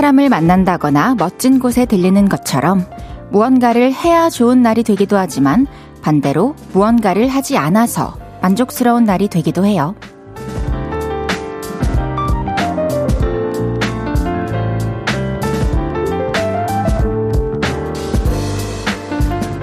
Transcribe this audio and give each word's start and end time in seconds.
사람을 0.00 0.30
만난다거나 0.30 1.16
멋진 1.18 1.58
곳에 1.58 1.84
들리는 1.84 2.26
것처럼 2.26 2.86
무언가를 3.32 3.92
해야 3.92 4.30
좋은 4.30 4.62
날이 4.62 4.82
되기도 4.82 5.18
하지만 5.18 5.66
반대로 6.00 6.56
무언가를 6.72 7.28
하지 7.28 7.58
않아서 7.58 8.16
만족스러운 8.40 9.04
날이 9.04 9.28
되기도 9.28 9.66
해요. 9.66 9.94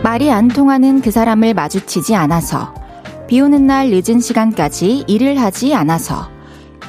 말이 0.04 0.30
안 0.30 0.49
통하는 0.49 1.02
그 1.02 1.10
사람을 1.10 1.55
마주치지 1.55 2.13
않아서 2.13 2.76
비 3.26 3.41
오는 3.41 3.66
날 3.66 3.90
늦은 3.90 4.20
시간까지 4.20 5.05
일을 5.08 5.41
하지 5.41 5.74
않아서 5.74 6.30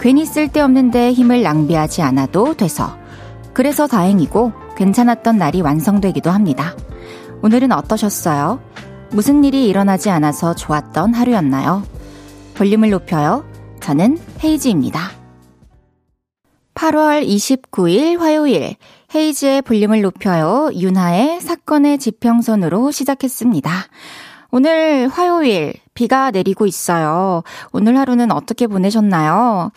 괜히 0.02 0.26
쓸데없는데 0.26 1.12
힘을 1.12 1.42
낭비하지 1.42 2.02
않아도 2.02 2.52
돼서 2.52 2.97
그래서 3.58 3.88
다행이고 3.88 4.52
괜찮았던 4.76 5.36
날이 5.36 5.62
완성되기도 5.62 6.30
합니다. 6.30 6.76
오늘은 7.42 7.72
어떠셨어요? 7.72 8.60
무슨 9.10 9.42
일이 9.42 9.66
일어나지 9.66 10.10
않아서 10.10 10.54
좋았던 10.54 11.12
하루였나요? 11.12 11.82
볼륨을 12.54 12.90
높여요. 12.90 13.44
저는 13.80 14.16
헤이지입니다. 14.44 15.10
8월 16.74 17.26
29일 17.26 18.18
화요일 18.18 18.76
헤이즈의 19.12 19.62
볼륨을 19.62 20.02
높여요. 20.02 20.70
윤하의 20.72 21.40
사건의 21.40 21.98
지평선으로 21.98 22.92
시작했습니다. 22.92 23.72
오늘 24.52 25.08
화요일 25.08 25.74
비가 25.94 26.30
내리고 26.30 26.64
있어요. 26.64 27.42
오늘 27.72 27.98
하루는 27.98 28.30
어떻게 28.30 28.68
보내셨나요? 28.68 29.72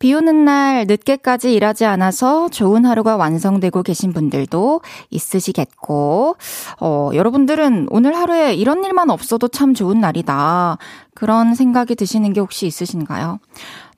비 0.00 0.14
오는 0.14 0.46
날 0.46 0.86
늦게까지 0.86 1.52
일하지 1.52 1.84
않아서 1.84 2.48
좋은 2.48 2.86
하루가 2.86 3.16
완성되고 3.16 3.82
계신 3.82 4.14
분들도 4.14 4.80
있으시겠고, 5.10 6.36
어, 6.80 7.10
여러분들은 7.12 7.88
오늘 7.90 8.16
하루에 8.16 8.54
이런 8.54 8.82
일만 8.82 9.10
없어도 9.10 9.48
참 9.48 9.74
좋은 9.74 10.00
날이다. 10.00 10.78
그런 11.14 11.54
생각이 11.54 11.96
드시는 11.96 12.32
게 12.32 12.40
혹시 12.40 12.66
있으신가요? 12.66 13.40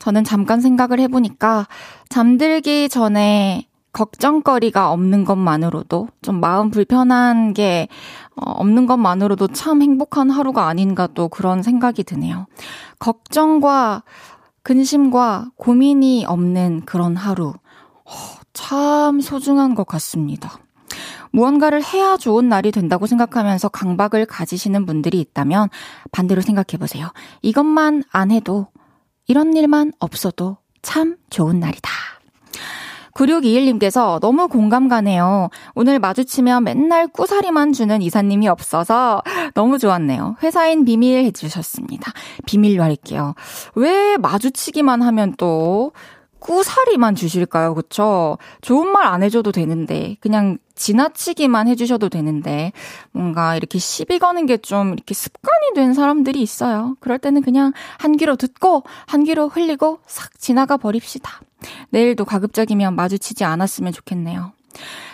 저는 0.01 0.25
잠깐 0.25 0.61
생각을 0.61 0.99
해보니까 0.99 1.69
잠들기 2.09 2.89
전에 2.89 3.69
걱정거리가 3.93 4.91
없는 4.91 5.25
것만으로도 5.25 6.09
좀 6.23 6.41
마음 6.41 6.71
불편한 6.71 7.53
게 7.55 7.87
어, 8.35 8.51
없는 8.51 8.87
것만으로도 8.87 9.49
참 9.49 9.83
행복한 9.83 10.31
하루가 10.31 10.67
아닌가 10.67 11.07
또 11.15 11.29
그런 11.29 11.63
생각이 11.63 12.03
드네요. 12.03 12.47
걱정과 12.99 14.03
근심과 14.63 15.51
고민이 15.57 16.25
없는 16.27 16.83
그런 16.85 17.17
하루. 17.17 17.49
어, 17.49 18.13
참 18.53 19.21
소중한 19.21 19.75
것 19.75 19.87
같습니다. 19.87 20.59
무언가를 21.33 21.83
해야 21.83 22.17
좋은 22.17 22.49
날이 22.49 22.71
된다고 22.71 23.07
생각하면서 23.07 23.71
강박을 23.71 24.27
가지시는 24.27 24.85
분들이 24.87 25.19
있다면 25.21 25.71
반대로 26.13 26.43
생각해 26.43 26.79
보세요. 26.79 27.11
이것만 27.41 28.05
안 28.11 28.31
해도 28.31 28.69
이런 29.27 29.57
일만 29.57 29.93
없어도 29.99 30.59
참 30.83 31.17
좋은 31.31 31.59
날이다. 31.59 31.91
9621님께서 33.15 34.21
너무 34.21 34.49
공감 34.49 34.89
가네요. 34.89 35.51
오늘 35.75 35.99
마주치면 35.99 36.65
맨날 36.65 37.07
꾸사리만 37.09 37.73
주는 37.73 38.01
이사님이 38.03 38.49
없어서 38.49 39.23
너무 39.55 39.79
좋았네요. 39.79 40.37
회사인 40.43 40.85
비밀 40.85 41.25
해주셨습니다. 41.25 42.13
비밀로 42.47 42.83
할게요. 42.83 43.35
왜 43.75 44.17
마주치기만 44.17 45.03
하면 45.03 45.35
또 45.37 45.93
꾸사리만 46.41 47.15
주실까요? 47.15 47.75
그쵸? 47.75 48.37
좋은 48.63 48.89
말 48.91 49.07
안 49.07 49.23
해줘도 49.23 49.53
되는데, 49.53 50.17
그냥 50.21 50.59
지나치기만 50.75 51.69
해주셔도 51.69 52.09
되는데, 52.09 52.73
뭔가 53.13 53.55
이렇게 53.57 53.79
시비 53.79 54.19
거는 54.19 54.47
게 54.47 54.57
좀 54.57 54.93
이렇게 54.93 55.15
습관이 55.15 55.75
된 55.77 55.95
사람들이 55.95 56.43
있어요. 56.43 56.97
그럴 56.99 57.19
때는 57.19 57.43
그냥 57.43 57.73
한 57.99 58.17
귀로 58.17 58.35
듣고, 58.35 58.83
한 59.07 59.23
귀로 59.23 59.49
흘리고, 59.49 60.01
싹 60.07 60.37
지나가 60.39 60.77
버립시다. 60.77 61.43
내일도 61.91 62.25
가급적이면 62.25 62.95
마주치지 62.97 63.45
않았으면 63.45 63.93
좋겠네요. 63.93 64.53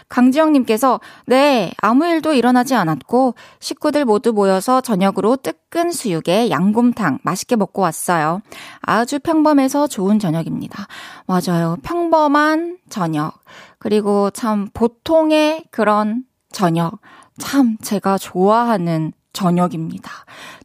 강지영님께서, 0.08 1.00
네, 1.26 1.72
아무 1.82 2.06
일도 2.06 2.32
일어나지 2.32 2.74
않았고, 2.74 3.34
식구들 3.60 4.04
모두 4.04 4.32
모여서 4.32 4.80
저녁으로 4.80 5.36
뜨끈 5.36 5.92
수육에 5.92 6.48
양곰탕 6.50 7.18
맛있게 7.22 7.56
먹고 7.56 7.82
왔어요. 7.82 8.40
아주 8.80 9.18
평범해서 9.18 9.86
좋은 9.86 10.18
저녁입니다. 10.18 10.86
맞아요. 11.26 11.76
평범한 11.82 12.78
저녁. 12.88 13.34
그리고 13.78 14.30
참 14.30 14.68
보통의 14.72 15.64
그런 15.70 16.24
저녁. 16.52 17.00
참 17.38 17.76
제가 17.82 18.18
좋아하는 18.18 19.12
저녁입니다. 19.32 20.10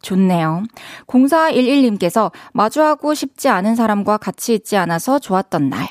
좋네요. 0.02 0.64
0411님께서 1.08 2.32
마주하고 2.54 3.14
싶지 3.14 3.50
않은 3.50 3.76
사람과 3.76 4.18
같이 4.18 4.54
있지 4.54 4.78
않아서 4.78 5.20
좋았던 5.20 5.70
날. 5.70 5.88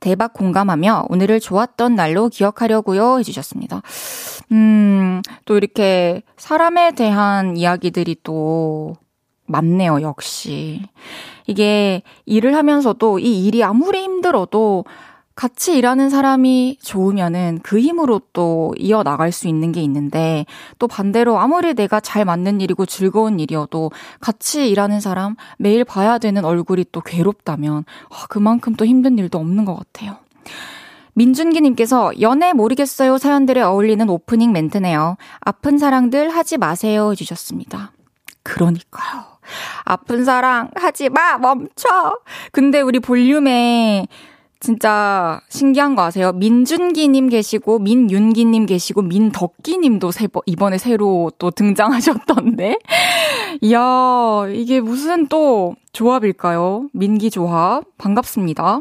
대박 0.00 0.34
공감하며 0.34 1.06
오늘을 1.08 1.40
좋았던 1.40 1.94
날로 1.94 2.28
기억하려고요 2.28 3.18
해주셨습니다. 3.20 3.80
음, 4.52 5.22
또 5.46 5.56
이렇게 5.56 6.22
사람에 6.36 6.92
대한 6.92 7.56
이야기들이 7.56 8.16
또 8.22 8.96
많네요, 9.46 10.02
역시. 10.02 10.82
이게 11.46 12.02
일을 12.26 12.54
하면서도 12.54 13.18
이 13.18 13.46
일이 13.46 13.62
아무리 13.62 14.02
힘들어도 14.02 14.84
같이 15.34 15.76
일하는 15.76 16.10
사람이 16.10 16.78
좋으면은 16.80 17.58
그 17.62 17.80
힘으로 17.80 18.20
또 18.32 18.72
이어나갈 18.78 19.32
수 19.32 19.48
있는 19.48 19.72
게 19.72 19.82
있는데 19.82 20.46
또 20.78 20.86
반대로 20.86 21.38
아무리 21.38 21.74
내가 21.74 21.98
잘 21.98 22.24
맞는 22.24 22.60
일이고 22.60 22.86
즐거운 22.86 23.40
일이어도 23.40 23.90
같이 24.20 24.70
일하는 24.70 25.00
사람 25.00 25.34
매일 25.58 25.84
봐야 25.84 26.18
되는 26.18 26.44
얼굴이 26.44 26.86
또 26.92 27.00
괴롭다면 27.00 27.84
아, 28.10 28.26
그만큼 28.28 28.74
또 28.76 28.86
힘든 28.86 29.18
일도 29.18 29.38
없는 29.38 29.64
것 29.64 29.74
같아요. 29.74 30.18
민준기님께서 31.14 32.20
연애 32.20 32.52
모르겠어요 32.52 33.18
사연들에 33.18 33.60
어울리는 33.60 34.08
오프닝 34.08 34.52
멘트네요. 34.52 35.16
아픈 35.40 35.78
사랑들 35.78 36.30
하지 36.30 36.58
마세요 36.58 37.10
해주셨습니다. 37.10 37.92
그러니까요. 38.44 39.24
아픈 39.84 40.24
사랑 40.24 40.70
하지 40.76 41.08
마 41.08 41.38
멈춰. 41.38 42.18
근데 42.52 42.80
우리 42.80 43.00
볼륨에 43.00 44.06
진짜 44.64 45.42
신기한 45.50 45.94
거 45.94 46.04
아세요? 46.04 46.32
민준기님 46.32 47.28
계시고, 47.28 47.80
민윤기님 47.80 48.64
계시고, 48.64 49.02
민덕기님도 49.02 50.10
이번에 50.46 50.78
새로 50.78 51.30
또 51.38 51.50
등장하셨던데? 51.50 52.78
이야, 53.60 54.46
이게 54.54 54.80
무슨 54.80 55.26
또 55.26 55.76
조합일까요? 55.92 56.88
민기 56.94 57.30
조합. 57.30 57.84
반갑습니다. 57.98 58.80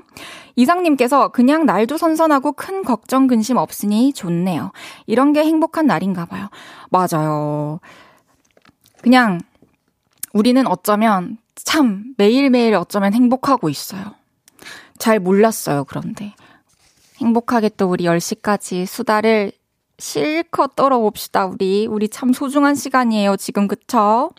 이상님께서 0.55 1.27
그냥 1.33 1.65
날도 1.65 1.97
선선하고 1.97 2.53
큰 2.53 2.85
걱정 2.85 3.27
근심 3.27 3.57
없으니 3.57 4.13
좋네요. 4.13 4.71
이런 5.05 5.33
게 5.33 5.43
행복한 5.43 5.85
날인가 5.85 6.23
봐요. 6.23 6.47
맞아요. 6.91 7.81
그냥 9.01 9.41
우리는 10.31 10.65
어쩌면 10.65 11.39
참 11.55 12.13
매일매일 12.17 12.73
어쩌면 12.75 13.13
행복하고 13.13 13.67
있어요. 13.67 14.22
잘 14.97 15.19
몰랐어요, 15.19 15.85
그런데. 15.85 16.33
행복하게 17.17 17.69
또 17.77 17.87
우리 17.89 18.05
10시까지 18.05 18.85
수다를 18.85 19.51
실컷 19.97 20.75
떨어봅시다, 20.75 21.45
우리. 21.45 21.87
우리 21.87 22.09
참 22.09 22.33
소중한 22.33 22.75
시간이에요, 22.75 23.37
지금, 23.37 23.67
그쵸? 23.67 24.31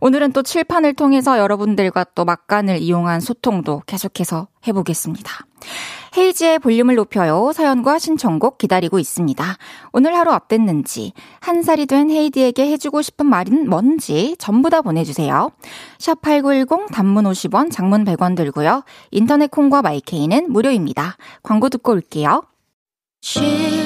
오늘은 0.00 0.32
또 0.32 0.42
칠판을 0.42 0.94
통해서 0.94 1.38
여러분들과 1.38 2.04
또 2.14 2.24
막간을 2.24 2.78
이용한 2.78 3.20
소통도 3.20 3.82
계속해서 3.86 4.48
해보겠습니다. 4.66 5.46
헤이지의 6.16 6.60
볼륨을 6.60 6.94
높여요. 6.94 7.52
사연과 7.52 7.98
신청곡 7.98 8.58
기다리고 8.58 8.98
있습니다. 8.98 9.44
오늘 9.92 10.16
하루 10.16 10.32
어땠는지, 10.32 11.12
한 11.40 11.62
살이 11.62 11.86
된 11.86 12.10
헤이디에게 12.10 12.70
해주고 12.72 13.02
싶은 13.02 13.26
말은 13.26 13.68
뭔지 13.68 14.36
전부 14.38 14.70
다 14.70 14.80
보내주세요. 14.80 15.50
샵8910 15.98 16.90
단문 16.92 17.24
50원, 17.24 17.70
장문 17.70 18.04
100원 18.04 18.34
들고요. 18.36 18.82
인터넷 19.10 19.50
콩과 19.50 19.82
마이케이는 19.82 20.50
무료입니다. 20.50 21.16
광고 21.42 21.68
듣고 21.68 21.92
올게요. 21.92 22.42
쉴 23.20 23.85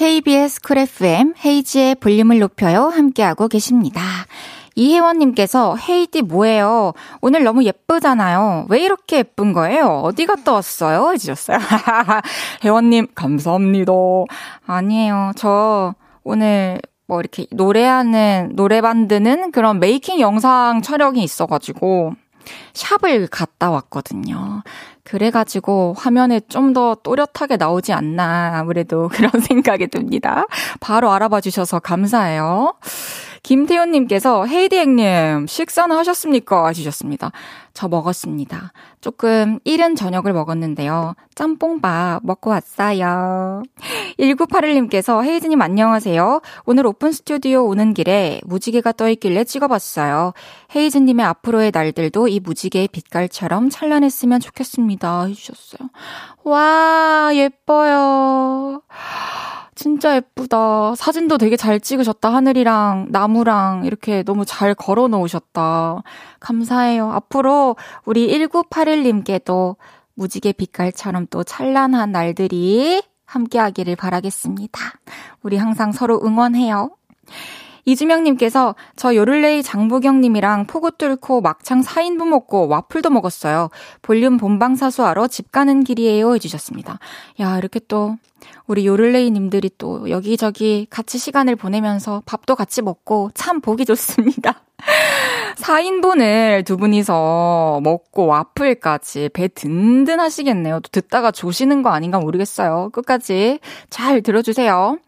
KBS 0.00 0.62
쿨 0.62 0.78
FM 0.78 1.34
헤이지의 1.44 1.96
볼륨을 1.96 2.38
높여요 2.38 2.84
함께하고 2.84 3.48
계십니다. 3.48 4.00
이혜원님께서 4.74 5.76
헤이디 5.76 6.22
뭐예요? 6.22 6.94
오늘 7.20 7.44
너무 7.44 7.64
예쁘잖아요. 7.64 8.64
왜 8.70 8.82
이렇게 8.82 9.18
예쁜 9.18 9.52
거예요? 9.52 10.00
어디 10.02 10.24
갔다 10.24 10.52
왔어요? 10.52 11.12
해주셨어요. 11.12 11.58
혜원님 12.64 13.08
감사합니다. 13.14 13.92
아니에요. 14.66 15.32
저 15.36 15.94
오늘 16.24 16.80
뭐 17.06 17.20
이렇게 17.20 17.44
노래하는 17.50 18.52
노래 18.54 18.80
만드는 18.80 19.52
그런 19.52 19.80
메이킹 19.80 20.18
영상 20.18 20.80
촬영이 20.80 21.22
있어가지고 21.22 22.14
샵을 22.72 23.26
갔다 23.26 23.70
왔거든요. 23.70 24.62
그래가지고 25.10 25.94
화면에 25.98 26.40
좀 26.48 26.70
더 26.70 26.94
또렷하게 27.02 27.56
나오지 27.56 27.92
않나 27.92 28.52
아무래도 28.60 29.08
그런 29.12 29.32
생각이 29.40 29.88
듭니다. 29.88 30.44
바로 30.78 31.10
알아봐 31.10 31.40
주셔서 31.40 31.80
감사해요. 31.80 32.74
김태훈님께서 33.42 34.46
헤이디 34.46 34.76
행님 34.76 35.46
식사는 35.46 35.94
하셨습니까? 35.96 36.68
해주셨습니다. 36.68 37.32
저 37.72 37.88
먹었습니다. 37.88 38.72
조금 39.00 39.58
이른 39.64 39.94
저녁을 39.94 40.32
먹었는데요. 40.32 41.14
짬뽕밥 41.34 42.20
먹고 42.24 42.50
왔어요. 42.50 43.62
1981님께서 44.18 45.24
헤이즈님 45.24 45.62
안녕하세요. 45.62 46.42
오늘 46.66 46.86
오픈 46.86 47.12
스튜디오 47.12 47.64
오는 47.66 47.94
길에 47.94 48.40
무지개가 48.44 48.92
떠있길래 48.92 49.44
찍어봤어요. 49.44 50.32
헤이즈님의 50.74 51.24
앞으로의 51.24 51.70
날들도 51.72 52.28
이 52.28 52.40
무지개의 52.40 52.88
빛깔처럼 52.88 53.70
찬란했으면 53.70 54.40
좋겠습니다. 54.40 55.24
해주셨어요. 55.24 55.88
와, 56.44 57.30
예뻐요. 57.32 58.82
진짜 59.80 60.14
예쁘다. 60.16 60.94
사진도 60.94 61.38
되게 61.38 61.56
잘 61.56 61.80
찍으셨다. 61.80 62.30
하늘이랑 62.30 63.06
나무랑 63.08 63.86
이렇게 63.86 64.22
너무 64.22 64.44
잘 64.44 64.74
걸어 64.74 65.08
놓으셨다. 65.08 66.02
감사해요. 66.38 67.10
앞으로 67.10 67.76
우리 68.04 68.28
1981님께도 68.28 69.76
무지개 70.12 70.52
빛깔처럼 70.52 71.28
또 71.30 71.44
찬란한 71.44 72.12
날들이 72.12 73.02
함께 73.24 73.58
하기를 73.58 73.96
바라겠습니다. 73.96 74.78
우리 75.40 75.56
항상 75.56 75.92
서로 75.92 76.20
응원해요. 76.22 76.90
이주명님께서 77.90 78.74
저 78.96 79.14
요를레이 79.14 79.62
장보경님이랑 79.62 80.66
포구 80.66 80.92
뚫고 80.92 81.40
막창 81.40 81.82
4인분 81.82 82.28
먹고 82.28 82.68
와플도 82.68 83.10
먹었어요. 83.10 83.68
볼륨 84.02 84.36
본방 84.36 84.76
사수하러 84.76 85.26
집 85.26 85.50
가는 85.50 85.82
길이에요 85.82 86.34
해주셨습니다. 86.34 86.98
야 87.40 87.58
이렇게 87.58 87.80
또 87.88 88.16
우리 88.66 88.86
요를레이님들이 88.86 89.70
또 89.78 90.08
여기저기 90.08 90.86
같이 90.88 91.18
시간을 91.18 91.56
보내면서 91.56 92.22
밥도 92.26 92.54
같이 92.54 92.82
먹고 92.82 93.30
참 93.34 93.60
보기 93.60 93.84
좋습니다. 93.84 94.62
4인분을 95.56 96.64
두 96.64 96.76
분이서 96.76 97.80
먹고 97.82 98.26
와플까지 98.26 99.30
배 99.32 99.48
든든하시겠네요. 99.48 100.80
또 100.80 100.88
듣다가 100.90 101.30
조시는 101.30 101.82
거 101.82 101.90
아닌가 101.90 102.18
모르겠어요. 102.18 102.90
끝까지 102.92 103.58
잘 103.90 104.22
들어주세요. 104.22 104.98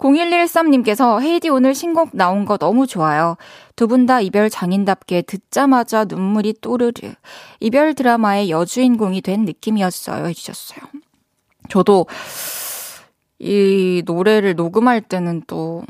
0113님께서 0.00 1.20
헤이디 1.20 1.48
오늘 1.50 1.74
신곡 1.74 2.10
나온 2.16 2.44
거 2.44 2.56
너무 2.56 2.86
좋아요. 2.86 3.36
두 3.76 3.86
분 3.86 4.06
다 4.06 4.20
이별 4.20 4.50
장인답게 4.50 5.22
듣자마자 5.22 6.04
눈물이 6.04 6.54
또르르. 6.60 6.92
이별 7.60 7.94
드라마의 7.94 8.50
여주인공이 8.50 9.20
된 9.20 9.44
느낌이었어요. 9.44 10.26
해주셨어요. 10.26 10.80
저도 11.68 12.06
이 13.38 14.02
노래를 14.06 14.54
녹음할 14.54 15.00
때는 15.02 15.42
또, 15.46 15.82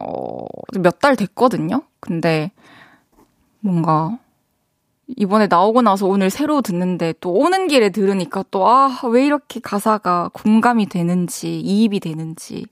어, 0.00 0.44
몇 0.78 0.98
달 1.00 1.16
됐거든요? 1.16 1.82
근데 2.00 2.50
뭔가 3.60 4.18
이번에 5.16 5.46
나오고 5.46 5.82
나서 5.82 6.06
오늘 6.06 6.30
새로 6.30 6.60
듣는데 6.60 7.14
또 7.20 7.32
오는 7.32 7.66
길에 7.66 7.88
들으니까 7.88 8.44
또, 8.50 8.68
아, 8.68 9.00
왜 9.04 9.24
이렇게 9.24 9.58
가사가 9.60 10.30
공감이 10.34 10.86
되는지, 10.86 11.60
이입이 11.60 12.00
되는지, 12.00 12.66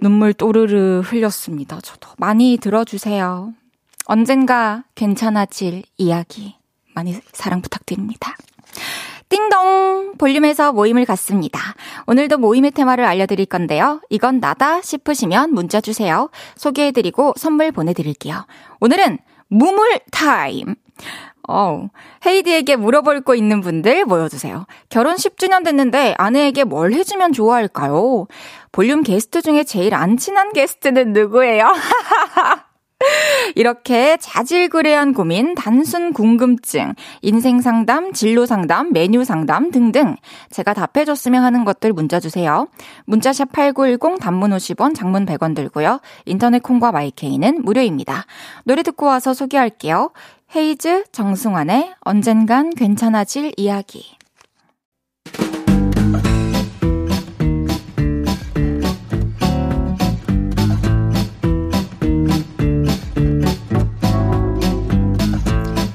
눈물 0.00 0.34
또르르 0.34 1.00
흘렸습니다. 1.04 1.80
저도. 1.80 2.10
많이 2.18 2.58
들어주세요. 2.60 3.54
언젠가 4.04 4.84
괜찮아질 4.94 5.82
이야기. 5.96 6.54
많이 6.94 7.14
사랑 7.32 7.62
부탁드립니다. 7.62 8.36
띵동! 9.28 10.14
볼륨에서 10.18 10.72
모임을 10.72 11.04
갖습니다. 11.04 11.60
오늘도 12.06 12.38
모임의 12.38 12.70
테마를 12.70 13.04
알려드릴 13.04 13.46
건데요. 13.46 14.00
이건 14.10 14.38
나다 14.38 14.80
싶으시면 14.82 15.52
문자 15.52 15.80
주세요. 15.80 16.30
소개해드리고 16.56 17.34
선물 17.36 17.72
보내드릴게요. 17.72 18.46
오늘은 18.80 19.18
무물 19.48 19.98
타임! 20.12 20.76
어, 21.48 21.88
헤이디에게 22.24 22.76
물어볼 22.76 23.20
거 23.22 23.34
있는 23.34 23.60
분들 23.60 24.04
모여주세요. 24.04 24.66
결혼 24.88 25.16
10주년 25.16 25.64
됐는데 25.64 26.14
아내에게 26.18 26.64
뭘 26.64 26.92
해주면 26.92 27.32
좋아할까요? 27.32 28.26
볼륨 28.72 29.02
게스트 29.02 29.42
중에 29.42 29.64
제일 29.64 29.94
안 29.94 30.16
친한 30.16 30.52
게스트는 30.52 31.12
누구예요? 31.12 31.72
이렇게 33.54 34.16
자질구레한 34.16 35.12
고민, 35.12 35.54
단순 35.54 36.12
궁금증, 36.12 36.94
인생 37.20 37.60
상담, 37.60 38.12
진로 38.12 38.46
상담, 38.46 38.92
메뉴 38.92 39.22
상담 39.22 39.70
등등 39.70 40.16
제가 40.50 40.72
답해줬으면 40.72 41.44
하는 41.44 41.64
것들 41.64 41.92
문자 41.92 42.20
주세요. 42.20 42.68
문자샵 43.04 43.52
8910 43.52 44.18
단문 44.18 44.50
50원, 44.50 44.94
장문 44.94 45.26
100원 45.26 45.54
들고요. 45.54 46.00
인터넷 46.24 46.62
콩과 46.62 46.92
마이케이는 46.92 47.62
무료입니다. 47.64 48.24
노래 48.64 48.82
듣고 48.82 49.06
와서 49.06 49.34
소개할게요. 49.34 50.10
헤이즈 50.56 51.04
정승환의 51.12 51.96
언젠간 52.00 52.70
괜찮아질 52.70 53.52
이야기. 53.58 54.16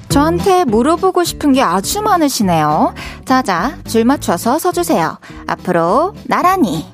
저한테 0.09 0.65
물어보고 0.65 1.23
싶은 1.23 1.53
게 1.53 1.63
아주 1.63 2.03
많으시네요. 2.03 2.93
자자, 3.25 3.79
줄 3.87 4.05
맞춰서 4.05 4.59
서주세요. 4.59 5.17
앞으로 5.47 6.13
나란히. 6.27 6.85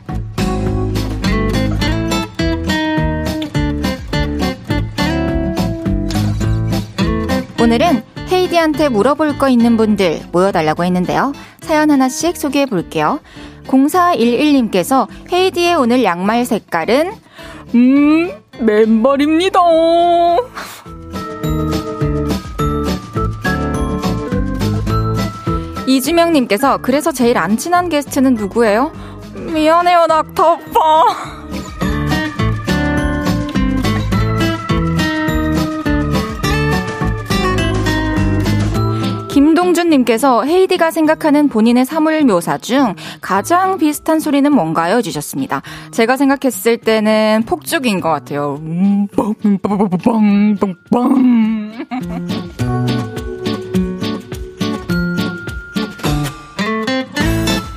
오늘은 7.59 8.03
헤이디한테 8.31 8.89
물어볼 8.89 9.39
거 9.39 9.49
있는 9.49 9.77
분들 9.77 10.27
모여달라고 10.31 10.83
했는데요. 10.83 11.33
사연 11.61 11.89
하나씩 11.89 12.37
소개해 12.37 12.67
볼게요. 12.67 13.19
0411님께서 13.65 15.07
헤이디의 15.31 15.75
오늘 15.75 16.03
양말 16.03 16.45
색깔은, 16.45 17.13
음, 17.75 18.31
맨발입니다. 18.59 19.59
이주명님께서 25.87 26.77
그래서 26.81 27.11
제일 27.11 27.37
안 27.37 27.57
친한 27.57 27.89
게스트는 27.89 28.35
누구예요? 28.35 28.91
미안해요, 29.33 30.05
낙타 30.07 30.51
오빠. 30.51 31.36
김동준님께서 39.37 40.45
헤이디가 40.45 40.89
생각하는 40.89 41.47
본인의 41.47 41.85
사물 41.85 42.23
묘사 42.23 42.57
중 42.57 42.95
가장 43.21 43.77
비슷한 43.77 44.19
소리는 44.19 44.51
뭔가요? 44.51 45.03
주셨습니다. 45.03 45.61
제가 45.91 46.17
생각했을 46.17 46.77
때는 46.77 47.43
폭죽인 47.45 48.01
것 48.01 48.09
같아요. 48.09 48.59
음, 48.61 49.07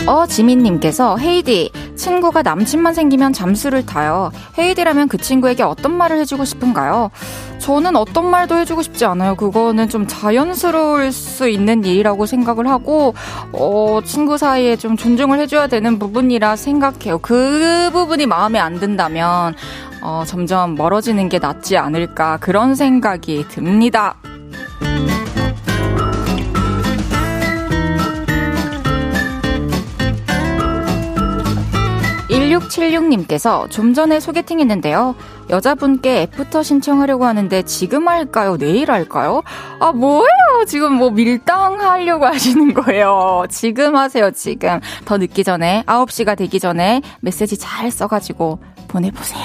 어, 0.07 0.27
지민님께서 0.27 1.19
헤이디, 1.19 1.73
친구가 1.95 2.41
남친만 2.41 2.95
생기면 2.95 3.35
잠수를 3.35 3.85
타요. 3.85 4.33
헤이디라면 4.59 5.09
그 5.09 5.19
친구에게 5.19 5.63
어떤 5.63 5.93
말을 5.93 6.19
해주고 6.21 6.47
싶은가요? 6.47 7.11
저는 7.61 7.95
어떤 7.95 8.31
말도 8.31 8.57
해주고 8.57 8.83
싶지 8.83 9.05
않아요. 9.05 9.37
그거는 9.37 9.89
좀 9.89 10.07
자연스러울 10.07 11.13
수 11.13 11.49
있는 11.49 11.85
일이라고 11.85 12.27
생각을 12.27 12.69
하고, 12.69 13.15
어, 13.53 14.01
친구 14.05 14.39
사이에 14.39 14.77
좀 14.77 14.97
존중을 14.97 15.39
해줘야 15.39 15.67
되는 15.67 15.99
부분이라 15.99 16.57
생각해요. 16.57 17.19
그 17.19 17.91
부분이 17.93 18.27
마음에 18.27 18.59
안 18.59 18.81
든다면, 18.81 19.55
어, 20.03 20.25
점점 20.27 20.75
멀어지는 20.75 21.29
게 21.29 21.39
낫지 21.39 21.77
않을까, 21.77 22.39
그런 22.39 22.75
생각이 22.75 23.47
듭니다. 23.49 24.17
7676님께서 32.69 33.71
좀 33.71 33.95
전에 33.95 34.21
소개팅 34.21 34.61
했는데요. 34.61 35.15
여자분께 35.51 36.23
애프터 36.23 36.63
신청하려고 36.63 37.25
하는데 37.25 37.63
지금 37.63 38.09
할까요? 38.09 38.57
내일 38.57 38.91
할까요? 38.91 39.43
아, 39.81 39.93
뭐예요? 39.93 40.65
지금 40.67 40.95
뭐 40.95 41.11
밀당 41.11 41.81
하려고 41.81 42.27
하시는 42.27 42.73
거예요. 42.75 43.45
지금 43.51 43.97
하세요, 43.97 44.31
지금. 44.31 44.81
더 45.05 45.19
늦기 45.19 45.45
전에, 45.45 45.83
9시가 45.87 46.37
되기 46.37 46.61
전에 46.61 47.03
메시지 47.21 47.57
잘 47.57 47.91
써가지고 47.91 48.61
보내보세요. 48.89 49.45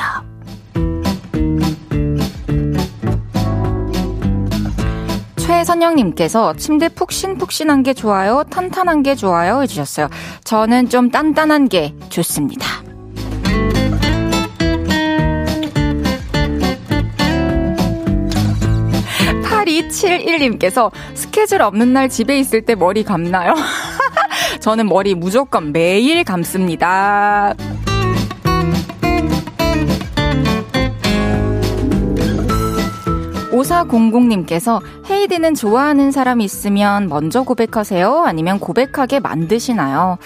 최선영님께서 5.38 6.56
침대 6.56 6.90
푹신푹신한 6.90 7.84
게 7.84 7.94
좋아요? 7.94 8.44
탄탄한 8.50 9.04
게 9.04 9.16
좋아요? 9.16 9.62
해주셨어요. 9.62 10.10
저는 10.44 10.90
좀 10.90 11.12
단단한 11.12 11.70
게 11.70 11.94
좋습니다. 12.10 12.66
8271님께서 19.82 20.92
스케줄 21.14 21.62
없는 21.62 21.94
날 21.94 22.10
집에 22.10 22.40
있을 22.40 22.62
때 22.62 22.76
머리 22.76 23.04
감나요? 23.04 23.56
저는 24.62 24.88
머리 24.88 25.16
무조건 25.16 25.72
매일 25.72 26.24
감습니다. 26.24 27.54
5400님께서 33.52 34.82
헤이디는 35.10 35.56
좋아하는 35.56 36.12
사람 36.12 36.42
있으면 36.42 37.08
먼저 37.08 37.44
고백하세요? 37.44 38.24
아니면 38.26 38.60
고백하게 38.60 39.22
만드시나요? 39.22 40.18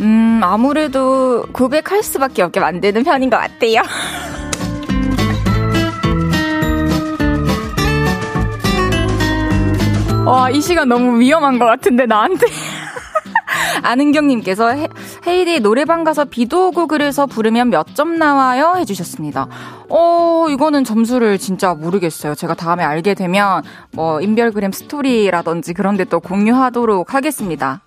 음, 0.00 0.40
아무래도 0.42 1.46
고백할 1.52 2.02
수밖에 2.02 2.42
없게 2.42 2.60
만드는 2.60 3.04
편인 3.04 3.30
것 3.30 3.38
같아요. 3.38 3.80
와, 10.28 10.50
이 10.50 10.60
시간 10.60 10.88
너무 10.88 11.18
위험한 11.20 11.58
것 11.58 11.64
같은데, 11.66 12.06
나한테. 12.06 12.46
아는경님께서 13.82 14.74
헤이디 15.26 15.60
노래방 15.60 16.04
가서 16.04 16.24
비도 16.24 16.68
오고 16.68 16.86
그래서 16.86 17.26
부르면 17.26 17.70
몇 17.70 17.86
점 17.94 18.18
나와요? 18.18 18.74
해주셨습니다. 18.76 19.48
어, 19.88 20.46
이거는 20.50 20.84
점수를 20.84 21.38
진짜 21.38 21.74
모르겠어요. 21.74 22.34
제가 22.34 22.54
다음에 22.54 22.84
알게 22.84 23.14
되면 23.14 23.62
뭐 23.92 24.20
인별그램 24.20 24.72
스토리라든지 24.72 25.72
그런 25.74 25.96
데 25.96 26.04
또 26.04 26.20
공유하도록 26.20 27.14
하겠습니다. 27.14 27.80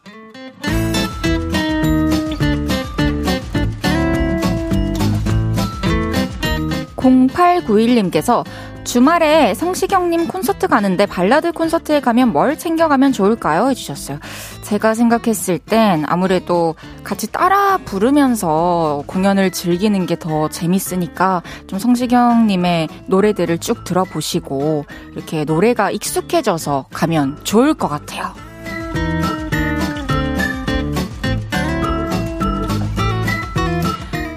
0891님께서 6.98 8.44
주말에 8.84 9.54
성시경님 9.54 10.28
콘서트 10.28 10.68
가는데 10.68 11.06
발라드 11.06 11.52
콘서트에 11.54 12.02
가면 12.02 12.32
뭘 12.34 12.58
챙겨가면 12.58 13.12
좋을까요? 13.14 13.70
해주셨어요. 13.70 14.20
제가 14.64 14.94
생각했을 14.96 15.60
땐 15.60 16.04
아무래도 16.08 16.76
같이 17.04 17.32
따라 17.32 17.78
부르면서 17.78 19.04
공연을 19.08 19.52
즐기는 19.52 20.06
게 20.06 20.16
더 20.22 20.50
재밌으니까 20.50 21.42
좀 21.66 21.80
성시경님의 21.80 22.90
노래들을 23.08 23.58
쭉 23.58 23.84
들어보시고 23.84 24.86
이렇게 25.16 25.46
노래가 25.46 25.90
익숙해져서 25.90 26.86
가면 26.92 27.40
좋을 27.44 27.74
것 27.74 27.88
같아요. 27.88 28.32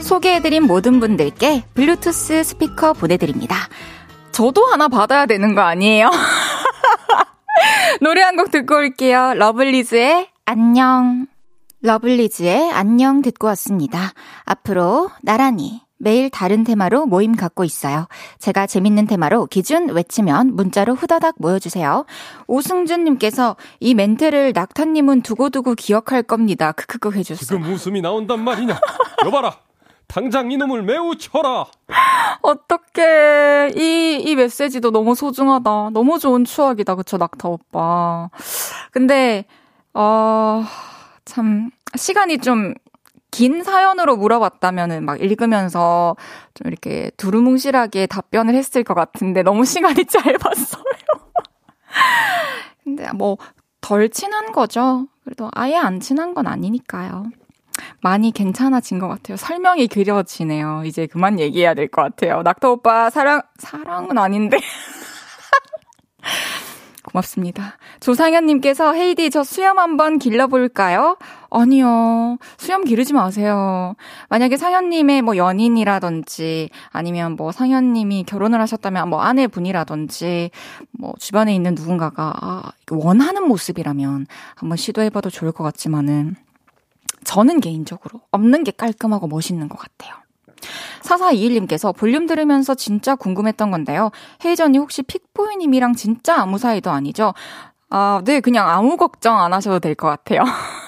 소개해드린 0.00 0.62
모든 0.64 1.00
분들께 1.00 1.64
블루투스 1.74 2.44
스피커 2.44 2.92
보내드립니다. 2.94 3.56
저도 4.34 4.66
하나 4.66 4.88
받아야 4.88 5.26
되는 5.26 5.54
거 5.54 5.60
아니에요? 5.62 6.10
노래 8.00 8.20
한 8.22 8.36
곡 8.36 8.50
듣고 8.50 8.74
올게요. 8.76 9.34
러블리즈의 9.34 10.28
안녕. 10.44 11.26
러블리즈의 11.82 12.70
안녕 12.72 13.22
듣고 13.22 13.46
왔습니다. 13.48 14.12
앞으로 14.44 15.10
나란히 15.22 15.82
매일 15.98 16.28
다른 16.30 16.64
테마로 16.64 17.06
모임 17.06 17.36
갖고 17.36 17.62
있어요. 17.64 18.08
제가 18.40 18.66
재밌는 18.66 19.06
테마로 19.06 19.46
기준 19.46 19.88
외치면 19.90 20.56
문자로 20.56 20.94
후다닥 20.94 21.36
모여주세요. 21.38 22.04
오승준님께서 22.48 23.56
이 23.80 23.94
멘트를 23.94 24.52
낙타님은 24.54 25.22
두고두고 25.22 25.74
기억할 25.76 26.22
겁니다. 26.24 26.72
크크크 26.72 27.12
해주세요. 27.16 27.46
지금 27.60 27.72
웃음이 27.72 28.00
나온단 28.00 28.42
말이냐? 28.42 28.78
여봐라. 29.24 29.56
당장 30.14 30.52
이놈을 30.52 30.82
매우 30.82 31.16
쳐라. 31.16 31.66
어떡해. 32.42 33.72
이, 33.76 34.22
이 34.24 34.36
메시지도 34.36 34.92
너무 34.92 35.16
소중하다. 35.16 35.90
너무 35.92 36.20
좋은 36.20 36.44
추억이다. 36.44 36.94
그쵸, 36.94 37.16
낙타 37.16 37.48
오빠. 37.48 38.30
근데, 38.92 39.44
어, 39.92 40.62
참, 41.24 41.70
시간이 41.96 42.38
좀 42.38 42.74
긴 43.34 43.64
사연으로 43.64 44.16
물어봤다면은 44.16 45.04
막 45.04 45.20
읽으면서 45.20 46.14
좀 46.54 46.68
이렇게 46.68 47.10
두루뭉실하게 47.16 48.06
답변을 48.06 48.54
했을 48.54 48.84
것 48.84 48.94
같은데 48.94 49.42
너무 49.42 49.64
시간이 49.66 50.04
짧았어요. 50.04 50.84
근데 52.84 53.10
뭐, 53.12 53.36
덜 53.80 54.08
친한 54.08 54.52
거죠. 54.52 55.08
그래도 55.24 55.50
아예 55.52 55.74
안 55.74 55.98
친한 55.98 56.32
건 56.32 56.46
아니니까요. 56.46 57.24
많이 58.04 58.32
괜찮아진 58.32 58.98
것 58.98 59.08
같아요. 59.08 59.38
설명이 59.38 59.88
그려지네요. 59.88 60.82
이제 60.84 61.06
그만 61.06 61.40
얘기해야 61.40 61.72
될 61.72 61.88
것 61.88 62.02
같아요. 62.02 62.42
낙타 62.42 62.68
오빠 62.68 63.08
사랑 63.08 63.40
사랑은 63.58 64.18
아닌데. 64.18 64.58
고맙습니다. 67.02 67.78
조상현님께서 68.00 68.92
헤이디 68.92 69.30
저 69.30 69.42
수염 69.42 69.78
한번 69.78 70.18
길러볼까요? 70.18 71.16
아니요. 71.50 72.36
수염 72.58 72.84
기르지 72.84 73.14
마세요. 73.14 73.94
만약에 74.28 74.56
상현님의 74.58 75.22
뭐 75.22 75.36
연인이라든지 75.38 76.68
아니면 76.90 77.36
뭐 77.36 77.52
상현님이 77.52 78.24
결혼을 78.24 78.60
하셨다면 78.60 79.08
뭐 79.08 79.20
아내분이라든지 79.20 80.50
뭐 80.90 81.14
주변에 81.18 81.54
있는 81.54 81.74
누군가가 81.74 82.34
아, 82.40 82.62
원하는 82.90 83.46
모습이라면 83.48 84.26
한번 84.56 84.76
시도해봐도 84.76 85.30
좋을 85.30 85.52
것 85.52 85.62
같지만은 85.64 86.34
저는 87.24 87.60
개인적으로 87.60 88.20
없는 88.30 88.64
게 88.64 88.70
깔끔하고 88.72 89.26
멋있는 89.26 89.68
것 89.68 89.78
같아요. 89.78 90.14
4421님께서 91.02 91.94
볼륨 91.94 92.26
들으면서 92.26 92.74
진짜 92.74 93.14
궁금했던 93.14 93.70
건데요. 93.70 94.10
헤이즈 94.44 94.62
언니 94.62 94.78
혹시 94.78 95.02
픽보이님이랑 95.02 95.94
진짜 95.94 96.40
아무 96.40 96.56
사이도 96.58 96.90
아니죠? 96.90 97.34
아, 97.90 98.22
네, 98.24 98.40
그냥 98.40 98.68
아무 98.68 98.96
걱정 98.96 99.38
안 99.40 99.52
하셔도 99.52 99.78
될 99.78 99.94
것 99.94 100.08
같아요. 100.08 100.40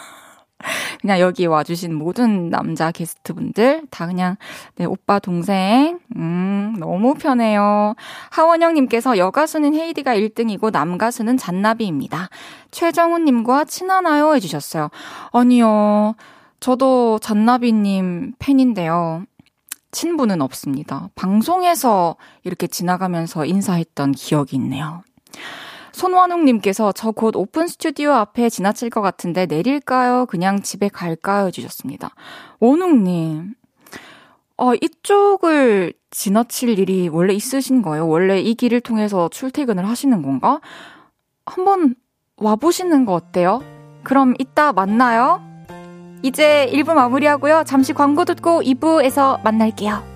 그냥 1.00 1.20
여기 1.20 1.46
와주신 1.46 1.94
모든 1.94 2.50
남자 2.50 2.90
게스트분들 2.90 3.86
다 3.90 4.06
그냥 4.06 4.36
네 4.76 4.84
오빠 4.84 5.18
동생 5.18 6.00
음 6.16 6.74
너무 6.78 7.14
편해요. 7.14 7.94
하원영님께서 8.30 9.18
여가수는 9.18 9.74
헤이디가 9.74 10.14
1등이고 10.14 10.70
남가수는 10.70 11.36
잔나비입니다. 11.36 12.30
최정훈님과 12.70 13.64
친하나요 13.66 14.34
해주셨어요. 14.34 14.88
아니요 15.32 16.14
저도 16.60 17.18
잔나비님 17.20 18.32
팬인데요. 18.38 19.24
친분은 19.92 20.42
없습니다. 20.42 21.08
방송에서 21.14 22.16
이렇게 22.44 22.66
지나가면서 22.66 23.46
인사했던 23.46 24.12
기억이 24.12 24.56
있네요. 24.56 25.02
손원웅님께서 25.96 26.92
저 26.92 27.10
곧 27.16 27.34
오픈 27.36 27.66
스튜디오 27.66 28.12
앞에 28.12 28.50
지나칠 28.50 28.90
것 28.90 29.00
같은데 29.00 29.46
내릴까요? 29.46 30.26
그냥 30.26 30.60
집에 30.60 30.88
갈까요? 30.88 31.46
해주셨습니다. 31.46 32.10
원웅님, 32.60 33.54
어, 34.58 34.74
이쪽을 34.74 35.94
지나칠 36.10 36.78
일이 36.78 37.08
원래 37.08 37.32
있으신 37.32 37.80
거예요? 37.80 38.06
원래 38.06 38.38
이 38.40 38.54
길을 38.54 38.82
통해서 38.82 39.28
출퇴근을 39.28 39.88
하시는 39.88 40.20
건가? 40.20 40.60
한번 41.46 41.94
와보시는 42.36 43.06
거 43.06 43.14
어때요? 43.14 43.62
그럼 44.02 44.34
이따 44.38 44.74
만나요? 44.74 45.40
이제 46.22 46.68
1부 46.72 46.92
마무리하고요. 46.92 47.64
잠시 47.66 47.94
광고 47.94 48.26
듣고 48.26 48.60
2부에서 48.60 49.42
만날게요. 49.42 50.15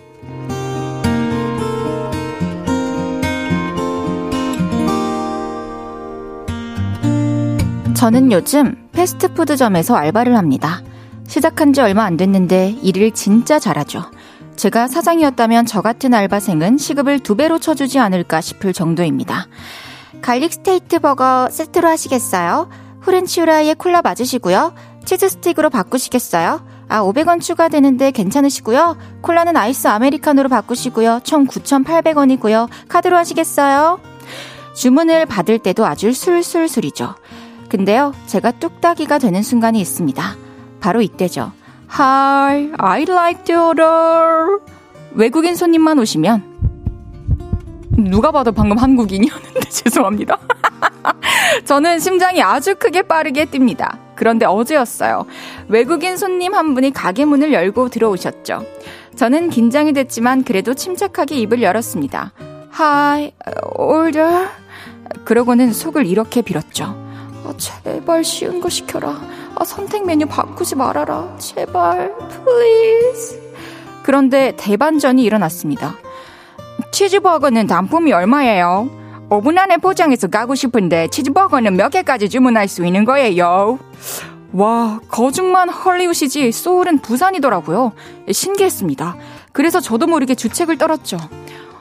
저는 8.01 8.31
요즘 8.31 8.89
패스트푸드점에서 8.93 9.93
알바를 9.93 10.35
합니다. 10.35 10.81
시작한 11.27 11.71
지 11.71 11.81
얼마 11.81 12.03
안 12.03 12.17
됐는데 12.17 12.77
일을 12.81 13.11
진짜 13.11 13.59
잘하죠. 13.59 14.01
제가 14.55 14.87
사장이었다면 14.87 15.67
저 15.67 15.81
같은 15.81 16.11
알바생은 16.11 16.79
시급을 16.79 17.19
두 17.19 17.35
배로 17.35 17.59
쳐주지 17.59 17.99
않을까 17.99 18.41
싶을 18.41 18.73
정도입니다. 18.73 19.45
갈릭 20.19 20.51
스테이트 20.51 20.97
버거 20.97 21.49
세트로 21.51 21.87
하시겠어요? 21.87 22.69
후렌치 23.01 23.39
후라이에 23.39 23.75
콜라 23.75 24.01
맞으시고요. 24.01 24.73
치즈 25.05 25.29
스틱으로 25.29 25.69
바꾸시겠어요? 25.69 26.65
아, 26.87 27.01
500원 27.03 27.39
추가되는데 27.39 28.09
괜찮으시고요. 28.09 28.97
콜라는 29.21 29.55
아이스 29.55 29.87
아메리카노로 29.87 30.49
바꾸시고요. 30.49 31.19
총 31.23 31.45
9,800원이고요. 31.45 32.67
카드로 32.87 33.15
하시겠어요? 33.15 33.99
주문을 34.73 35.27
받을 35.27 35.59
때도 35.59 35.85
아주 35.85 36.13
술술술이죠. 36.13 37.20
근데요, 37.71 38.13
제가 38.25 38.51
뚝딱이가 38.51 39.17
되는 39.17 39.41
순간이 39.41 39.79
있습니다. 39.79 40.21
바로 40.81 41.01
이때죠. 41.01 41.53
Hi, 41.97 42.69
I'd 42.73 43.09
like 43.09 43.45
to 43.45 43.55
order. 43.55 44.59
외국인 45.13 45.55
손님만 45.55 45.97
오시면 45.97 46.43
누가 47.91 48.31
봐도 48.31 48.51
방금 48.51 48.77
한국인이었는데 48.77 49.61
죄송합니다. 49.71 50.37
저는 51.63 51.99
심장이 51.99 52.43
아주 52.43 52.75
크게 52.75 53.03
빠르게 53.03 53.45
뜁니다. 53.45 53.99
그런데 54.15 54.45
어제였어요. 54.45 55.25
외국인 55.69 56.17
손님 56.17 56.53
한 56.53 56.73
분이 56.73 56.91
가게 56.91 57.23
문을 57.23 57.53
열고 57.53 57.87
들어오셨죠. 57.87 58.65
저는 59.15 59.49
긴장이 59.49 59.93
됐지만 59.93 60.43
그래도 60.43 60.73
침착하게 60.73 61.37
입을 61.37 61.61
열었습니다. 61.61 62.33
Hi, 62.77 63.31
order. 63.77 64.49
그러고는 65.23 65.71
속을 65.71 66.05
이렇게 66.05 66.41
빌었죠. 66.41 67.10
아, 67.51 67.57
제발 67.57 68.23
쉬운 68.23 68.61
거 68.61 68.69
시켜라. 68.69 69.19
아, 69.55 69.65
선택 69.65 70.05
메뉴 70.05 70.25
바꾸지 70.25 70.75
말아라. 70.75 71.35
제발, 71.37 72.15
please. 72.45 73.39
그런데 74.03 74.53
대반전이 74.55 75.21
일어났습니다. 75.21 75.95
치즈버거는 76.91 77.67
단품이 77.67 78.13
얼마예요? 78.13 78.89
5분 79.29 79.57
안에 79.57 79.77
포장해서 79.77 80.27
가고 80.27 80.55
싶은데 80.55 81.09
치즈버거는 81.09 81.75
몇 81.75 81.89
개까지 81.89 82.29
주문할 82.29 82.69
수 82.69 82.85
있는 82.85 83.03
거예요? 83.03 83.79
와, 84.53 84.99
거중만 85.09 85.69
헐리우시지 85.69 86.51
소울은 86.53 86.99
부산이더라고요. 86.99 87.91
신기했습니다. 88.31 89.17
그래서 89.51 89.81
저도 89.81 90.07
모르게 90.07 90.35
주책을 90.35 90.77
떨었죠. 90.77 91.17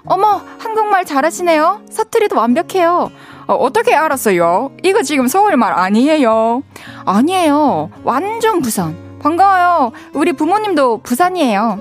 어머, 0.04 0.42
한국말 0.58 1.04
잘하시네요. 1.04 1.82
사투리도 1.90 2.36
완벽해요. 2.36 3.10
어, 3.54 3.70
떻게 3.70 3.94
알았어요? 3.94 4.70
이거 4.82 5.02
지금 5.02 5.26
서울말 5.26 5.72
아니에요. 5.72 6.62
아니에요. 7.04 7.90
완전 8.04 8.60
부산. 8.60 8.96
반가워요. 9.20 9.92
우리 10.14 10.32
부모님도 10.32 10.98
부산이에요. 10.98 11.80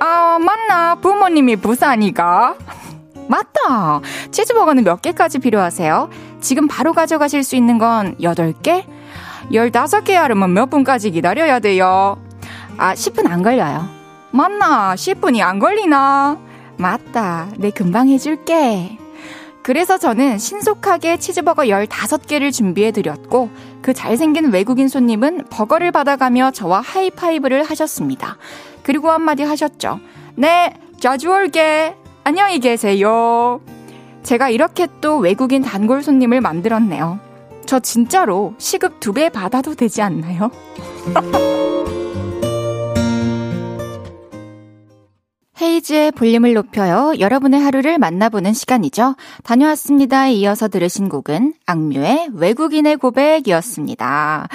아, 0.00 0.38
맞나? 0.40 0.96
부모님이 0.96 1.56
부산이가? 1.56 2.54
맞다. 3.28 4.00
치즈버거는 4.30 4.84
몇 4.84 5.00
개까지 5.00 5.38
필요하세요? 5.38 6.10
지금 6.40 6.68
바로 6.68 6.92
가져가실 6.92 7.42
수 7.44 7.56
있는 7.56 7.78
건 7.78 8.16
8개? 8.18 8.84
15개 9.52 10.12
하려면 10.12 10.52
몇 10.52 10.70
분까지 10.70 11.12
기다려야 11.12 11.60
돼요? 11.60 12.18
아, 12.76 12.94
10분 12.94 13.26
안 13.30 13.42
걸려요. 13.42 13.88
맞나? 14.32 14.94
10분이 14.94 15.40
안 15.40 15.58
걸리나? 15.58 16.38
맞다. 16.76 17.48
내 17.56 17.70
금방 17.70 18.08
해줄게. 18.08 18.98
그래서 19.66 19.98
저는 19.98 20.38
신속하게 20.38 21.16
치즈버거 21.16 21.64
15개를 21.64 22.52
준비해드렸고, 22.52 23.50
그 23.82 23.92
잘생긴 23.92 24.52
외국인 24.52 24.86
손님은 24.86 25.46
버거를 25.50 25.90
받아가며 25.90 26.52
저와 26.52 26.80
하이파이브를 26.82 27.64
하셨습니다. 27.64 28.36
그리고 28.84 29.10
한마디 29.10 29.42
하셨죠. 29.42 29.98
네, 30.36 30.72
자주 31.00 31.30
올게. 31.30 31.96
안녕히 32.22 32.60
계세요. 32.60 33.60
제가 34.22 34.50
이렇게 34.50 34.86
또 35.00 35.18
외국인 35.18 35.62
단골 35.62 36.04
손님을 36.04 36.40
만들었네요. 36.40 37.18
저 37.66 37.80
진짜로 37.80 38.54
시급 38.58 39.00
두 39.00 39.12
배 39.14 39.28
받아도 39.30 39.74
되지 39.74 40.00
않나요? 40.00 40.48
헤이즈의 45.60 46.12
볼륨을 46.12 46.54
높여요. 46.54 47.14
여러분의 47.18 47.60
하루를 47.60 47.98
만나보는 47.98 48.52
시간이죠. 48.52 49.16
다녀왔습니다에 49.42 50.32
이어서 50.34 50.68
들으신 50.68 51.08
곡은 51.08 51.54
악뮤의 51.66 52.30
외국인의 52.34 52.96
고백이었습니다. 52.96 54.48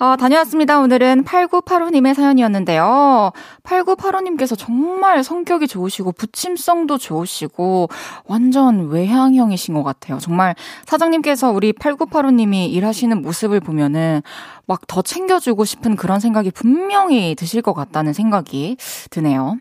어, 0.00 0.14
다녀왔습니다. 0.16 0.78
오늘은 0.78 1.24
8985님의 1.24 2.14
사연이었는데요. 2.14 3.32
8985님께서 3.64 4.56
정말 4.56 5.24
성격이 5.24 5.66
좋으시고, 5.66 6.12
부침성도 6.12 6.98
좋으시고, 6.98 7.88
완전 8.24 8.90
외향형이신 8.90 9.74
것 9.74 9.82
같아요. 9.82 10.18
정말 10.18 10.54
사장님께서 10.86 11.50
우리 11.50 11.72
8985님이 11.72 12.72
일하시는 12.72 13.20
모습을 13.20 13.58
보면은 13.58 14.22
막 14.68 14.86
더 14.86 15.02
챙겨주고 15.02 15.64
싶은 15.64 15.96
그런 15.96 16.20
생각이 16.20 16.50
분명히 16.50 17.34
드실 17.34 17.62
것 17.62 17.74
같다는 17.74 18.12
생각이 18.12 18.76
드네요. 19.10 19.58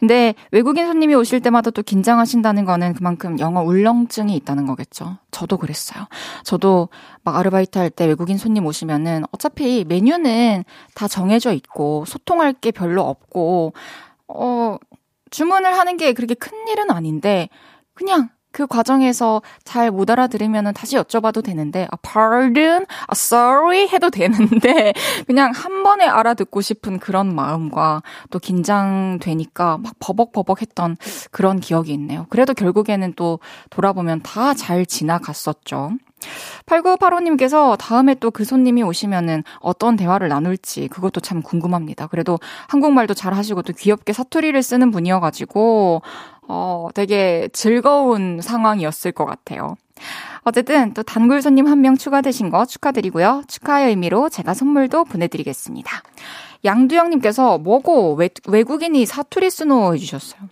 근데 0.00 0.34
외국인 0.50 0.86
손님이 0.86 1.14
오실 1.14 1.40
때마다 1.40 1.70
또 1.70 1.82
긴장하신다는 1.82 2.64
거는 2.64 2.94
그만큼 2.94 3.38
영어 3.38 3.62
울렁증이 3.62 4.34
있다는 4.36 4.66
거겠죠. 4.66 5.18
저도 5.30 5.56
그랬어요. 5.58 6.06
저도 6.44 6.88
막 7.22 7.36
아르바이트 7.36 7.78
할 7.78 7.90
때 7.90 8.06
외국인 8.06 8.38
손님 8.38 8.66
오시면은 8.66 9.24
어차피 9.30 9.84
메뉴는 9.86 10.64
다 10.94 11.06
정해져 11.06 11.52
있고 11.52 12.04
소통할 12.06 12.52
게 12.52 12.70
별로 12.72 13.02
없고 13.02 13.72
어 14.28 14.78
주문을 15.30 15.78
하는 15.78 15.96
게 15.96 16.12
그렇게 16.12 16.34
큰 16.34 16.52
일은 16.68 16.90
아닌데 16.90 17.48
그냥 17.94 18.28
그 18.56 18.66
과정에서 18.66 19.42
잘 19.64 19.90
못 19.90 20.10
알아들으면 20.10 20.72
다시 20.72 20.96
여쭤봐도 20.96 21.44
되는데, 21.44 21.86
아, 21.90 21.96
pardon, 21.96 22.86
아, 23.06 23.12
sorry 23.12 23.86
해도 23.88 24.08
되는데, 24.08 24.94
그냥 25.26 25.52
한 25.54 25.82
번에 25.82 26.06
알아듣고 26.06 26.62
싶은 26.62 26.98
그런 26.98 27.34
마음과 27.34 28.02
또 28.30 28.38
긴장되니까 28.38 29.76
막 29.78 29.92
버벅버벅 29.98 30.62
했던 30.62 30.96
그런 31.30 31.60
기억이 31.60 31.92
있네요. 31.92 32.24
그래도 32.30 32.54
결국에는 32.54 33.12
또 33.14 33.40
돌아보면 33.70 34.22
다 34.22 34.54
잘 34.54 34.86
지나갔었죠. 34.86 35.90
8985님께서 36.66 37.76
다음에 37.78 38.14
또 38.14 38.30
그 38.30 38.44
손님이 38.44 38.82
오시면은 38.82 39.44
어떤 39.60 39.96
대화를 39.96 40.28
나눌지 40.28 40.88
그것도 40.88 41.20
참 41.20 41.40
궁금합니다. 41.42 42.06
그래도 42.08 42.38
한국말도 42.68 43.14
잘 43.14 43.32
하시고 43.32 43.62
또 43.62 43.72
귀엽게 43.72 44.12
사투리를 44.12 44.60
쓰는 44.62 44.90
분이어가지고, 44.90 46.02
어, 46.48 46.88
되게 46.94 47.48
즐거운 47.52 48.40
상황이었을 48.42 49.12
것 49.12 49.24
같아요. 49.24 49.76
어쨌든 50.42 50.92
또 50.92 51.02
단골 51.02 51.40
손님 51.42 51.66
한 51.66 51.80
명 51.80 51.96
추가되신 51.96 52.50
거 52.50 52.66
축하드리고요. 52.66 53.42
축하의 53.48 53.88
의미로 53.88 54.28
제가 54.28 54.52
선물도 54.54 55.04
보내드리겠습니다. 55.04 56.02
양두영님께서 56.64 57.58
뭐고 57.58 58.14
외, 58.14 58.28
외국인이 58.48 59.06
사투리 59.06 59.50
쓰노 59.50 59.94
해주셨어요. 59.94 60.42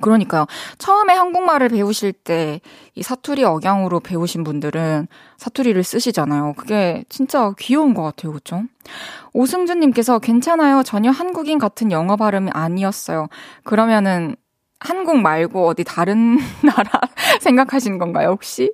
그러니까요. 0.00 0.46
처음에 0.78 1.14
한국말을 1.14 1.68
배우실 1.68 2.12
때 2.12 2.60
이 2.96 3.02
사투리 3.02 3.42
억양으로 3.42 4.00
배우신 4.00 4.44
분들은 4.44 5.08
사투리를 5.36 5.82
쓰시잖아요. 5.82 6.54
그게 6.56 7.04
진짜 7.08 7.52
귀여운 7.58 7.92
것 7.92 8.02
같아요. 8.02 8.32
그쵸? 8.32 8.62
오승준님께서 9.32 10.20
괜찮아요. 10.20 10.82
전혀 10.84 11.10
한국인 11.10 11.58
같은 11.58 11.90
영어 11.90 12.16
발음이 12.16 12.50
아니었어요. 12.52 13.28
그러면은 13.64 14.36
한국 14.84 15.22
말고 15.22 15.66
어디 15.66 15.82
다른 15.82 16.38
나라 16.62 17.00
생각하시는 17.40 17.98
건가요, 17.98 18.28
혹시? 18.28 18.70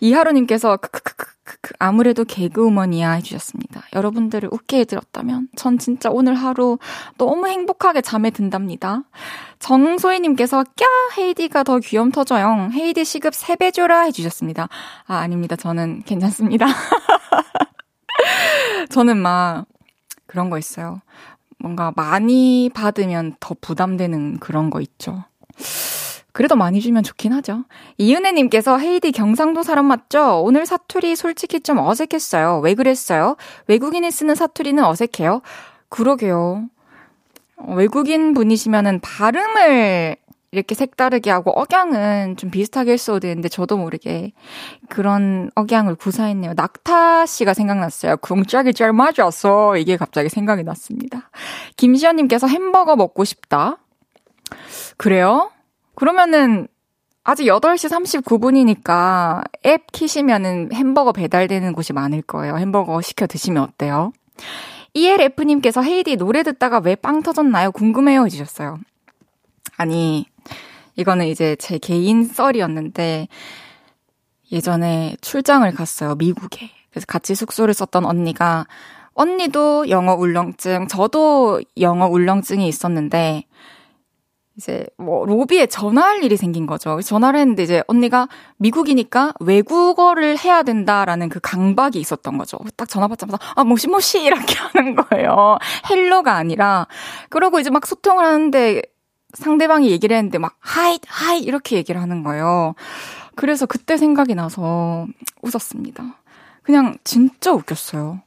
이하루님께서 0.00 0.76
크크크크크 0.78 1.74
아무래도 1.78 2.24
개그우먼이야 2.24 3.12
해주셨습니다. 3.12 3.82
여러분들을 3.94 4.48
웃게 4.52 4.80
해드렸다면 4.80 5.48
전 5.54 5.78
진짜 5.78 6.10
오늘 6.10 6.34
하루 6.34 6.78
너무 7.18 7.46
행복하게 7.46 8.00
잠에 8.00 8.30
든답니다. 8.30 9.04
정소희님께서 9.60 10.64
꺄 10.76 11.18
헤이디가 11.18 11.62
더 11.62 11.78
귀염 11.78 12.10
터져요. 12.10 12.70
헤이디 12.72 13.04
시급 13.04 13.32
3배 13.32 13.72
줘라 13.72 14.02
해주셨습니다. 14.02 14.68
아 15.06 15.16
아닙니다. 15.16 15.54
저는 15.54 16.02
괜찮습니다. 16.04 16.66
저는 18.90 19.18
막 19.18 19.66
그런 20.26 20.50
거 20.50 20.58
있어요. 20.58 21.00
뭔가 21.58 21.92
많이 21.94 22.70
받으면 22.74 23.36
더 23.40 23.54
부담되는 23.60 24.38
그런 24.38 24.68
거 24.68 24.80
있죠. 24.80 25.24
그래도 26.32 26.56
많이 26.56 26.80
주면 26.80 27.04
좋긴 27.04 27.32
하죠. 27.34 27.64
이은혜님께서 27.96 28.78
헤이디 28.78 29.12
경상도 29.12 29.62
사람 29.62 29.86
맞죠? 29.86 30.42
오늘 30.42 30.66
사투리 30.66 31.14
솔직히 31.14 31.60
좀 31.60 31.78
어색했어요. 31.78 32.58
왜 32.58 32.74
그랬어요? 32.74 33.36
외국인이 33.68 34.10
쓰는 34.10 34.34
사투리는 34.34 34.82
어색해요? 34.82 35.42
그러게요. 35.88 36.68
외국인 37.76 38.34
분이시면은 38.34 38.98
발음을 39.00 40.16
이렇게 40.50 40.74
색다르게 40.74 41.30
하고 41.30 41.50
억양은 41.50 42.36
좀 42.36 42.50
비슷하게 42.50 42.96
써도 42.96 43.20
되는데 43.20 43.48
저도 43.48 43.76
모르게 43.76 44.32
그런 44.88 45.50
억양을 45.56 45.96
구사했네요. 45.96 46.54
낙타 46.54 47.26
씨가 47.26 47.54
생각났어요. 47.54 48.16
궁짝이 48.18 48.72
잘 48.72 48.92
맞았어. 48.92 49.76
이게 49.76 49.96
갑자기 49.96 50.28
생각이 50.28 50.62
났습니다. 50.62 51.30
김시연님께서 51.76 52.46
햄버거 52.46 52.94
먹고 52.94 53.24
싶다. 53.24 53.78
그래요? 54.96 55.50
그러면은 55.94 56.68
아직 57.22 57.44
8시 57.46 58.22
39분이니까 58.22 59.44
앱 59.64 59.90
키시면은 59.92 60.70
햄버거 60.72 61.12
배달되는 61.12 61.72
곳이 61.72 61.92
많을 61.92 62.20
거예요. 62.22 62.56
햄버거 62.56 63.00
시켜 63.00 63.26
드시면 63.26 63.62
어때요? 63.62 64.12
ELF님께서 64.94 65.82
헤이디 65.82 66.16
노래 66.16 66.42
듣다가 66.42 66.78
왜 66.78 66.94
빵 66.94 67.22
터졌나요? 67.22 67.72
궁금해요 67.72 68.24
해주셨어요. 68.26 68.78
아니, 69.76 70.26
이거는 70.96 71.26
이제 71.26 71.56
제 71.56 71.78
개인 71.78 72.24
썰이었는데 72.24 73.28
예전에 74.52 75.16
출장을 75.20 75.70
갔어요. 75.72 76.14
미국에. 76.14 76.70
그래서 76.90 77.06
같이 77.06 77.34
숙소를 77.34 77.74
썼던 77.74 78.04
언니가 78.04 78.66
언니도 79.14 79.88
영어 79.90 80.14
울렁증, 80.14 80.86
저도 80.88 81.60
영어 81.80 82.06
울렁증이 82.06 82.68
있었는데 82.68 83.44
이제 84.56 84.86
뭐 84.96 85.26
로비에 85.26 85.66
전화할 85.66 86.22
일이 86.22 86.36
생긴 86.36 86.66
거죠. 86.66 87.00
전화를 87.00 87.40
했는데 87.40 87.64
이제 87.64 87.82
언니가 87.88 88.28
미국이니까 88.58 89.34
외국어를 89.40 90.38
해야 90.38 90.62
된다라는 90.62 91.28
그 91.28 91.40
강박이 91.40 91.98
있었던 91.98 92.38
거죠. 92.38 92.58
딱 92.76 92.88
전화 92.88 93.08
받자마자 93.08 93.38
아 93.56 93.64
모시 93.64 93.88
모시 93.88 94.22
이렇게 94.22 94.54
하는 94.72 94.94
거예요. 94.94 95.58
hello가 95.90 96.34
아니라 96.36 96.86
그러고 97.30 97.58
이제 97.58 97.70
막 97.70 97.84
소통을 97.86 98.24
하는데 98.24 98.82
상대방이 99.32 99.90
얘기를 99.90 100.16
했는데 100.16 100.38
막 100.38 100.54
hi 100.60 101.00
hi 101.06 101.40
이렇게 101.40 101.76
얘기를 101.76 102.00
하는 102.00 102.22
거예요. 102.22 102.74
그래서 103.34 103.66
그때 103.66 103.96
생각이 103.96 104.36
나서 104.36 105.06
웃었습니다. 105.42 106.20
그냥 106.62 106.96
진짜 107.02 107.52
웃겼어요. 107.52 108.20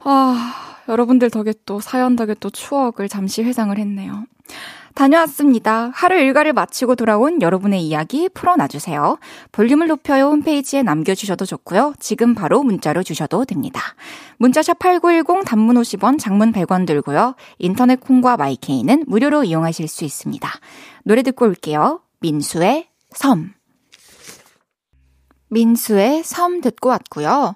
아, 0.00 0.54
여러분들 0.88 1.30
덕에 1.30 1.52
또 1.66 1.80
사연 1.80 2.16
덕에 2.16 2.34
또 2.40 2.48
추억을 2.48 3.08
잠시 3.08 3.42
회상을 3.42 3.76
했네요. 3.76 4.24
다녀왔습니다. 4.96 5.90
하루 5.94 6.18
일과를 6.18 6.54
마치고 6.54 6.94
돌아온 6.96 7.42
여러분의 7.42 7.82
이야기 7.82 8.30
풀어놔주세요. 8.30 9.18
볼륨을 9.52 9.88
높여요 9.88 10.28
홈페이지에 10.28 10.82
남겨주셔도 10.82 11.44
좋고요. 11.44 11.92
지금 12.00 12.34
바로 12.34 12.62
문자로 12.62 13.02
주셔도 13.02 13.44
됩니다. 13.44 13.82
문자샵 14.38 14.78
8910 14.78 15.44
단문 15.44 15.76
50원, 15.76 16.18
장문 16.18 16.50
100원 16.52 16.86
들고요. 16.86 17.34
인터넷 17.58 18.00
콩과 18.00 18.38
마이케이는 18.38 19.04
무료로 19.06 19.44
이용하실 19.44 19.86
수 19.86 20.04
있습니다. 20.04 20.48
노래 21.04 21.22
듣고 21.22 21.44
올게요. 21.44 22.00
민수의 22.20 22.88
섬. 23.10 23.52
민수의 25.50 26.24
섬 26.24 26.62
듣고 26.62 26.88
왔고요. 26.88 27.54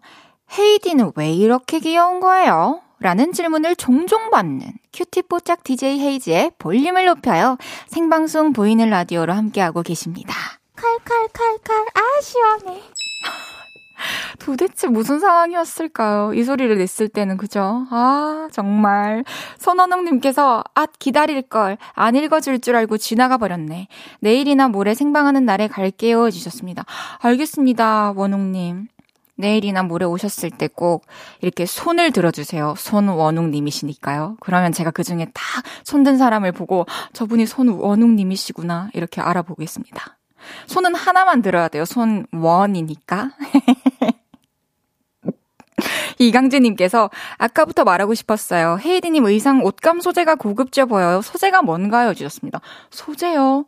헤이디는 0.58 1.12
왜 1.16 1.32
이렇게 1.32 1.78
귀여운 1.80 2.20
거예요? 2.20 2.82
라는 2.98 3.32
질문을 3.32 3.76
종종 3.76 4.28
받는 4.28 4.72
큐티뽀짝 4.92 5.64
DJ 5.64 6.00
헤이즈의 6.00 6.52
볼륨을 6.58 7.06
높여요. 7.06 7.56
생방송 7.88 8.52
보이는 8.52 8.88
라디오로 8.88 9.32
함께하고 9.32 9.82
계십니다. 9.82 10.34
칼칼칼칼, 10.76 11.86
아, 11.94 12.20
시원해. 12.22 12.82
도대체 14.40 14.88
무슨 14.88 15.20
상황이었을까요? 15.20 16.32
이 16.34 16.42
소리를 16.42 16.76
냈을 16.78 17.08
때는, 17.08 17.36
그죠? 17.36 17.86
아, 17.90 18.48
정말. 18.50 19.24
손원웅님께서, 19.58 20.64
앗, 20.74 20.98
기다릴 20.98 21.42
걸. 21.42 21.76
안 21.92 22.16
읽어줄 22.16 22.60
줄 22.60 22.76
알고 22.76 22.96
지나가 22.96 23.36
버렸네. 23.36 23.88
내일이나 24.20 24.68
모레 24.68 24.94
생방하는 24.94 25.44
날에 25.44 25.68
갈게요. 25.68 26.26
해주셨습니다. 26.26 26.84
알겠습니다, 27.18 28.14
원웅님. 28.16 28.88
내일이나 29.40 29.82
모레 29.82 30.06
오셨을 30.06 30.50
때 30.50 30.68
꼭 30.80 31.04
이렇게 31.42 31.66
손을 31.66 32.10
들어주세요. 32.10 32.74
손원웅님이시니까요. 32.78 34.38
그러면 34.40 34.72
제가 34.72 34.90
그 34.90 35.04
중에 35.04 35.26
다 35.34 35.42
손든 35.84 36.16
사람을 36.16 36.52
보고 36.52 36.86
저분이 37.12 37.44
손원웅님이시구나 37.46 38.88
이렇게 38.94 39.20
알아보겠습니다. 39.20 40.16
손은 40.66 40.94
하나만 40.94 41.42
들어야 41.42 41.68
돼요. 41.68 41.84
손원이니까. 41.84 43.32
이강재님께서 46.18 47.10
아까부터 47.38 47.84
말하고 47.84 48.14
싶었어요. 48.14 48.78
헤이디님 48.80 49.24
의상 49.26 49.62
옷감 49.64 50.00
소재가 50.00 50.34
고급져 50.36 50.86
보여요. 50.86 51.22
소재가 51.22 51.62
뭔가요? 51.62 52.14
주셨습니다. 52.14 52.60
소재요? 52.90 53.64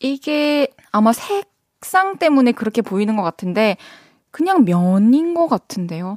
이게 0.00 0.68
아마 0.92 1.12
색상 1.12 2.18
때문에 2.18 2.52
그렇게 2.52 2.82
보이는 2.82 3.16
것 3.16 3.22
같은데 3.22 3.76
그냥 4.38 4.64
면인 4.64 5.34
것 5.34 5.48
같은데요. 5.48 6.16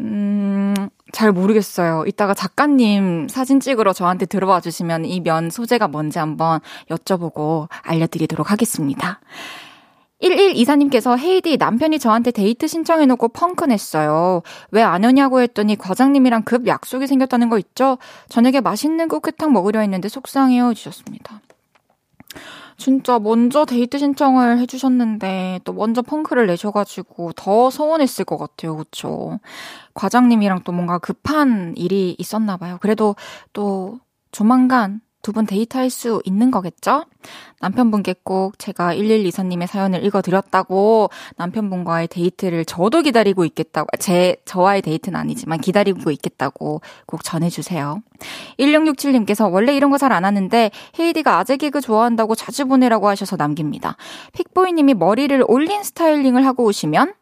음, 0.00 0.74
잘 1.12 1.30
모르겠어요. 1.30 2.02
이따가 2.08 2.34
작가님 2.34 3.28
사진 3.28 3.60
찍으러 3.60 3.92
저한테 3.92 4.26
들어와 4.26 4.60
주시면 4.60 5.04
이 5.04 5.20
면 5.20 5.48
소재가 5.48 5.86
뭔지 5.86 6.18
한번 6.18 6.58
여쭤보고 6.90 7.68
알려드리도록 7.84 8.50
하겠습니다. 8.50 9.20
1124님께서 10.20 11.16
헤이디 11.16 11.58
남편이 11.58 12.00
저한테 12.00 12.32
데이트 12.32 12.66
신청해놓고 12.66 13.28
펑크 13.28 13.66
냈어요. 13.66 14.42
왜 14.72 14.82
안 14.82 15.04
오냐고 15.04 15.40
했더니 15.40 15.76
과장님이랑 15.76 16.42
급 16.42 16.66
약속이 16.66 17.06
생겼다는 17.06 17.48
거 17.50 17.58
있죠? 17.58 17.98
저녁에 18.28 18.60
맛있는 18.60 19.06
꽃게탕 19.06 19.52
먹으려 19.52 19.78
했는데 19.78 20.08
속상해요 20.08 20.74
주셨습니다. 20.74 21.40
진짜 22.78 23.18
먼저 23.18 23.64
데이트 23.64 23.98
신청을 23.98 24.58
해주셨는데 24.60 25.60
또 25.64 25.72
먼저 25.72 26.00
펑크를 26.00 26.46
내셔가지고 26.46 27.32
더 27.32 27.70
서운했을 27.70 28.24
것 28.24 28.38
같아요. 28.38 28.76
그쵸? 28.76 29.40
과장님이랑 29.94 30.62
또 30.64 30.72
뭔가 30.72 30.98
급한 30.98 31.74
일이 31.76 32.14
있었나 32.18 32.56
봐요. 32.56 32.78
그래도 32.80 33.16
또 33.52 33.98
조만간 34.32 35.00
두 35.22 35.32
분 35.32 35.46
데이트할 35.46 35.90
수 35.90 36.20
있는 36.24 36.50
거겠죠? 36.50 37.04
남편분께 37.60 38.16
꼭 38.22 38.58
제가 38.58 38.94
1124님의 38.94 39.66
사연을 39.66 40.04
읽어드렸다고 40.04 41.10
남편분과의 41.36 42.08
데이트를 42.08 42.64
저도 42.64 43.02
기다리고 43.02 43.44
있겠다고, 43.44 43.88
제, 43.98 44.36
저와의 44.46 44.82
데이트는 44.82 45.18
아니지만 45.18 45.60
기다리고 45.60 46.10
있겠다고 46.10 46.80
꼭 47.06 47.24
전해주세요. 47.24 48.00
1667님께서 48.58 49.52
원래 49.52 49.74
이런 49.76 49.90
거 49.90 49.98
잘 49.98 50.12
안 50.12 50.24
하는데 50.24 50.70
헤이디가 50.98 51.38
아재 51.38 51.56
개그 51.58 51.80
좋아한다고 51.80 52.34
자주 52.34 52.66
보내라고 52.66 53.08
하셔서 53.08 53.36
남깁니다. 53.36 53.96
픽보이님이 54.32 54.94
머리를 54.94 55.44
올린 55.48 55.82
스타일링을 55.82 56.46
하고 56.46 56.64
오시면 56.64 57.12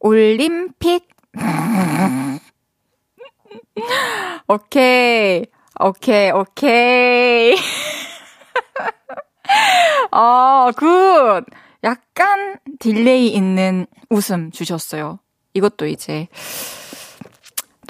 올림픽 0.00 1.08
오케이. 4.48 5.46
오케이, 5.84 6.30
오케이. 6.30 7.56
어, 10.12 10.70
good. 10.76 11.44
약간 11.82 12.58
delay 12.78 13.28
있는 13.28 13.86
웃음 14.08 14.52
주셨어요. 14.52 15.18
이것도 15.54 15.86
이제 15.86 16.28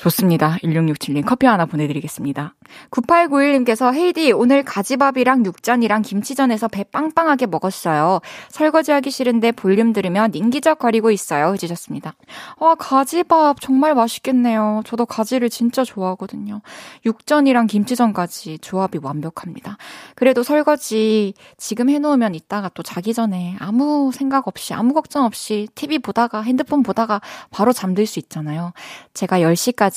좋습니다. 0.03 0.57
1667님 0.65 1.25
커피 1.25 1.47
하나 1.47 1.65
보내드리겠습니다. 1.65 2.55
9891님께서 2.91 3.95
헤이디 3.95 4.33
오늘 4.33 4.65
가지밥이랑 4.65 5.47
육전이랑 5.47 6.03
김치전 6.03 6.41
해서 6.41 6.67
배 6.67 6.83
빵빵하게 6.83 7.47
먹었어요. 7.47 8.21
설거지하기 8.49 9.13
싫은데 9.13 9.53
볼륨 9.53 9.93
들으며 9.93 10.35
밍기적거리고 10.35 11.13
있어요. 11.13 11.53
해주셨습니다. 11.53 12.15
와 12.59 12.75
가지밥 12.75 13.61
정말 13.61 13.95
맛있겠네요. 13.95 14.83
저도 14.85 15.07
가지를 15.07 15.49
진짜 15.51 15.85
좋아하거든요. 15.85 16.63
육전이랑 17.07 17.69
김치전까지 17.69 18.59
조합이 18.59 18.99
완벽합니다. 19.01 19.77
그래도 20.17 20.43
설거지 20.43 21.35
지금 21.59 21.89
해놓으면 21.89 22.35
이따가 22.35 22.69
또 22.75 22.83
자기 22.83 23.15
전에 23.15 23.55
아무 23.61 24.11
생각 24.13 24.49
없이 24.49 24.75
아무 24.75 24.95
걱정 24.95 25.25
없이 25.25 25.69
TV 25.77 26.01
보다가 26.01 26.43
핸드폰 26.43 26.83
보다가 26.83 27.21
바로 27.53 27.73
잠들 27.73 28.05
수 28.07 28.19
있잖아요. 28.19 28.73
제가 29.15 29.39
10시까지 29.39 29.92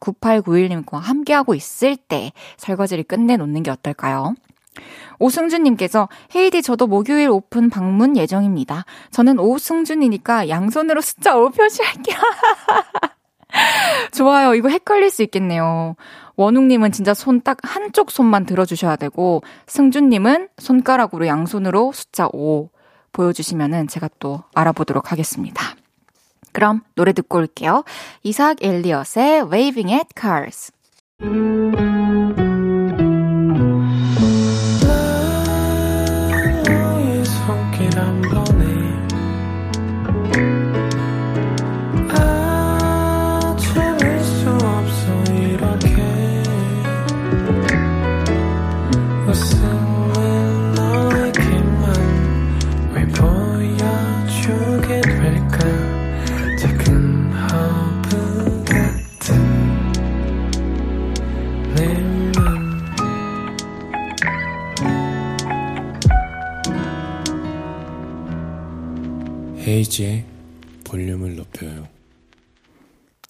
9891님과 0.00 0.98
함께하고 0.98 1.54
있을 1.54 1.96
때 1.96 2.32
설거지를 2.56 3.04
끝내놓는 3.04 3.62
게 3.62 3.70
어떨까요? 3.70 4.34
오승준님께서 5.18 6.08
헤이디 6.34 6.62
저도 6.62 6.86
목요일 6.86 7.28
오픈 7.30 7.70
방문 7.70 8.16
예정입니다. 8.16 8.84
저는 9.10 9.38
오승준이니까 9.38 10.48
양손으로 10.48 11.00
숫자 11.00 11.36
5 11.36 11.50
표시할게요. 11.50 12.16
좋아요. 14.12 14.54
이거 14.54 14.68
헷갈릴 14.68 15.10
수 15.10 15.22
있겠네요. 15.22 15.94
원웅님은 16.36 16.92
진짜 16.92 17.12
손 17.12 17.40
딱 17.42 17.58
한쪽 17.62 18.10
손만 18.10 18.46
들어주셔야 18.46 18.96
되고, 18.96 19.42
승준님은 19.66 20.48
손가락으로 20.58 21.26
양손으로 21.26 21.92
숫자 21.92 22.28
5 22.32 22.70
보여주시면은 23.12 23.88
제가 23.88 24.08
또 24.18 24.42
알아보도록 24.54 25.12
하겠습니다. 25.12 25.74
그럼 26.52 26.82
노래 26.94 27.12
듣고 27.12 27.38
올게요. 27.38 27.84
이삭 28.22 28.62
엘리엇의 28.62 29.50
Waving 29.50 29.92
at 29.92 30.08
Cars. 30.18 30.72
헤이즈의 69.62 70.24
볼륨을 70.84 71.36
높여요. 71.36 71.86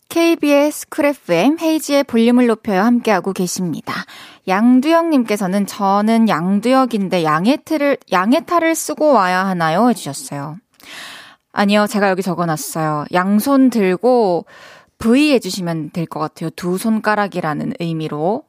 KBS 0.09 0.89
쿨 0.89 1.07
FM 1.07 1.59
헤이즈의 1.61 2.05
볼륨을 2.05 2.47
높여요 2.47 2.83
함께하고 2.83 3.33
계십니다. 3.33 3.95
양두영님께서는 4.49 5.67
저는 5.67 6.29
양두영인데 6.29 7.25
양의 7.25 7.62
탈을 7.62 7.99
양의 8.11 8.43
탈을 8.43 8.75
쓰고 8.75 9.13
와야 9.13 9.47
하나요? 9.47 9.89
해주셨어요. 9.89 10.57
아니요, 11.53 11.87
제가 11.87 12.09
여기 12.09 12.23
적어놨어요. 12.23 13.07
양손 13.13 13.71
들고 13.71 14.47
V 14.99 15.33
해주시면 15.33 15.91
될 15.91 16.07
것 16.07 16.21
같아요. 16.21 16.51
두 16.51 16.79
손가락이라는 16.79 17.75
의미로. 17.81 18.45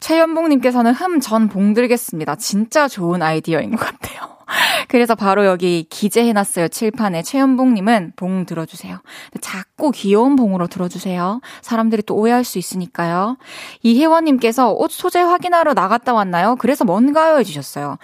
최연봉님께서는 0.00 0.92
흠, 0.92 1.20
전 1.20 1.48
봉들겠습니다. 1.48 2.36
진짜 2.36 2.86
좋은 2.88 3.22
아이디어인 3.22 3.70
것 3.74 3.80
같아요. 3.80 4.33
그래서 4.88 5.14
바로 5.14 5.46
여기 5.46 5.86
기재해놨어요. 5.88 6.68
칠판에. 6.68 7.22
최연봉님은 7.22 8.12
봉 8.16 8.46
들어주세요. 8.46 9.00
작고 9.40 9.90
귀여운 9.90 10.36
봉으로 10.36 10.66
들어주세요. 10.66 11.40
사람들이 11.62 12.02
또 12.02 12.14
오해할 12.16 12.44
수 12.44 12.58
있으니까요. 12.58 13.36
이혜원님께서 13.82 14.72
옷 14.72 14.90
소재 14.90 15.20
확인하러 15.20 15.74
나갔다 15.74 16.12
왔나요? 16.12 16.56
그래서 16.56 16.84
뭔가요? 16.84 17.38
해주셨어요. 17.38 17.98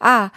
아, 0.00 0.30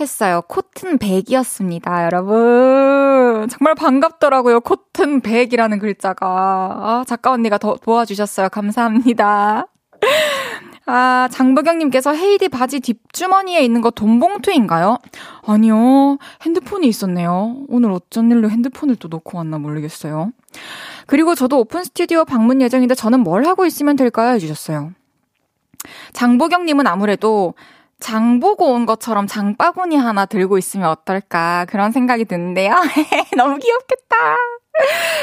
했어요. 0.00 0.42
코튼 0.48 0.98
백이었습니다, 0.98 2.04
여러분. 2.04 3.48
정말 3.48 3.74
반갑더라고요. 3.74 4.60
코튼 4.60 5.20
백이라는 5.20 5.78
글자가. 5.78 6.26
아, 6.26 7.04
작가 7.06 7.32
언니가 7.32 7.58
더 7.58 7.76
도와주셨어요. 7.76 8.48
감사합니다. 8.48 9.66
아, 10.90 11.28
장보경님께서 11.30 12.14
헤이디 12.14 12.48
바지 12.48 12.80
뒷주머니에 12.80 13.60
있는 13.60 13.82
거 13.82 13.90
돈봉투인가요? 13.90 14.96
아니요. 15.46 16.16
핸드폰이 16.40 16.88
있었네요. 16.88 17.56
오늘 17.68 17.90
어쩐 17.92 18.30
일로 18.30 18.48
핸드폰을 18.48 18.96
또 18.96 19.08
놓고 19.08 19.36
왔나 19.36 19.58
모르겠어요. 19.58 20.32
그리고 21.06 21.34
저도 21.34 21.60
오픈 21.60 21.84
스튜디오 21.84 22.24
방문 22.24 22.62
예정인데 22.62 22.94
저는 22.94 23.20
뭘 23.20 23.44
하고 23.44 23.66
있으면 23.66 23.96
될까요? 23.96 24.32
해주셨어요. 24.32 24.92
장보경님은 26.14 26.86
아무래도 26.86 27.52
장 28.00 28.40
보고 28.40 28.72
온 28.72 28.86
것처럼 28.86 29.26
장바구니 29.26 29.94
하나 29.96 30.24
들고 30.24 30.56
있으면 30.56 30.88
어떨까 30.88 31.66
그런 31.68 31.92
생각이 31.92 32.24
드는데요. 32.24 32.74
너무 33.36 33.58
귀엽겠다. 33.58 34.16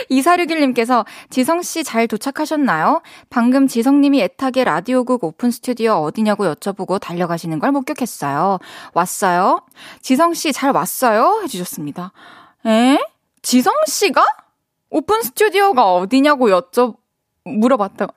2461님께서 0.09 1.05
지성씨 1.29 1.83
잘 1.83 2.07
도착하셨나요? 2.07 3.01
방금 3.29 3.67
지성님이 3.67 4.21
애타게 4.21 4.63
라디오국 4.63 5.23
오픈 5.23 5.51
스튜디오 5.51 5.93
어디냐고 5.93 6.45
여쭤보고 6.53 6.99
달려가시는 6.99 7.59
걸 7.59 7.71
목격했어요. 7.71 8.59
왔어요? 8.93 9.61
지성씨 10.01 10.53
잘 10.53 10.71
왔어요? 10.71 11.41
해주셨습니다. 11.43 12.11
에? 12.67 12.99
지성씨가? 13.41 14.23
오픈 14.89 15.21
스튜디오가 15.21 15.93
어디냐고 15.93 16.49
여쭤, 16.49 16.95
물어봤다. 17.43 18.07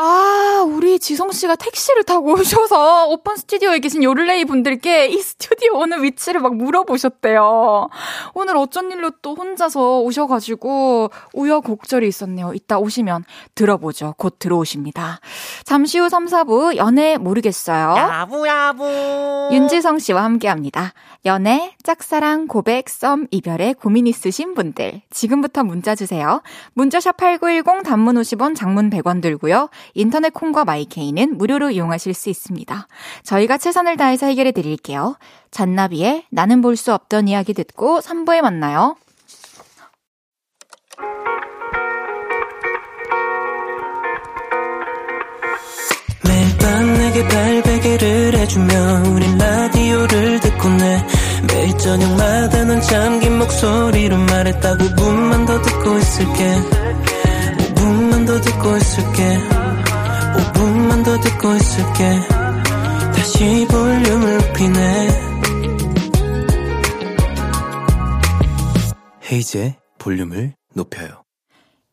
아, 0.00 0.64
우리 0.64 1.00
지성 1.00 1.32
씨가 1.32 1.56
택시를 1.56 2.04
타고 2.04 2.32
오셔서 2.32 3.08
오픈 3.08 3.34
스튜디오에 3.34 3.80
계신 3.80 4.04
요를레이 4.04 4.44
분들께 4.44 5.08
이 5.08 5.18
스튜디오 5.18 5.76
오는 5.78 6.04
위치를 6.04 6.40
막 6.40 6.54
물어보셨대요. 6.54 7.88
오늘 8.34 8.56
어쩐 8.56 8.92
일로 8.92 9.10
또 9.22 9.34
혼자서 9.34 10.02
오셔가지고 10.02 11.10
우여곡절이 11.34 12.06
있었네요. 12.06 12.52
이따 12.54 12.78
오시면 12.78 13.24
들어보죠. 13.56 14.14
곧 14.18 14.38
들어오십니다. 14.38 15.18
잠시 15.64 15.98
후 15.98 16.08
3, 16.08 16.26
4부 16.26 16.76
연애 16.76 17.16
모르겠어요. 17.16 17.96
야부야부. 17.96 19.48
윤지성 19.50 19.98
씨와 19.98 20.22
함께 20.22 20.46
합니다. 20.46 20.92
연애, 21.24 21.74
짝사랑, 21.82 22.46
고백, 22.46 22.88
썸, 22.88 23.26
이별에 23.32 23.72
고민 23.72 24.06
있으신 24.06 24.54
분들 24.54 25.02
지금부터 25.10 25.64
문자 25.64 25.96
주세요. 25.96 26.40
문자샵 26.74 27.16
8910 27.16 27.82
단문 27.82 28.14
50원, 28.14 28.54
장문 28.54 28.90
100원 28.90 29.20
들고요. 29.20 29.68
인터넷 29.94 30.32
콩과 30.32 30.64
마이케이는 30.64 31.36
무료로 31.38 31.70
이용하실 31.70 32.14
수 32.14 32.28
있습니다. 32.30 32.86
저희가 33.22 33.58
최선을 33.58 33.96
다해서 33.96 34.26
해결해 34.26 34.52
드릴게요. 34.52 35.16
잔나비의 35.50 36.24
나는 36.30 36.60
볼 36.62 36.76
수 36.76 36.92
없던 36.94 37.26
이야기 37.28 37.54
듣고 37.54 38.00
3부에 38.00 38.40
만나요. 38.40 38.94
매일 46.24 46.58
밤 46.58 46.92
내게 46.94 47.28
발베개를 47.28 48.34
해주며 48.38 49.02
우린 49.14 49.38
라디오를 49.38 50.40
듣고 50.40 50.68
내 50.68 51.06
매일 51.52 51.78
저녁마다 51.78 52.64
넌 52.64 52.80
잠긴 52.80 53.38
목소리로 53.38 54.16
말했다 54.16 54.76
5분만 54.76 55.46
더 55.46 55.62
듣고 55.62 55.98
있을게 55.98 56.54
5분만 57.74 58.26
더 58.26 58.40
듣고 58.40 58.76
있을게 58.76 59.38
5분만 60.98 61.04
더 61.04 61.18
듣고 61.18 61.54
있을게 61.54 62.20
다시 63.14 63.66
볼륨을 63.70 64.38
높이네 64.38 65.08
헤이지의 69.30 69.76
볼륨을 69.98 70.54
높여요. 70.74 71.22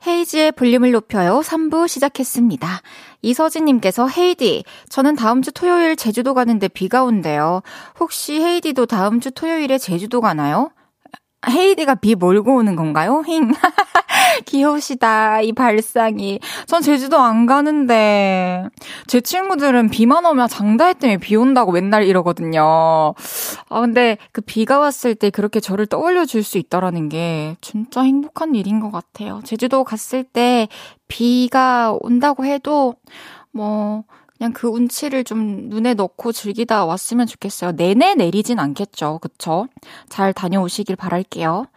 헤이지의 0.08 0.52
볼륨을 0.54 0.91
높여요. 0.91 1.41
3부 1.44 1.88
시작했습니다. 1.88 2.82
이서진님께서 3.22 4.08
헤이디, 4.08 4.63
저는 4.89 5.15
다음 5.15 5.41
주 5.41 5.52
토요일 5.52 5.96
제주도 5.96 6.34
가는데 6.34 6.68
비가 6.68 7.04
온대요. 7.04 7.62
혹시 8.00 8.39
헤이디도 8.39 8.86
다음 8.86 9.20
주 9.20 9.32
토요일에 9.32 9.78
제주도 9.80 10.22
가나요? 10.22 10.72
헤이디가 11.50 11.96
비 11.96 12.16
몰고 12.16 12.56
오는 12.56 12.76
건가요? 12.76 13.24
힝. 13.28 13.52
귀여우시다, 14.46 15.42
이 15.42 15.54
발상이. 15.54 16.40
전 16.68 16.82
제주도 16.82 17.18
안 17.20 17.46
가는데, 17.46 18.66
제 19.08 19.22
친구들은 19.22 19.90
비만 19.90 20.26
오면 20.26 20.48
장다혜 20.48 20.94
때문에 20.94 21.18
비 21.18 21.36
온다고 21.36 21.72
맨날 21.72 22.04
이러거든요. 22.04 23.14
아, 23.70 23.82
근데 23.82 24.18
그 24.32 24.42
비가 24.42 24.80
왔을 24.80 25.16
때 25.16 25.30
그렇게 25.30 25.60
저를 25.60 25.86
떠올려 25.88 26.26
줄 26.26 26.44
수 26.46 26.60
있다라는 26.60 27.10
게 27.10 27.56
진짜 27.62 28.02
행복한 28.02 28.54
일인 28.54 28.80
것 28.80 28.92
같아요. 28.92 29.42
제주도 29.44 29.84
갔을 29.84 30.24
때 30.24 30.68
비가 31.08 31.96
온다고 32.02 32.46
해도, 32.46 32.94
뭐, 33.52 34.04
그냥 34.38 34.52
그 34.54 34.67
운치를 34.67 35.24
좀 35.24 35.69
눈에 35.69 35.93
넣고 35.93 36.32
즐기다 36.32 36.86
왔으면 36.86 37.26
좋겠어요. 37.26 37.71
내내 37.71 38.15
내리진 38.15 38.60
않겠죠. 38.60 39.19
그쵸? 39.21 39.67
잘 40.10 40.34
다녀오시길 40.34 40.95
바랄게요. 40.95 41.67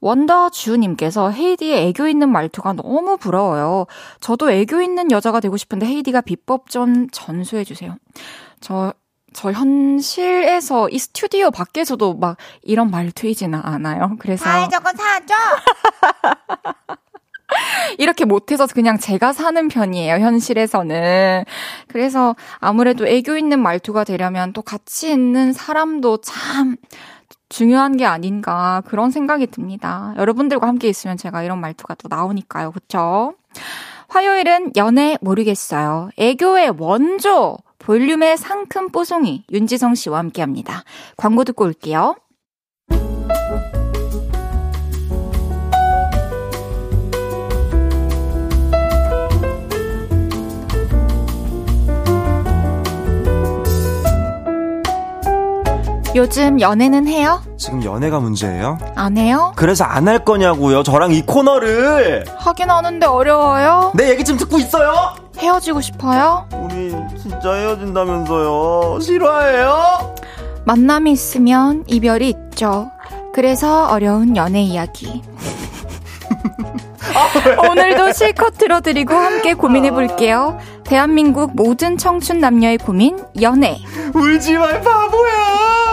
원더주님께서 0.00 1.30
헤이디의 1.30 1.88
애교 1.88 2.08
있는 2.08 2.30
말투가 2.30 2.74
너무 2.74 3.16
부러워요. 3.16 3.86
저도 4.20 4.50
애교 4.50 4.82
있는 4.82 5.10
여자가 5.10 5.40
되고 5.40 5.56
싶은데 5.56 5.86
헤이디가 5.86 6.20
비법 6.20 6.68
좀 6.68 7.08
전수해주세요. 7.08 7.96
저, 8.60 8.92
저 9.32 9.50
현실에서 9.50 10.90
이 10.90 10.98
스튜디오 10.98 11.50
밖에서도 11.50 12.14
막 12.14 12.36
이런 12.62 12.90
말투이지는 12.90 13.58
않아요. 13.62 14.16
그래서. 14.18 14.46
아, 14.46 14.68
저거 14.68 14.90
사줘! 14.94 15.34
이렇게 17.98 18.24
못해서 18.24 18.66
그냥 18.66 18.98
제가 18.98 19.32
사는 19.32 19.68
편이에요, 19.68 20.14
현실에서는. 20.14 21.44
그래서 21.88 22.34
아무래도 22.58 23.06
애교 23.06 23.36
있는 23.36 23.60
말투가 23.60 24.04
되려면 24.04 24.52
또 24.52 24.62
같이 24.62 25.10
있는 25.10 25.52
사람도 25.52 26.18
참 26.18 26.76
중요한 27.48 27.96
게 27.96 28.04
아닌가 28.04 28.82
그런 28.86 29.10
생각이 29.10 29.46
듭니다. 29.46 30.14
여러분들과 30.16 30.66
함께 30.66 30.88
있으면 30.88 31.16
제가 31.16 31.42
이런 31.42 31.60
말투가 31.60 31.94
또 31.94 32.08
나오니까요, 32.08 32.72
그쵸? 32.72 33.34
화요일은 34.08 34.72
연애 34.76 35.16
모르겠어요. 35.20 36.10
애교의 36.16 36.74
원조! 36.78 37.58
볼륨의 37.78 38.38
상큼 38.38 38.88
뽀송이 38.88 39.44
윤지성 39.52 39.94
씨와 39.94 40.18
함께 40.18 40.40
합니다. 40.40 40.84
광고 41.16 41.44
듣고 41.44 41.64
올게요. 41.64 42.16
요즘 56.14 56.60
연애는 56.60 57.08
해요? 57.08 57.42
지금 57.58 57.82
연애가 57.84 58.20
문제예요? 58.20 58.78
안 58.94 59.16
해요? 59.18 59.52
그래서 59.56 59.84
안 59.84 60.06
할 60.06 60.24
거냐고요. 60.24 60.82
저랑 60.82 61.12
이 61.12 61.22
코너를 61.22 62.24
하긴 62.38 62.70
하는데 62.70 63.04
어려워요? 63.06 63.92
내 63.94 64.10
얘기 64.10 64.22
좀 64.22 64.36
듣고 64.36 64.58
있어요. 64.58 65.14
헤어지고 65.38 65.80
싶어요? 65.80 66.46
우리 66.52 66.94
진짜 67.20 67.52
헤어진다면서요. 67.54 69.00
실화예요? 69.00 70.14
만남이 70.66 71.10
있으면 71.12 71.84
이별이 71.86 72.28
있죠. 72.28 72.90
그래서 73.34 73.88
어려운 73.88 74.36
연애 74.36 74.60
이야기. 74.62 75.22
오늘도 77.70 78.12
실컷 78.12 78.56
들어드리고 78.58 79.14
함께 79.14 79.54
고민해 79.54 79.90
볼게요. 79.90 80.58
대한민국 80.84 81.56
모든 81.56 81.96
청춘 81.96 82.38
남녀의 82.40 82.78
고민, 82.78 83.18
연애. 83.40 83.78
울지 84.14 84.52
말 84.58 84.80
바보야. 84.82 85.83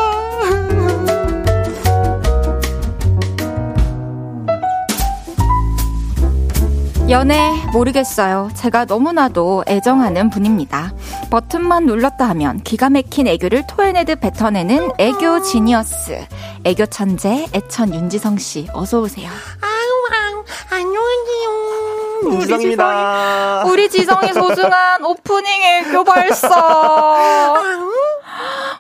연애 7.10 7.52
모르겠어요. 7.74 8.50
제가 8.56 8.86
너무나도 8.86 9.66
애정하는 9.68 10.30
분입니다. 10.30 10.94
버튼만 11.30 11.86
눌렀다 11.86 12.30
하면 12.30 12.64
기가 12.64 12.90
막힌 12.90 13.28
애교를 13.28 13.68
토해내듯 13.68 14.22
뱉어내는 14.22 14.92
애교 14.98 15.42
지니어스. 15.42 16.26
애교 16.64 16.86
천재 16.86 17.48
애천 17.54 17.94
윤지성 17.94 18.38
씨 18.38 18.68
어서 18.74 19.02
오세요. 19.02 19.30
아우, 19.30 20.36
아우, 20.38 20.44
안녕하세요. 20.70 22.32
윤지성입니다. 22.32 23.66
우리 23.66 23.90
지성이 23.90 24.32
소중한 24.32 25.04
오프닝 25.04 25.62
애교 25.64 26.06
발사. 26.06 26.48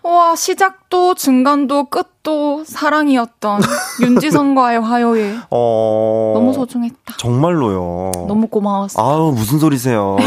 와 0.04 0.36
시작도 0.36 1.14
중간도 1.14 1.84
끝도 1.86 2.64
사랑이었던 2.66 3.62
윤지성과의 4.02 4.82
화요일 4.82 5.40
어. 5.52 6.32
너무 6.36 6.54
소중했다. 6.54 7.16
정말로요. 7.18 8.12
너무 8.28 8.48
고마웠어. 8.48 9.00
아우 9.02 9.32
무슨 9.32 9.60
소리세요. 9.60 10.18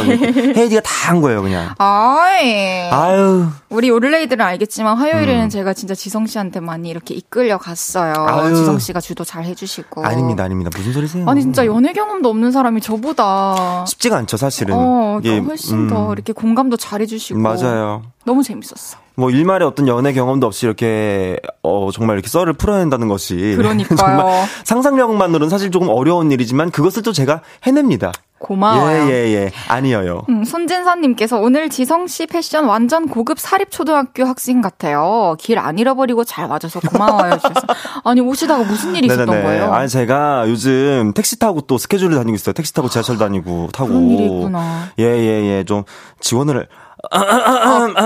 헤이디가 0.56 0.80
다 0.82 0.94
한 1.04 1.20
거예요 1.20 1.42
그냥. 1.42 1.74
아이. 1.76 2.88
아유. 2.90 3.46
우리 3.68 3.90
오를레이들은 3.90 4.42
알겠지만 4.42 4.96
화요일에는 4.96 5.44
음. 5.44 5.48
제가 5.50 5.74
진짜 5.74 5.94
지성 5.94 6.26
씨한테 6.26 6.60
많이 6.60 6.88
이렇게 6.88 7.14
이끌려 7.14 7.58
갔어요. 7.58 8.14
아유. 8.26 8.54
지성 8.54 8.78
씨가 8.78 9.00
주도 9.00 9.22
잘 9.24 9.44
해주시고. 9.44 10.02
아닙니다 10.06 10.44
아닙니다 10.44 10.70
무슨 10.74 10.92
소리세요. 10.94 11.28
아니 11.28 11.42
진짜 11.42 11.66
연애 11.66 11.92
경험도 11.92 12.28
없는 12.30 12.52
사람이 12.52 12.80
저보다 12.80 13.84
쉽지가 13.86 14.16
않죠 14.18 14.36
사실은. 14.38 14.74
어 14.78 15.20
예, 15.24 15.38
훨씬 15.40 15.88
더 15.88 16.06
음, 16.08 16.12
이렇게 16.12 16.32
공감도 16.32 16.76
잘 16.78 17.02
해주시고. 17.02 17.38
맞아요. 17.40 18.02
너무 18.24 18.42
재밌었어. 18.42 18.96
뭐 19.16 19.30
일말의 19.30 19.66
어떤 19.66 19.86
연애 19.88 20.12
경험도 20.12 20.46
없이 20.46 20.66
이렇게 20.66 21.36
어 21.62 21.90
정말 21.92 22.16
이렇게 22.16 22.28
썰을 22.28 22.52
풀어낸다는 22.54 23.08
것이. 23.08 23.56
정말 23.96 24.44
상상력만으로는 24.64 25.48
사실 25.48 25.70
조금 25.70 25.88
어려운 25.88 26.32
일이지만 26.32 26.70
그것을 26.70 27.02
또 27.02 27.12
제가 27.12 27.40
해냅니다. 27.64 28.12
고마워요. 28.40 29.06
예 29.08 29.10
예예 29.10 29.28
예, 29.28 29.34
예. 29.44 29.52
아니에요. 29.68 30.24
음, 30.28 30.44
손진선님께서 30.44 31.38
오늘 31.38 31.70
지성 31.70 32.06
씨 32.08 32.26
패션 32.26 32.66
완전 32.66 33.08
고급 33.08 33.38
사립초등학교 33.38 34.24
학생 34.24 34.60
같아요. 34.60 35.36
길 35.38 35.58
안 35.58 35.78
잃어버리고 35.78 36.24
잘 36.24 36.46
와줘서 36.46 36.80
고마워요. 36.80 37.38
아니 38.04 38.20
오시다가 38.20 38.64
무슨 38.64 38.94
일이 38.96 39.06
있었던 39.06 39.26
거예요? 39.26 39.72
아니 39.72 39.88
제가 39.88 40.44
요즘 40.48 41.12
택시 41.14 41.38
타고 41.38 41.62
또 41.62 41.78
스케줄을 41.78 42.16
다니고 42.16 42.34
있어요. 42.34 42.52
택시 42.52 42.74
타고 42.74 42.88
지하철 42.90 43.16
다니고 43.16 43.68
타고. 43.72 43.88
그런 43.90 44.10
일이 44.10 44.24
있구나. 44.26 44.88
예 44.98 45.04
예 45.04 45.58
예 45.60 45.64
좀 45.64 45.84
지원을 46.20 46.66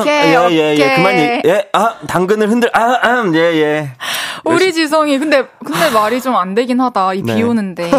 오케이, 0.00 0.34
예예예 0.34 0.76
예, 0.76 0.84
오케이. 0.84 0.94
그만 0.96 1.16
예, 1.18 1.68
아 1.72 1.94
당근을 2.06 2.48
흔들 2.50 2.70
아예예 2.72 3.38
예. 3.60 3.90
우리 4.44 4.72
지성이 4.72 5.18
근데 5.18 5.44
근데 5.64 5.90
말이 5.90 6.20
좀 6.20 6.36
안 6.36 6.54
되긴 6.54 6.80
하다. 6.80 7.14
이비 7.14 7.34
네. 7.34 7.42
오는데. 7.42 7.90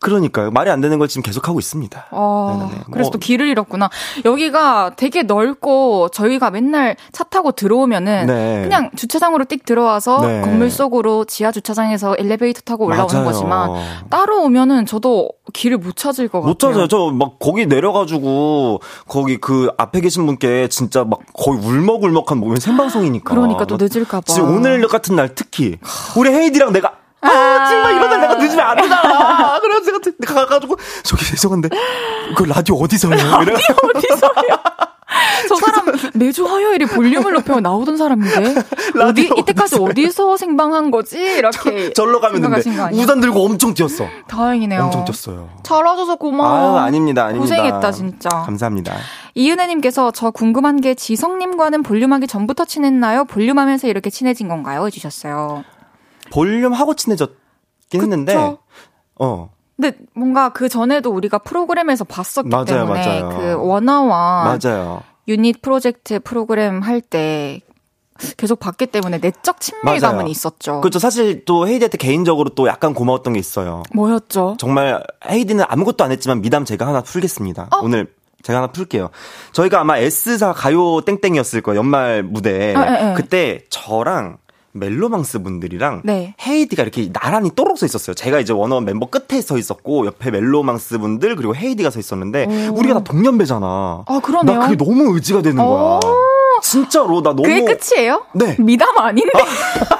그러니까요. 0.00 0.50
말이 0.50 0.70
안 0.70 0.80
되는 0.80 0.98
걸 0.98 1.08
지금 1.08 1.22
계속 1.22 1.46
하고 1.48 1.58
있습니다. 1.58 2.06
어, 2.10 2.56
네네네. 2.70 2.84
그래서 2.90 3.08
뭐, 3.08 3.10
또 3.12 3.18
길을 3.18 3.46
잃었구나. 3.48 3.90
여기가 4.24 4.92
되게 4.96 5.22
넓고 5.22 6.08
저희가 6.08 6.50
맨날 6.50 6.96
차 7.12 7.22
타고 7.24 7.52
들어오면은 7.52 8.26
네. 8.26 8.62
그냥 8.62 8.90
주차장으로 8.96 9.44
띡 9.44 9.66
들어와서 9.66 10.20
네. 10.26 10.40
건물 10.40 10.70
속으로 10.70 11.26
지하 11.26 11.52
주차장에서 11.52 12.16
엘리베이터 12.18 12.62
타고 12.62 12.86
올라오는 12.86 13.14
맞아요. 13.14 13.24
거지만 13.26 13.70
따로 14.08 14.42
오면은 14.44 14.86
저도 14.86 15.28
길을 15.52 15.76
못 15.78 15.96
찾을 15.96 16.28
것 16.28 16.38
못 16.40 16.56
같아요. 16.58 16.72
찾아요. 16.72 16.88
저 16.88 17.10
막 17.10 17.38
거기 17.38 17.66
내려가지고 17.66 18.80
거기 19.06 19.36
그 19.36 19.68
앞에 19.76 20.00
계신 20.00 20.24
분께 20.24 20.68
진짜 20.68 21.04
막 21.04 21.18
거의 21.34 21.58
울먹울먹한 21.58 22.38
몸면 22.38 22.58
생방송이니까. 22.60 23.34
그러니까 23.34 23.66
또 23.66 23.76
늦을까 23.78 24.20
봐. 24.22 24.32
지금 24.32 24.56
오늘 24.56 24.86
같은 24.88 25.14
날 25.16 25.34
특히 25.34 25.76
우리 26.16 26.30
헤이디랑 26.30 26.72
내가 26.72 26.94
아, 27.22 27.28
정말 27.68 27.96
이러다 27.96 28.16
내가 28.16 28.34
늦으면 28.36 28.60
안 28.66 28.76
되잖아. 28.78 29.59
그래서 29.70 29.84
제가 29.84 29.98
듣- 30.00 30.18
가가지고 30.26 30.76
저기 31.02 31.24
죄송한데 31.24 31.68
그 32.36 32.42
라디오 32.44 32.76
어디서요? 32.76 33.14
라디오 33.14 33.54
어디서요? 33.94 34.30
저 35.48 35.56
사람 35.56 35.86
매주 36.14 36.46
화요일에 36.46 36.86
볼륨을 36.86 37.32
높여 37.32 37.58
나오던 37.60 37.96
사람인데 37.96 38.54
어디 39.02 39.28
이때까지 39.38 39.76
어디서 39.80 40.36
생방한 40.36 40.90
거지? 40.92 41.18
이렇게 41.18 41.92
절로 41.94 42.20
가면 42.20 42.40
되는데? 42.42 42.96
우산 42.96 43.20
들고 43.20 43.44
엄청 43.44 43.74
뛰었어. 43.74 44.04
다행이네요. 44.28 44.82
엄청 44.84 45.04
뛰었어요. 45.04 45.48
잘와줘서 45.64 46.16
고마워. 46.16 46.78
아유 46.78 46.84
아닙니다 46.86 47.24
아닙니다. 47.24 47.40
고생했다 47.56 47.92
진짜. 47.92 48.28
감사합니다. 48.28 48.94
이은혜님께서 49.34 50.12
저 50.12 50.30
궁금한 50.30 50.80
게 50.80 50.94
지성님과는 50.94 51.82
볼륨하기 51.82 52.26
전부터 52.28 52.64
친했나요? 52.66 53.24
볼륨하면서 53.24 53.88
이렇게 53.88 54.10
친해진 54.10 54.46
건가요? 54.48 54.86
해주셨어요. 54.86 55.64
볼륨 56.32 56.72
하고 56.72 56.94
친해졌긴 56.94 58.00
했는데 58.02 58.34
그쵸? 58.34 58.58
어 59.18 59.50
근데 59.80 59.96
뭔가 60.14 60.50
그 60.52 60.68
전에도 60.68 61.10
우리가 61.10 61.38
프로그램에서 61.38 62.04
봤었기 62.04 62.48
맞아요, 62.50 62.64
때문에 62.66 63.06
맞아요. 63.06 63.28
그 63.38 63.54
원어원 63.54 64.08
맞아요. 64.60 65.02
유닛 65.26 65.62
프로젝트 65.62 66.20
프로그램 66.20 66.80
할 66.82 67.00
때 67.00 67.60
계속 68.36 68.60
봤기 68.60 68.88
때문에 68.88 69.16
내적 69.18 69.60
친밀감은 69.62 70.16
맞아요. 70.16 70.28
있었죠. 70.28 70.82
그렇죠. 70.82 70.98
사실 70.98 71.46
또 71.46 71.66
헤이디한테 71.66 71.96
개인적으로 71.96 72.50
또 72.50 72.68
약간 72.68 72.92
고마웠던 72.92 73.32
게 73.32 73.38
있어요. 73.40 73.82
뭐였죠? 73.94 74.56
정말 74.58 75.02
헤이디는 75.26 75.64
아무것도 75.66 76.04
안 76.04 76.12
했지만 76.12 76.42
미담 76.42 76.66
제가 76.66 76.86
하나 76.86 77.00
풀겠습니다. 77.00 77.68
어? 77.72 77.78
오늘 77.82 78.12
제가 78.42 78.58
하나 78.58 78.66
풀게요. 78.72 79.08
저희가 79.52 79.80
아마 79.80 79.96
S사 79.96 80.52
가요 80.52 81.00
땡땡이었을 81.00 81.62
거예요. 81.62 81.78
연말 81.78 82.22
무대. 82.22 82.74
아, 82.74 82.86
예, 83.06 83.10
예. 83.10 83.14
그때 83.14 83.62
저랑 83.70 84.36
멜로망스 84.72 85.42
분들이랑 85.42 86.02
네. 86.04 86.34
헤이디가 86.46 86.82
이렇게 86.82 87.10
나란히 87.12 87.50
또록 87.54 87.78
서 87.78 87.86
있었어요. 87.86 88.14
제가 88.14 88.40
이제 88.40 88.52
원어원 88.52 88.84
멤버 88.84 89.06
끝에 89.06 89.40
서 89.40 89.58
있었고 89.58 90.06
옆에 90.06 90.30
멜로망스 90.30 90.98
분들 90.98 91.36
그리고 91.36 91.54
헤이디가 91.56 91.90
서 91.90 91.98
있었는데 91.98 92.68
오. 92.70 92.74
우리가 92.74 92.94
다 92.94 93.00
동년배잖아. 93.04 94.04
아, 94.06 94.20
그러네요. 94.22 94.58
나 94.58 94.68
그게 94.68 94.82
너무 94.82 95.14
의지가 95.14 95.42
되는 95.42 95.56
거야. 95.64 96.00
진짜로 96.62 97.22
나 97.22 97.30
너무 97.30 97.42
그게 97.42 97.64
끝이에요? 97.64 98.26
네. 98.34 98.56
미담 98.58 98.96
아닌데. 98.98 99.32
아, 99.34 99.99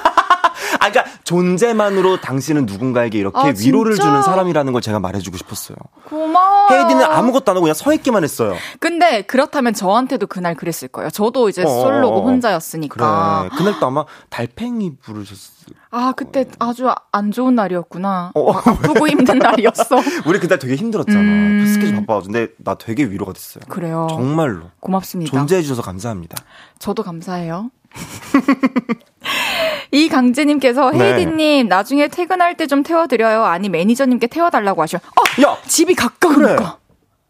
그러니까 0.89 1.05
존재만으로 1.23 2.21
당신은 2.21 2.65
누군가에게 2.65 3.17
이렇게 3.19 3.37
아, 3.39 3.53
위로를 3.57 3.93
진짜? 3.93 4.07
주는 4.09 4.21
사람이라는 4.23 4.73
걸 4.73 4.81
제가 4.81 4.99
말해주고 4.99 5.37
싶었어요. 5.37 5.77
고마워. 6.05 6.69
헤이디는 6.71 7.03
아무것도 7.03 7.51
안 7.51 7.57
하고 7.57 7.61
그냥 7.63 7.73
서 7.75 7.93
있기만 7.93 8.23
했어요. 8.23 8.55
근데 8.79 9.21
그렇다면 9.21 9.73
저한테도 9.73 10.27
그날 10.27 10.55
그랬을 10.55 10.87
거예요. 10.87 11.09
저도 11.09 11.49
이제 11.49 11.63
어, 11.63 11.67
솔로고 11.67 12.15
어, 12.15 12.19
어. 12.19 12.23
혼자였으니까. 12.25 13.47
그래. 13.49 13.57
그날도 13.57 13.85
아마 13.85 14.05
달팽이 14.29 14.95
부르셨을. 14.97 15.51
아, 15.91 16.13
그때 16.15 16.45
아주 16.59 16.89
안 17.11 17.31
좋은 17.31 17.55
날이었구나. 17.55 18.31
어. 18.33 18.51
아프고 18.51 19.07
힘든 19.07 19.37
날이었어. 19.39 19.97
우리 20.25 20.39
그날 20.39 20.57
되게 20.57 20.75
힘들었잖아. 20.75 21.19
음. 21.19 21.65
스케줄 21.67 21.95
바빠가지고. 21.97 22.33
근데 22.33 22.53
나 22.57 22.75
되게 22.75 23.03
위로가 23.03 23.33
됐어요. 23.33 23.63
그래요. 23.67 24.07
정말로. 24.09 24.63
고맙습니다. 24.79 25.31
존재해주셔서 25.31 25.81
감사합니다. 25.81 26.37
저도 26.79 27.03
감사해요. 27.03 27.69
이 29.91 30.07
강재님께서 30.09 30.91
네. 30.91 31.13
헤이디님 31.15 31.67
나중에 31.67 32.07
퇴근할 32.07 32.55
때 32.57 32.65
좀 32.67 32.83
태워드려요. 32.83 33.43
아니 33.43 33.67
매니저님께 33.69 34.27
태워달라고 34.27 34.81
하셔. 34.81 34.97
어, 34.97 35.41
야! 35.41 35.57
집이 35.67 35.93
가까우니까. 35.95 36.55
그래. 36.55 36.67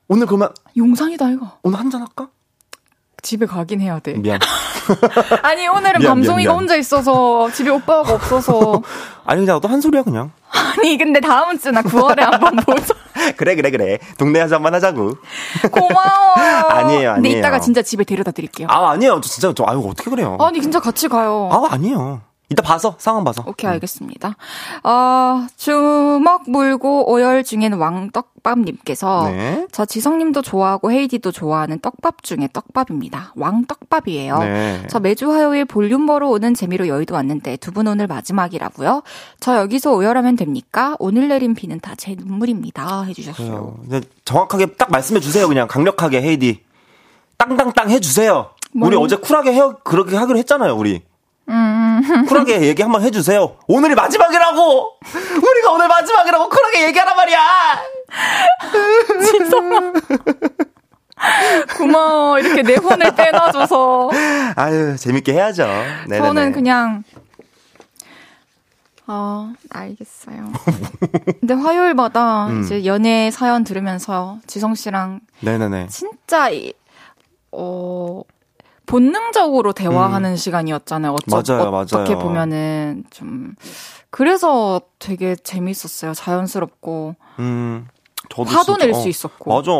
오늘 0.08 0.28
그러면 0.28 0.50
용산이다 0.78 1.30
이거. 1.32 1.58
오늘 1.64 1.80
한잔 1.80 2.02
할까? 2.02 2.30
집에 3.22 3.46
가긴 3.46 3.82
해야 3.82 4.00
돼. 4.00 4.14
미안. 4.14 4.40
아니 5.44 5.68
오늘은 5.68 6.00
미안, 6.00 6.16
밤송이가 6.16 6.36
미안, 6.38 6.38
미안. 6.38 6.56
혼자 6.56 6.76
있어서 6.76 7.50
집에 7.52 7.70
오빠가 7.70 8.14
없어서. 8.14 8.82
아니 9.26 9.42
그냥 9.46 9.60
너한 9.62 9.80
소리야 9.82 10.04
그냥. 10.04 10.32
아니 10.50 10.98
근데 10.98 11.20
다음 11.20 11.58
주나 11.58 11.82
9월에 11.82 12.20
한번 12.20 12.56
보자. 12.58 12.94
그래 13.38 13.56
그래 13.56 13.70
그래. 13.72 14.00
동네 14.18 14.40
한잔 14.40 14.58
한번 14.58 14.74
하자고. 14.76 15.14
고마워요. 15.72 16.66
아니에요, 16.70 17.14
근데 17.14 17.30
아니에요. 17.30 17.38
이따가 17.40 17.60
진짜 17.60 17.82
집에 17.82 18.04
데려다 18.04 18.32
드릴게요. 18.32 18.68
아 18.70 18.92
아니에요. 18.92 19.22
저 19.22 19.30
진짜 19.30 19.54
저 19.56 19.66
아유 19.68 19.84
어떻게 19.88 20.10
그래요? 20.10 20.38
아니 20.40 20.62
진짜 20.62 20.80
같이 20.80 21.08
가요. 21.08 21.50
아 21.52 21.74
아니에요. 21.74 22.22
이따 22.52 22.62
봐서 22.62 22.96
상황 22.98 23.24
봐서. 23.24 23.44
오케이, 23.48 23.70
알겠습니다. 23.72 24.36
어, 24.84 25.48
주먹 25.56 26.44
물고 26.50 27.10
오열 27.10 27.46
중인 27.46 27.72
왕떡밥님께서 27.74 29.30
네. 29.30 29.68
저 29.72 29.86
지성님도 29.86 30.42
좋아하고 30.42 30.92
헤이디도 30.92 31.32
좋아하는 31.32 31.80
떡밥 31.80 32.24
중에 32.24 32.50
떡밥입니다. 32.52 33.32
왕떡밥이에요. 33.38 34.40
네. 34.40 34.84
저 34.90 35.00
매주 35.00 35.32
화요일 35.32 35.64
볼륨 35.64 36.06
보러 36.06 36.28
오는 36.30 36.54
재미로 36.54 36.88
여의도 36.90 37.16
왔는데 37.16 37.56
두 37.58 37.72
분 37.72 37.88
오늘 37.88 38.06
마지막이라고요? 38.08 39.02
저 39.40 39.56
여기서 39.56 39.94
오열하면 39.94 40.36
됩니까? 40.36 40.98
오늘 41.00 41.30
내린 41.30 41.54
비는 41.56 41.80
다 41.80 41.96
제 41.96 42.16
눈물입니다. 42.18 43.04
해주셨어요. 43.04 43.76
근데 43.82 44.02
정확하게 44.26 44.74
딱 44.74 44.92
말씀해 44.92 45.20
주세요. 45.22 45.48
그냥 45.48 45.68
강력하게 45.70 46.22
헤이디. 46.22 46.64
땅땅땅 47.38 47.90
해 47.92 48.00
주세요. 48.02 48.50
우리 48.74 48.96
뭘? 48.96 49.06
어제 49.06 49.16
쿨하게 49.16 49.54
해 49.54 49.62
그렇게 49.86 50.16
하기로 50.18 50.38
했잖아요, 50.40 50.76
우리. 50.76 51.02
음. 51.52 52.26
쿨하게 52.28 52.62
얘기 52.68 52.82
한번 52.82 53.02
해주세요. 53.04 53.58
오늘이 53.68 53.96
마지막이라고! 53.96 54.98
우리가 55.36 55.72
오늘 55.72 55.88
마지막이라고 55.88 56.50
쿨하게 56.50 56.88
얘기하란 56.88 57.16
말이야! 57.16 57.40
고마워. 61.78 62.40
이렇게 62.40 62.64
내 62.64 62.76
혼을 62.76 63.14
빼놔줘서. 63.16 64.10
아유, 64.56 64.96
재밌게 64.98 65.34
해야죠. 65.34 65.66
네네네. 66.08 66.18
저는 66.20 66.52
그냥 66.52 67.04
어 69.08 69.52
알겠어요. 69.70 70.52
근데 71.42 71.54
화요일마다 71.54 72.48
음. 72.48 72.64
이제 72.64 72.86
연애 72.86 73.30
사연 73.30 73.64
들으면서 73.64 74.40
지성 74.48 74.74
씨랑 74.74 75.20
네네네. 75.42 75.88
진짜 75.88 76.50
이, 76.50 76.74
어 77.52 78.22
본능적으로 78.86 79.74
대화하는 79.74 80.36
시간이었잖아요. 80.36 81.14
어쩌, 81.14 81.54
음. 81.54 81.58
맞아요, 81.58 81.70
어떻게 81.78 82.14
맞아요. 82.14 82.20
보면은 82.20 83.04
좀 83.10 83.56
그래서 84.10 84.82
되게 85.00 85.36
재밌었어요. 85.36 86.14
자연스럽고 86.14 87.16
음, 87.40 87.88
저도 88.30 88.50
화도 88.50 88.74
진짜- 88.74 88.86
낼 88.86 88.94
어, 88.94 89.00
수 89.00 89.08
있었고. 89.08 89.54
맞아. 89.54 89.72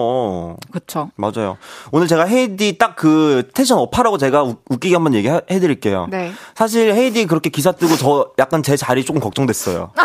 그쵸. 0.72 1.10
맞아요. 1.16 1.58
오늘 1.92 2.08
제가 2.08 2.26
헤이디 2.26 2.78
딱 2.78 2.96
그 2.96 3.50
텐션 3.54 3.78
업하라고 3.80 4.18
제가 4.18 4.44
우- 4.44 4.58
웃기게 4.70 4.96
한번 4.96 5.14
얘기해드릴게요. 5.16 6.08
네. 6.10 6.32
사실 6.56 6.94
헤이디 6.94 7.26
그렇게 7.28 7.50
기사 7.50 7.72
뜨고 7.72 7.98
저 7.98 8.32
약간 8.40 8.64
제 8.64 8.78
자리 8.78 9.04
조금 9.04 9.20
걱정됐어요. 9.22 9.92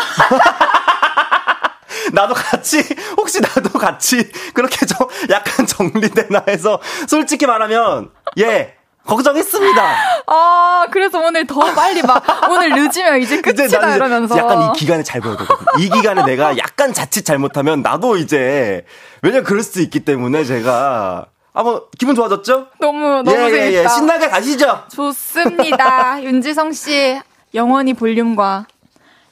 나도 2.13 2.33
같이 2.33 2.81
혹시 3.17 3.41
나도 3.41 3.77
같이 3.77 4.29
그렇게 4.53 4.85
좀 4.85 5.07
약간 5.29 5.65
정리되나 5.65 6.43
해서 6.47 6.79
솔직히 7.07 7.45
말하면 7.45 8.11
예 8.39 8.75
걱정했습니다. 9.07 9.95
아 10.27 10.87
그래서 10.91 11.19
오늘 11.19 11.47
더 11.47 11.59
빨리 11.73 12.01
막 12.01 12.23
오늘 12.49 12.69
늦으면 12.69 13.21
이제 13.21 13.41
끝이다 13.41 13.95
이러면서 13.95 14.37
약간 14.37 14.61
이 14.61 14.77
기간에 14.77 15.01
잘 15.03 15.21
보여야 15.21 15.37
되거든. 15.37 15.65
이 15.79 15.89
기간에 15.89 16.23
내가 16.23 16.57
약간 16.57 16.93
자칫 16.93 17.23
잘못하면 17.23 17.81
나도 17.81 18.17
이제 18.17 18.85
왜냐면 19.21 19.43
그럴 19.45 19.63
수 19.63 19.81
있기 19.81 20.01
때문에 20.01 20.43
제가 20.43 21.25
한번 21.53 21.81
기분 21.97 22.13
좋아졌죠? 22.13 22.67
너무 22.79 23.23
너무 23.23 23.31
예, 23.31 23.45
예, 23.45 23.51
재밌다. 23.51 23.83
예. 23.83 23.87
신나게 23.87 24.29
가시죠. 24.29 24.83
좋습니다. 24.93 26.21
윤지성 26.21 26.71
씨, 26.73 27.19
영원히 27.55 27.95
볼륨과 27.95 28.67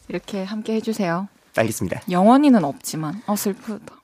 이렇게 0.08 0.44
함께 0.44 0.74
해주세요. 0.74 1.28
알겠습니다. 1.56 2.02
영원히는 2.10 2.64
없지만, 2.66 3.22
어, 3.28 3.36
슬프다. 3.36 3.96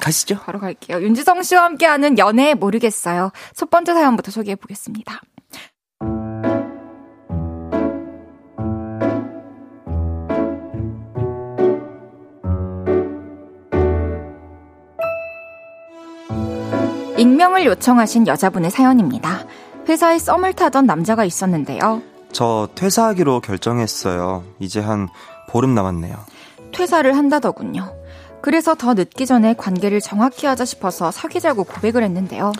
가시죠. 0.00 0.38
바로 0.40 0.58
갈게요. 0.58 1.00
윤지성 1.02 1.42
씨와 1.42 1.64
함께하는 1.64 2.18
연애 2.18 2.54
모르겠어요. 2.54 3.30
첫 3.54 3.70
번째 3.70 3.94
사연부터 3.94 4.30
소개해 4.30 4.56
보겠습니다. 4.56 5.20
익명을 17.18 17.66
요청하신 17.66 18.28
여자분의 18.28 18.70
사연입니다. 18.70 19.44
회사에 19.88 20.18
썸을 20.18 20.52
타던 20.52 20.86
남자가 20.86 21.24
있었는데요. 21.24 22.00
저 22.30 22.68
퇴사하기로 22.74 23.40
결정했어요. 23.40 24.44
이제 24.60 24.80
한 24.80 25.08
보름 25.48 25.74
남았네요. 25.74 26.16
퇴사를 26.72 27.16
한다더군요. 27.16 27.92
그래서 28.40 28.74
더 28.74 28.94
늦기 28.94 29.26
전에 29.26 29.54
관계를 29.54 30.00
정확히 30.00 30.46
하자 30.46 30.64
싶어서 30.64 31.10
사귀자고 31.10 31.64
고백을 31.64 32.02
했는데요. 32.02 32.52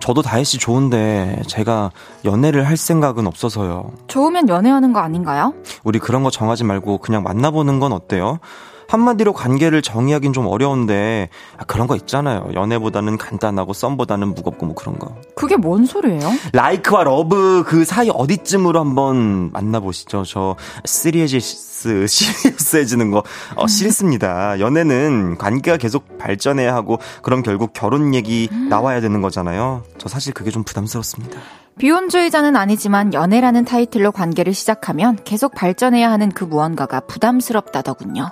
저도 0.00 0.20
다혜 0.22 0.42
씨 0.42 0.58
좋은데 0.58 1.42
제가 1.46 1.92
연애를 2.24 2.66
할 2.66 2.76
생각은 2.76 3.26
없어서요. 3.26 3.92
좋으면 4.08 4.48
연애하는 4.48 4.92
거 4.92 5.00
아닌가요? 5.00 5.54
우리 5.84 5.98
그런 5.98 6.22
거 6.22 6.30
정하지 6.30 6.64
말고 6.64 6.98
그냥 6.98 7.22
만나보는 7.22 7.78
건 7.78 7.92
어때요? 7.92 8.40
한마디로 8.88 9.32
관계를 9.32 9.82
정의하긴 9.82 10.32
좀 10.32 10.46
어려운데 10.46 11.28
아, 11.58 11.64
그런 11.64 11.86
거 11.86 11.96
있잖아요. 11.96 12.48
연애보다는 12.54 13.18
간단하고 13.18 13.72
썸보다는 13.72 14.34
무겁고 14.34 14.66
뭐 14.66 14.74
그런 14.74 14.98
거. 14.98 15.14
그게 15.34 15.56
뭔 15.56 15.86
소리예요? 15.86 16.30
like와 16.52 17.04
love 17.04 17.64
그 17.66 17.84
사이 17.84 18.10
어디쯤으로 18.12 18.78
한번 18.78 19.50
만나보시죠. 19.52 20.24
저 20.24 20.56
serious 20.84 22.06
serious해지는 22.06 23.10
거 23.10 23.22
어, 23.56 23.66
싫습니다. 23.66 24.60
연애는 24.60 25.38
관계가 25.38 25.76
계속 25.76 26.18
발전해야 26.18 26.74
하고 26.74 26.98
그럼 27.22 27.42
결국 27.42 27.72
결혼 27.72 28.14
얘기 28.14 28.48
나와야 28.68 29.00
되는 29.00 29.20
거잖아요. 29.22 29.82
저 29.98 30.08
사실 30.08 30.32
그게 30.32 30.50
좀 30.50 30.62
부담스럽습니다. 30.64 31.40
비혼주의자는 31.82 32.54
아니지만 32.54 33.12
연애라는 33.12 33.64
타이틀로 33.64 34.12
관계를 34.12 34.54
시작하면 34.54 35.18
계속 35.24 35.52
발전해야 35.52 36.12
하는 36.12 36.28
그 36.28 36.44
무언가가 36.44 37.00
부담스럽다더군요. 37.00 38.30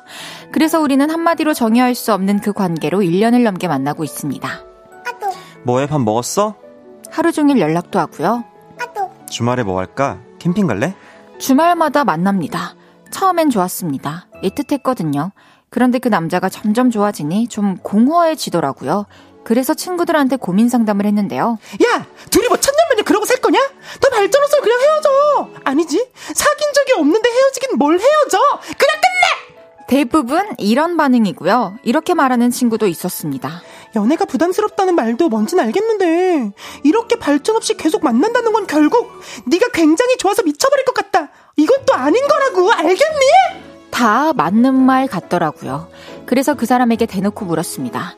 그래서 0.52 0.80
우리는 0.80 1.10
한마디로 1.10 1.52
정의할 1.52 1.96
수 1.96 2.12
없는 2.12 2.42
그 2.42 2.52
관계로 2.52 3.00
1년을 3.00 3.42
넘게 3.42 3.66
만나고 3.66 4.04
있습니다. 4.04 4.48
뭐해 5.64 5.88
밥 5.88 6.00
먹었어? 6.00 6.54
하루 7.10 7.32
종일 7.32 7.58
연락도 7.58 7.98
하고요. 7.98 8.44
주말에 9.28 9.64
뭐 9.64 9.80
할까? 9.80 10.20
캠핑 10.38 10.68
갈래? 10.68 10.94
주말마다 11.40 12.04
만납니다. 12.04 12.76
처음엔 13.10 13.50
좋았습니다. 13.50 14.28
애틋했거든요. 14.44 15.32
그런데 15.70 15.98
그 15.98 16.06
남자가 16.06 16.48
점점 16.48 16.92
좋아지니 16.92 17.48
좀 17.48 17.78
공허해지더라고요. 17.78 19.06
그래서 19.44 19.74
친구들한테 19.74 20.36
고민 20.36 20.68
상담을 20.68 21.06
했는데요. 21.06 21.58
야, 21.84 22.06
둘이 22.30 22.48
뭐 22.48 22.56
천년만년 22.56 23.04
그러고 23.04 23.24
살 23.24 23.38
거냐? 23.38 23.58
너 24.00 24.08
발전 24.10 24.42
없어 24.42 24.60
그냥 24.60 24.78
헤어져. 24.80 25.50
아니지? 25.64 26.08
사귄 26.14 26.72
적이 26.74 26.92
없는데 26.98 27.28
헤어지긴 27.28 27.78
뭘 27.78 27.98
헤어져? 27.98 28.38
그냥 28.38 29.00
끝내. 29.00 29.50
대부분 29.88 30.54
이런 30.58 30.96
반응이고요. 30.96 31.78
이렇게 31.82 32.14
말하는 32.14 32.50
친구도 32.50 32.86
있었습니다. 32.86 33.62
연애가 33.96 34.24
부담스럽다는 34.24 34.94
말도 34.94 35.28
뭔진 35.28 35.58
알겠는데 35.58 36.52
이렇게 36.84 37.16
발전 37.16 37.56
없이 37.56 37.74
계속 37.74 38.04
만난다는 38.04 38.52
건 38.52 38.68
결국 38.68 39.20
네가 39.46 39.68
굉장히 39.72 40.16
좋아서 40.16 40.42
미쳐버릴 40.44 40.84
것 40.84 40.94
같다. 40.94 41.30
이건 41.56 41.84
또 41.86 41.94
아닌 41.94 42.24
거라고 42.28 42.70
알겠니? 42.70 43.26
다 43.90 44.32
맞는 44.32 44.74
말 44.74 45.08
같더라고요. 45.08 45.88
그래서 46.24 46.54
그 46.54 46.66
사람에게 46.66 47.06
대놓고 47.06 47.44
물었습니다. 47.44 48.14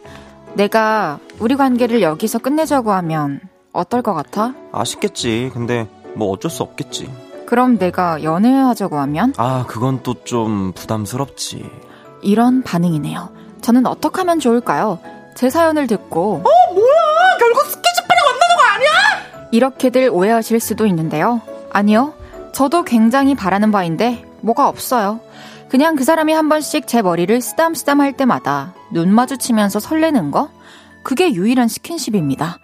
내가 0.55 1.19
우리 1.39 1.57
관계를 1.57 2.03
여기서 2.03 2.39
끝내자고 2.39 2.93
하면 2.93 3.41
어떨 3.73 4.03
것 4.03 4.15
같아? 4.15 4.55
아쉽겠지. 4.73 5.51
근데 5.55 5.89
뭐 6.15 6.31
어쩔 6.31 6.51
수 6.51 6.63
없겠지. 6.63 7.11
그럼 7.47 7.79
내가 7.79 8.23
연애하자고 8.23 8.99
하면? 8.99 9.35
아, 9.37 9.65
그건 9.67 10.03
또 10.03 10.15
좀 10.25 10.73
부담스럽지. 10.75 11.69
이런 12.23 12.63
반응이네요. 12.63 13.31
저는 13.61 13.87
어떻게 13.87 14.21
하면 14.21 14.39
좋을까요? 14.41 14.99
제 15.35 15.51
사연을 15.51 15.87
듣고 15.87 16.35
어 16.45 16.75
뭐야? 16.75 17.37
결국 17.39 17.65
스케치빨에 17.65 18.21
만나는 18.27 18.57
거 18.57 18.63
아니야? 18.75 19.49
이렇게들 19.51 20.11
오해하실 20.13 20.61
수도 20.61 20.87
있는데요. 20.87 21.41
아니요. 21.73 22.15
저도 22.53 22.85
굉장히 22.85 23.35
바라는 23.35 23.73
바인데 23.73 24.25
뭐가 24.41 24.69
없어요. 24.69 25.21
그냥 25.73 25.97
그 25.97 26.05
사람이 26.05 26.35
한 26.35 26.51
번씩 26.51 26.87
제 26.87 27.01
머리를 27.01 27.41
쓰담쓰담 27.41 28.03
할 28.03 28.12
때마다 28.12 28.75
눈 28.93 29.11
마주치면서 29.11 29.81
설레는 29.81 30.31
거? 30.31 30.51
그게 31.03 31.33
유일한 31.33 31.66
스킨십입니다. 31.66 32.59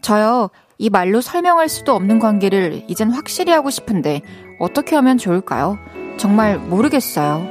저요, 0.00 0.48
이 0.78 0.88
말로 0.88 1.20
설명할 1.20 1.68
수도 1.68 1.92
없는 1.96 2.20
관계를 2.20 2.84
이젠 2.86 3.10
확실히 3.10 3.52
하고 3.52 3.68
싶은데 3.68 4.22
어떻게 4.60 4.94
하면 4.94 5.18
좋을까요? 5.18 5.76
정말 6.18 6.56
모르겠어요. 6.56 7.44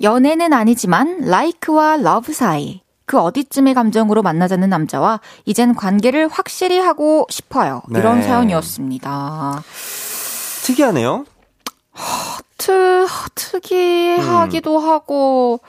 연애는 0.00 0.54
아니지만 0.54 1.26
like와 1.26 1.98
love 1.98 2.32
사이. 2.32 2.80
그 3.12 3.20
어디쯤의 3.20 3.74
감정으로 3.74 4.22
만나자는 4.22 4.70
남자와 4.70 5.20
이젠 5.44 5.74
관계를 5.74 6.28
확실히 6.28 6.78
하고 6.78 7.26
싶어요. 7.28 7.82
이런 7.90 8.20
네. 8.20 8.22
사연이었습니다. 8.22 9.62
특이하네요. 10.64 11.26
트, 12.56 13.06
특이하기도 13.34 14.78
하고, 14.78 15.60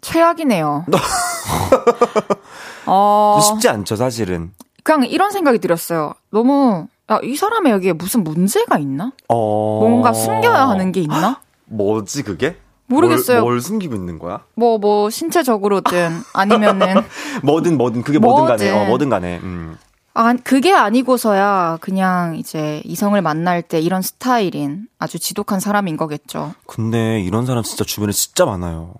최악이네요. 0.00 0.86
어, 2.86 3.40
쉽지 3.40 3.68
않죠, 3.68 3.94
사실은. 3.94 4.50
그냥 4.82 5.04
이런 5.04 5.30
생각이 5.30 5.60
들었어요. 5.60 6.14
너무, 6.30 6.88
야, 7.08 7.20
이 7.22 7.36
사람의 7.36 7.70
여기에 7.70 7.92
무슨 7.92 8.24
문제가 8.24 8.78
있나? 8.78 9.12
어. 9.28 9.78
뭔가 9.78 10.12
숨겨야 10.12 10.68
하는 10.70 10.90
게 10.90 11.02
있나? 11.02 11.40
뭐지, 11.66 12.24
그게? 12.24 12.56
모르겠어요. 12.86 13.40
뭘, 13.40 13.52
뭘 13.54 13.60
숨기고 13.60 13.94
있는 13.94 14.18
거야? 14.18 14.44
뭐, 14.54 14.78
뭐, 14.78 15.10
신체적으로든, 15.10 16.10
아니면은, 16.34 17.02
뭐든 17.42 17.76
뭐든 17.78 18.02
그게 18.02 18.18
뭐든 18.18 18.46
간에 18.46 18.70
뭐든. 18.70 18.82
어, 18.82 18.88
뭐든 18.88 19.08
간에 19.08 19.40
음. 19.42 19.78
아, 20.16 20.32
그게 20.44 20.72
아니고서야 20.72 21.78
그냥 21.80 22.36
이제 22.36 22.80
이성을 22.84 23.20
만날 23.20 23.62
때 23.62 23.80
이런 23.80 24.00
스타일인 24.00 24.86
아주 24.98 25.18
지독한 25.18 25.58
사람인 25.58 25.96
거겠죠. 25.96 26.54
근데 26.66 27.20
이런 27.20 27.46
사람 27.46 27.64
진짜 27.64 27.82
주변에 27.84 28.12
진짜 28.12 28.44
많아요. 28.44 28.94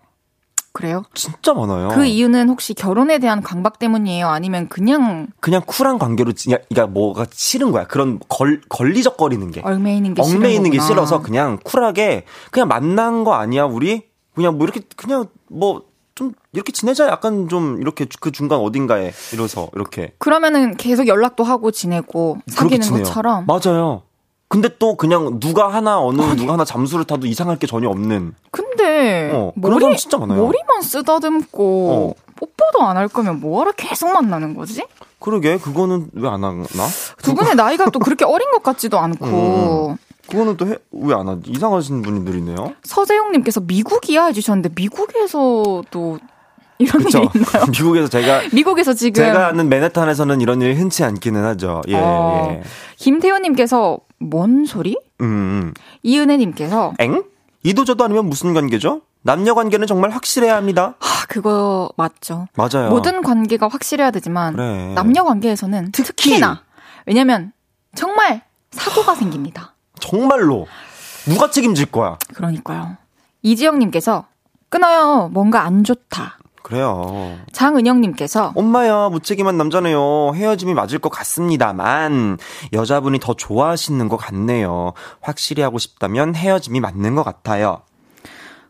그래요? 0.74 1.04
진짜 1.14 1.54
많아요. 1.54 1.88
그 1.88 2.04
이유는 2.04 2.48
혹시 2.48 2.74
결혼에 2.74 3.18
대한 3.18 3.42
강박 3.42 3.78
때문이에요? 3.78 4.26
아니면 4.28 4.68
그냥 4.68 5.28
그냥 5.40 5.62
쿨한 5.64 5.98
관계로 5.98 6.32
그냥 6.42 6.58
그러니까 6.68 6.92
뭐가 6.92 7.26
싫은 7.30 7.70
거야. 7.70 7.86
그런 7.86 8.18
걸 8.28 8.60
걸리적거리는 8.68 9.50
게 9.52 9.62
얽매이는 9.64 10.14
게 10.14 10.20
얽매이는 10.22 10.70
게. 10.72 10.80
싫어서 10.80 11.22
그냥 11.22 11.58
쿨하게 11.64 12.24
그냥 12.50 12.68
만난 12.68 13.22
거 13.24 13.34
아니야 13.34 13.64
우리 13.64 14.02
그냥 14.34 14.58
뭐 14.58 14.64
이렇게 14.66 14.82
그냥 14.96 15.26
뭐 15.48 15.94
좀 16.14 16.32
이렇게 16.52 16.70
지내자 16.70 17.08
약간 17.08 17.48
좀 17.48 17.80
이렇게 17.80 18.06
그 18.20 18.30
중간 18.30 18.60
어딘가에 18.60 19.12
이러서 19.32 19.68
이렇게 19.74 20.14
그러면은 20.18 20.76
계속 20.76 21.08
연락도 21.08 21.42
하고 21.42 21.70
지내고 21.72 22.38
사귀는. 22.46 22.88
것처럼. 22.88 23.46
맞아요. 23.46 24.02
근데 24.48 24.68
또 24.78 24.96
그냥 24.96 25.40
누가 25.40 25.68
하나 25.68 26.00
어느 26.00 26.20
누가 26.36 26.52
하나 26.52 26.64
잠수를 26.64 27.04
타도 27.04 27.26
이상할 27.26 27.58
게 27.58 27.66
전혀 27.66 27.88
없는 27.88 28.34
근데 28.50 29.30
어, 29.32 29.52
그런 29.60 29.80
사람 29.80 29.96
진짜 29.96 30.18
많아요. 30.18 30.44
머리만 30.44 30.82
쓰다듬고 30.82 32.14
어. 32.18 32.22
뽀뽀도 32.36 32.82
안 32.84 32.96
할 32.96 33.08
거면 33.08 33.40
뭐하러 33.40 33.72
계속 33.72 34.12
만나는 34.12 34.54
거지? 34.54 34.84
그러게 35.18 35.56
그거는 35.58 36.10
왜 36.12 36.28
안 36.28 36.44
하나? 36.44 36.62
두 37.22 37.34
분의 37.34 37.54
나이가 37.56 37.86
또 37.90 37.98
그렇게 37.98 38.24
어린 38.24 38.50
것 38.50 38.62
같지도 38.62 38.98
않고. 39.00 39.96
그거는 40.28 40.56
또 40.56 40.66
왜 40.66 41.14
안 41.14 41.28
하지? 41.28 41.50
이상하신 41.50 42.02
분들이네요. 42.02 42.74
서재용님께서 42.84 43.60
미국이야 43.60 44.26
해주셨는데 44.26 44.70
미국에서도 44.74 46.18
이런 46.78 46.98
그렇죠. 46.98 47.18
일이 47.18 47.28
있나요? 47.34 47.66
미국에서 47.70 48.08
제가 48.08 48.42
미국에서 48.52 48.94
지금 48.94 49.24
제가 49.24 49.48
아는 49.48 49.68
맨해튼에서는 49.68 50.40
이런 50.40 50.60
일이 50.62 50.74
흔치 50.74 51.04
않기는 51.04 51.44
하죠. 51.44 51.82
예, 51.88 51.96
어. 51.96 52.48
예. 52.50 52.62
김태호님께서 52.96 53.98
뭔 54.18 54.64
소리? 54.64 54.96
음, 55.20 55.24
음. 55.26 55.74
이은혜님께서 56.02 56.94
엥? 56.98 57.24
이도저도 57.62 58.04
아니면 58.04 58.26
무슨 58.28 58.52
관계죠? 58.54 59.02
남녀 59.22 59.54
관계는 59.54 59.86
정말 59.86 60.10
확실해야 60.10 60.54
합니다. 60.56 60.94
아 61.00 61.06
그거 61.28 61.90
맞죠. 61.96 62.46
맞아요. 62.56 62.90
모든 62.90 63.22
관계가 63.22 63.68
확실해야 63.68 64.10
되지만 64.10 64.54
그래. 64.56 64.92
남녀 64.94 65.24
관계에서는 65.24 65.92
특히. 65.92 66.08
특히나 66.08 66.62
왜냐면 67.06 67.52
정말 67.94 68.42
사고가 68.72 69.14
생깁니다. 69.14 69.74
정말로 70.00 70.66
누가 71.26 71.50
책임질 71.50 71.86
거야? 71.86 72.18
그러니까요. 72.34 72.96
이지영님께서 73.42 74.26
끊어요. 74.68 75.30
뭔가 75.32 75.62
안 75.62 75.84
좋다. 75.84 76.38
그래요. 76.64 77.36
장은영님께서 77.52 78.54
엄마야 78.56 79.10
무책임한 79.10 79.58
남자네요. 79.58 80.32
헤어짐이 80.34 80.72
맞을 80.72 80.98
것 80.98 81.10
같습니다만 81.10 82.38
여자분이 82.72 83.20
더 83.20 83.34
좋아하시는 83.34 84.08
것 84.08 84.16
같네요. 84.16 84.94
확실히 85.20 85.62
하고 85.62 85.78
싶다면 85.78 86.34
헤어짐이 86.34 86.80
맞는 86.80 87.16
것 87.16 87.22
같아요. 87.22 87.82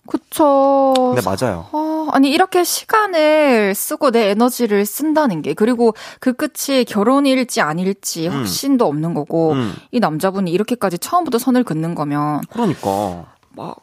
그쵸. 0.09 0.93
근데 1.15 1.23
맞아요. 1.25 1.67
어, 1.71 2.09
아니 2.11 2.31
이렇게 2.31 2.65
시간을 2.65 3.77
쓰고 3.77 4.11
내 4.11 4.31
에너지를 4.31 4.85
쓴다는 4.87 5.41
게 5.41 5.55
그리고 5.55 5.95
그 6.19 6.33
끝이 6.33 6.85
결혼일지 6.85 7.61
아닐지 7.61 8.27
음. 8.27 8.33
확신도 8.33 8.87
없는 8.87 9.15
거고 9.15 9.53
음. 9.53 9.73
이 9.93 10.01
남자분이 10.01 10.51
이렇게까지 10.51 10.99
처음부터 10.99 11.39
선을 11.39 11.63
긋는 11.63 11.95
거면 11.95 12.43
그러니까 12.51 13.27
막 13.51 13.77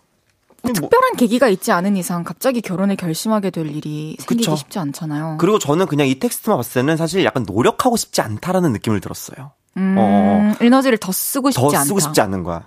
뭐- 0.64 0.74
특별한 0.74 1.16
계기가 1.18 1.48
있지 1.50 1.72
않은 1.72 1.98
이상 1.98 2.24
갑자기 2.24 2.62
결혼을 2.62 2.96
결심하게 2.96 3.50
될 3.50 3.68
일이 3.68 4.16
생기기 4.20 4.46
그쵸. 4.46 4.56
쉽지 4.56 4.80
않잖아요. 4.80 5.38
그리고 5.40 5.58
저는 5.60 5.86
그냥 5.88 6.08
이 6.08 6.20
텍스트만 6.20 6.58
봤을 6.58 6.82
때는 6.82 6.98
사실 6.98 7.24
약간 7.26 7.44
노력하고 7.48 7.98
싶지 7.98 8.22
않다라는 8.22 8.72
느낌을 8.74 9.00
들었어요. 9.02 9.52
음, 9.78 9.96
어. 9.98 10.54
에너지를 10.62 10.98
더 10.98 11.12
쓰고 11.12 11.50
싶지 11.52 11.62
더 11.62 11.68
않다. 11.70 11.84
쓰고 11.86 12.00
싶지 12.00 12.22
않는 12.22 12.44
거야. 12.44 12.64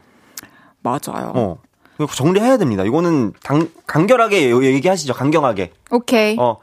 맞아요. 0.82 1.32
어. 1.34 1.58
정리해야 2.12 2.56
됩니다. 2.56 2.82
이거는 2.84 3.32
강, 3.44 3.68
간결하게 3.86 4.50
얘기하시죠. 4.50 5.14
강경하게. 5.14 5.72
오케이. 5.90 6.36
어, 6.38 6.58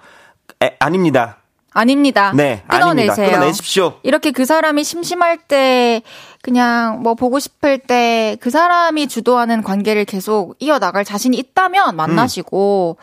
에, 0.61 0.75
아닙니다. 0.79 1.37
아닙니다. 1.73 2.33
네, 2.35 2.63
아닙니다. 2.67 2.79
끊어내세요. 3.13 3.31
끊어내십시오. 3.31 3.99
이렇게 4.03 4.31
그 4.31 4.45
사람이 4.45 4.83
심심할 4.83 5.37
때 5.37 6.01
그냥 6.41 7.01
뭐 7.01 7.15
보고 7.15 7.39
싶을 7.39 7.79
때 7.79 8.37
그 8.41 8.49
사람이 8.49 9.07
주도하는 9.07 9.63
관계를 9.63 10.05
계속 10.05 10.55
이어나갈 10.59 11.05
자신이 11.05 11.37
있다면 11.37 11.95
만나시고 11.95 12.97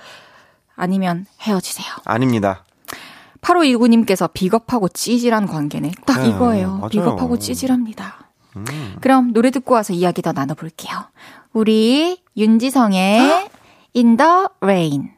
아니면 0.76 1.26
헤어지세요. 1.40 1.86
아닙니다. 2.04 2.64
8529님께서 3.40 4.30
비겁하고 4.32 4.88
찌질한 4.88 5.46
관계네. 5.46 5.92
딱 6.06 6.22
네, 6.22 6.28
이거예요. 6.28 6.68
맞아요. 6.68 6.84
음. 6.84 6.88
비겁하고 6.88 7.38
찌질합니다. 7.38 8.16
그럼 9.00 9.32
노래 9.32 9.50
듣고 9.50 9.74
와서 9.74 9.92
이야기 9.92 10.20
더 10.22 10.32
나눠볼게요. 10.32 10.96
우리 11.52 12.20
윤지성의 12.36 13.48
In 13.96 14.16
the 14.16 14.30
Rain. 14.60 15.10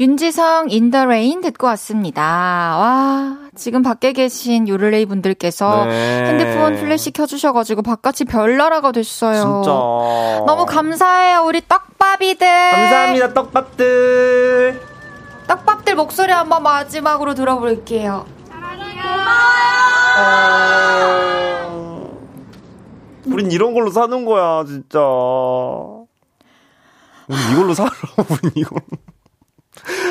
윤지성 0.00 0.68
Rain 0.94 1.40
듣고 1.40 1.66
왔습니다. 1.68 2.22
와, 2.22 3.36
지금 3.56 3.82
밖에 3.82 4.12
계신 4.12 4.68
요를레이 4.68 5.06
분들께서 5.06 5.86
네. 5.86 6.24
핸드폰 6.26 6.76
플래시 6.76 7.10
켜주셔가지고 7.10 7.82
바깥이 7.82 8.24
별나라가 8.28 8.92
됐어요. 8.92 9.34
진짜. 9.34 9.70
너무 10.46 10.66
감사해요, 10.66 11.42
우리 11.44 11.60
떡밥이들. 11.66 12.46
감사합니다, 12.46 13.34
떡밥들. 13.34 14.80
떡밥들 15.48 15.96
목소리 15.96 16.30
한번 16.30 16.62
마지막으로 16.62 17.34
들어볼게요. 17.34 18.24
우린 23.26 23.50
이런 23.50 23.74
걸로 23.74 23.90
사는 23.90 24.24
거야, 24.24 24.64
진짜. 24.64 25.00
우린 27.26 27.42
이걸로 27.52 27.74
살아, 27.74 27.90
우린 28.30 28.52
이걸로. 28.54 28.80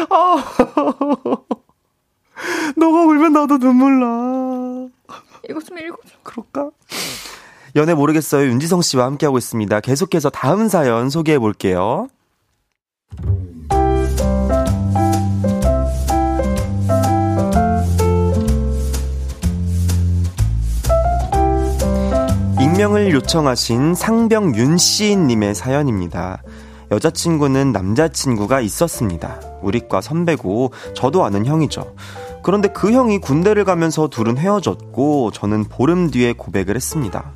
아, 0.09 0.37
너가 2.77 3.01
울면 3.03 3.33
나도 3.33 3.57
눈물 3.57 3.99
나. 3.99 4.87
이거 5.49 5.59
좀 5.59 5.77
읽어줘. 5.77 6.09
그럴까? 6.23 6.69
연애 7.75 7.93
모르겠어요. 7.93 8.47
윤지성 8.47 8.81
씨와 8.81 9.05
함께하고 9.05 9.37
있습니다. 9.37 9.79
계속해서 9.81 10.29
다음 10.29 10.67
사연 10.67 11.09
소개해 11.09 11.39
볼게요. 11.39 12.07
익명을 22.59 23.11
요청하신 23.11 23.95
상병윤 23.95 24.77
씨님의 24.77 25.55
사연입니다. 25.55 26.41
여자친구는 26.91 27.71
남자친구가 27.71 28.61
있었습니다. 28.61 29.39
우리과 29.61 30.01
선배고 30.01 30.73
저도 30.93 31.23
아는 31.25 31.45
형이죠. 31.45 31.95
그런데 32.43 32.69
그 32.69 32.91
형이 32.91 33.19
군대를 33.19 33.65
가면서 33.65 34.07
둘은 34.07 34.37
헤어졌고 34.37 35.31
저는 35.31 35.65
보름 35.65 36.11
뒤에 36.11 36.33
고백을 36.33 36.75
했습니다. 36.75 37.31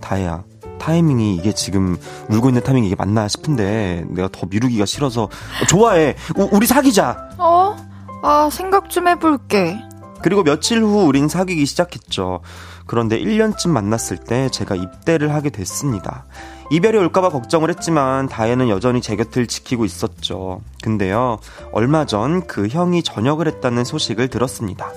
다혜야, 0.00 0.44
타이밍이 0.78 1.36
이게 1.36 1.52
지금 1.52 1.96
울고 2.30 2.48
있는 2.48 2.62
타이밍이 2.62 2.86
이게 2.86 2.96
맞나 2.96 3.28
싶은데 3.28 4.04
내가 4.08 4.28
더 4.30 4.46
미루기가 4.46 4.86
싫어서 4.86 5.28
좋아해. 5.68 6.14
우, 6.36 6.48
우리 6.52 6.66
사귀자. 6.66 7.30
어? 7.38 7.76
아, 8.22 8.48
생각 8.50 8.90
좀 8.90 9.08
해볼게. 9.08 9.78
그리고 10.22 10.42
며칠 10.42 10.82
후 10.82 11.04
우린 11.04 11.28
사귀기 11.28 11.66
시작했죠. 11.66 12.40
그런데 12.86 13.18
1년쯤 13.18 13.68
만났을 13.68 14.16
때 14.16 14.48
제가 14.48 14.74
입대를 14.74 15.34
하게 15.34 15.50
됐습니다. 15.50 16.24
이별이 16.70 16.98
올까봐 16.98 17.28
걱정을 17.30 17.68
했지만 17.70 18.28
다혜는 18.28 18.68
여전히 18.68 19.00
제 19.00 19.16
곁을 19.16 19.46
지키고 19.46 19.84
있었죠. 19.84 20.60
근데요, 20.82 21.38
얼마 21.72 22.04
전 22.06 22.46
그 22.46 22.68
형이 22.68 23.02
전역을 23.02 23.46
했다는 23.46 23.84
소식을 23.84 24.28
들었습니다. 24.28 24.90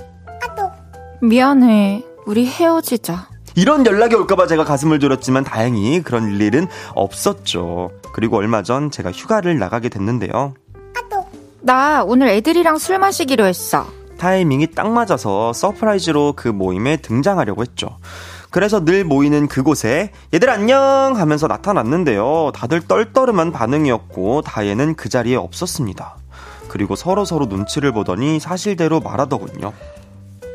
미안해. 1.21 2.03
우리 2.25 2.45
헤어지자. 2.45 3.29
이런 3.55 3.85
연락이 3.85 4.15
올까봐 4.15 4.45
제가 4.47 4.63
가슴을 4.65 4.99
졸였지만 4.99 5.43
다행히 5.43 6.01
그런 6.03 6.39
일은 6.39 6.67
없었죠. 6.93 7.91
그리고 8.13 8.37
얼마 8.37 8.61
전 8.61 8.91
제가 8.91 9.11
휴가를 9.11 9.57
나가게 9.57 9.89
됐는데요. 9.89 10.53
나 11.61 12.03
오늘 12.03 12.29
애들이랑 12.29 12.77
술 12.77 12.99
마시기로 12.99 13.45
했어. 13.45 13.87
타이밍이 14.19 14.67
딱 14.71 14.89
맞아서 14.91 15.53
surprise로 15.53 16.33
그 16.35 16.47
모임에 16.47 16.97
등장하려고 16.97 17.61
했죠. 17.63 17.97
그래서 18.57 18.83
늘 18.83 19.03
모이는 19.03 19.47
그곳에 19.47 20.11
얘들 20.33 20.49
안녕 20.49 21.13
하면서 21.15 21.45
나타났는데요. 21.45 22.49
다들 22.55 22.81
떨떠름한 22.87 23.51
반응이었고 23.51 24.41
다혜는 24.41 24.95
그 24.95 25.09
자리에 25.09 25.35
없었습니다. 25.35 26.15
그리고 26.67 26.95
서로 26.95 27.23
서로 27.23 27.45
눈치를 27.45 27.91
보더니 27.91 28.39
사실대로 28.39 28.99
말하더군요. 28.99 29.73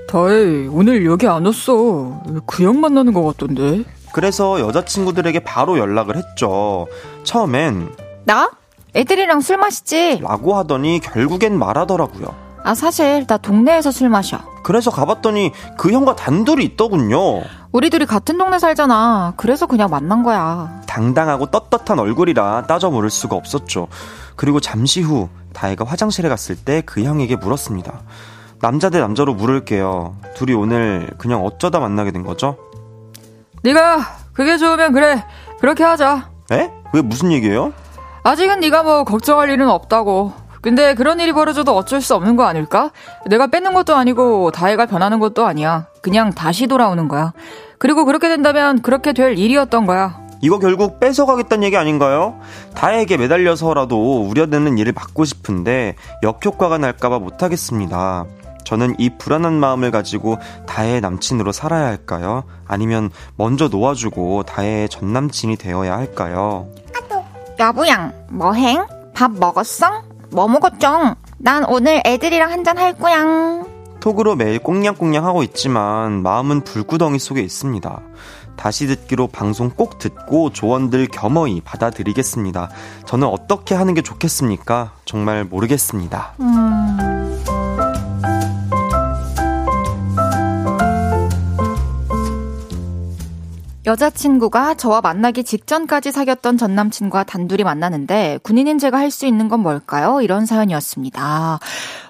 다혜, 0.08 0.66
오늘 0.66 1.06
여기 1.06 1.28
안 1.28 1.46
왔어. 1.46 2.20
그 2.44 2.64
형 2.64 2.80
만나는 2.80 3.12
것 3.12 3.22
같던데. 3.22 3.84
그래서 4.12 4.58
여자친구들에게 4.58 5.38
바로 5.44 5.78
연락을 5.78 6.16
했죠. 6.16 6.88
처음엔 7.22 7.94
나? 8.24 8.50
애들이랑 8.96 9.40
술 9.42 9.58
마시지? 9.58 10.18
라고 10.20 10.56
하더니 10.56 10.98
결국엔 10.98 11.56
말하더라고요. 11.56 12.34
아, 12.64 12.74
사실 12.74 13.26
나 13.26 13.36
동네에서 13.38 13.90
술 13.90 14.08
마셔. 14.08 14.38
그래서 14.62 14.90
가봤더니 14.90 15.52
그 15.76 15.90
형과 15.90 16.14
단둘이 16.14 16.64
있더군요. 16.64 17.42
우리 17.72 17.90
둘이 17.90 18.06
같은 18.06 18.38
동네 18.38 18.58
살잖아. 18.58 19.34
그래서 19.36 19.66
그냥 19.66 19.90
만난 19.90 20.22
거야. 20.22 20.80
당당하고 20.86 21.46
떳떳한 21.50 21.98
얼굴이라 21.98 22.64
따져 22.68 22.90
물을 22.90 23.10
수가 23.10 23.34
없었죠. 23.34 23.88
그리고 24.36 24.60
잠시 24.60 25.00
후 25.02 25.28
다혜가 25.52 25.84
화장실에 25.84 26.28
갔을 26.28 26.54
때 26.56 26.82
그 26.86 27.02
형에게 27.02 27.36
물었습니다. 27.36 28.00
남자 28.60 28.90
대 28.90 29.00
남자로 29.00 29.34
물을게요. 29.34 30.16
둘이 30.36 30.54
오늘 30.54 31.10
그냥 31.18 31.44
어쩌다 31.44 31.80
만나게 31.80 32.12
된 32.12 32.22
거죠? 32.22 32.56
네가 33.64 33.98
그게 34.32 34.56
좋으면 34.56 34.92
그래. 34.92 35.24
그렇게 35.60 35.82
하자. 35.82 36.28
에? 36.52 36.70
왜 36.92 37.02
무슨 37.02 37.32
얘기예요? 37.32 37.72
아직은 38.22 38.60
네가 38.60 38.82
뭐 38.84 39.02
걱정할 39.04 39.50
일은 39.50 39.68
없다고. 39.68 40.32
근데 40.62 40.94
그런 40.94 41.18
일이 41.20 41.32
벌어져도 41.32 41.76
어쩔 41.76 42.00
수 42.00 42.14
없는 42.14 42.36
거 42.36 42.44
아닐까? 42.44 42.92
내가 43.26 43.48
뺏는 43.48 43.74
것도 43.74 43.94
아니고 43.96 44.52
다혜가 44.52 44.86
변하는 44.86 45.18
것도 45.18 45.44
아니야. 45.44 45.86
그냥 46.00 46.32
다시 46.32 46.68
돌아오는 46.68 47.08
거야. 47.08 47.32
그리고 47.78 48.04
그렇게 48.04 48.28
된다면 48.28 48.80
그렇게 48.80 49.12
될 49.12 49.36
일이었던 49.36 49.86
거야. 49.86 50.22
이거 50.40 50.58
결국 50.58 51.00
뺏어가겠다는 51.00 51.64
얘기 51.64 51.76
아닌가요? 51.76 52.38
다혜에게 52.74 53.16
매달려서라도 53.16 54.22
우려되는 54.28 54.78
일을 54.78 54.92
막고 54.92 55.24
싶은데 55.24 55.96
역효과가 56.22 56.78
날까봐 56.78 57.18
못하겠습니다. 57.18 58.24
저는 58.64 58.94
이 58.98 59.10
불안한 59.18 59.54
마음을 59.54 59.90
가지고 59.90 60.38
다혜의 60.66 61.00
남친으로 61.00 61.50
살아야 61.50 61.86
할까요? 61.86 62.44
아니면 62.66 63.10
먼저 63.36 63.66
놓아주고 63.66 64.44
다혜의 64.44 64.88
전 64.88 65.12
남친이 65.12 65.56
되어야 65.56 65.96
할까요? 65.96 66.68
여보양, 67.58 68.12
뭐행? 68.30 68.84
밥 69.14 69.30
먹었어? 69.32 70.02
뭐 70.32 70.48
먹었죠? 70.48 71.16
난 71.38 71.64
오늘 71.68 72.02
애들이랑 72.04 72.50
한잔 72.50 72.78
할 72.78 72.94
거야. 72.94 73.64
톡으로 74.00 74.34
매일 74.34 74.58
꽁냥꽁냥 74.58 75.24
하고 75.24 75.42
있지만 75.44 76.22
마음은 76.22 76.62
불구덩이 76.62 77.18
속에 77.18 77.40
있습니다. 77.40 78.00
다시 78.56 78.86
듣기로 78.86 79.28
방송 79.28 79.70
꼭 79.70 79.98
듣고 79.98 80.50
조언들 80.50 81.06
겸허히 81.06 81.60
받아들이겠습니다. 81.60 82.68
저는 83.06 83.28
어떻게 83.28 83.74
하는 83.74 83.94
게 83.94 84.02
좋겠습니까? 84.02 84.92
정말 85.04 85.44
모르겠습니다. 85.44 86.34
여자친구가 93.84 94.74
저와 94.74 95.00
만나기 95.00 95.42
직전까지 95.42 96.12
사귀었던 96.12 96.56
전 96.56 96.74
남친과 96.76 97.24
단둘이 97.24 97.64
만나는데 97.64 98.38
군인인 98.44 98.78
제가 98.78 98.98
할 98.98 99.10
수 99.12 99.26
있는 99.26 99.48
건 99.48 99.60
뭘까요? 99.60 100.22
이런 100.22 100.46
사연이었습니다. 100.46 101.58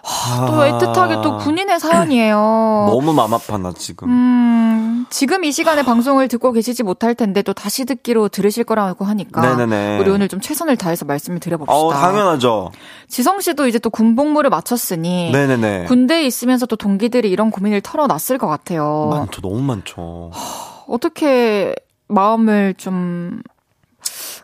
하, 0.04 0.46
또 0.46 0.52
애틋하게 0.52 1.22
또 1.22 1.38
군인의 1.38 1.80
사연이에요. 1.80 2.36
너무 2.92 3.12
맘 3.12 3.32
아파 3.34 3.58
나 3.58 3.72
지금. 3.76 4.08
음, 4.08 5.06
지금 5.10 5.42
이 5.44 5.50
시간에 5.50 5.82
방송을 5.82 6.28
듣고 6.28 6.52
계시지 6.52 6.84
못할 6.84 7.16
텐데 7.16 7.42
또 7.42 7.52
다시 7.52 7.84
듣기로 7.86 8.28
들으실 8.28 8.62
거라고 8.62 9.04
하니까 9.04 9.40
네네네. 9.40 9.98
우리 9.98 10.10
오늘 10.10 10.28
좀 10.28 10.40
최선을 10.40 10.76
다해서 10.76 11.06
말씀을 11.06 11.40
드려봅시다. 11.40 11.74
어, 11.76 11.90
당연하죠. 11.92 12.70
지성 13.08 13.40
씨도 13.40 13.66
이제 13.66 13.80
또 13.80 13.90
군복무를 13.90 14.48
마쳤으니 14.50 15.32
네네네. 15.32 15.86
군대에 15.86 16.22
있으면서 16.24 16.66
또 16.66 16.76
동기들이 16.76 17.28
이런 17.30 17.50
고민을 17.50 17.80
털어놨을 17.80 18.38
것 18.38 18.46
같아요. 18.46 19.08
많죠, 19.10 19.40
너무 19.40 19.60
많죠. 19.62 20.30
어떻게 20.88 21.74
마음을 22.08 22.74
좀 22.74 23.42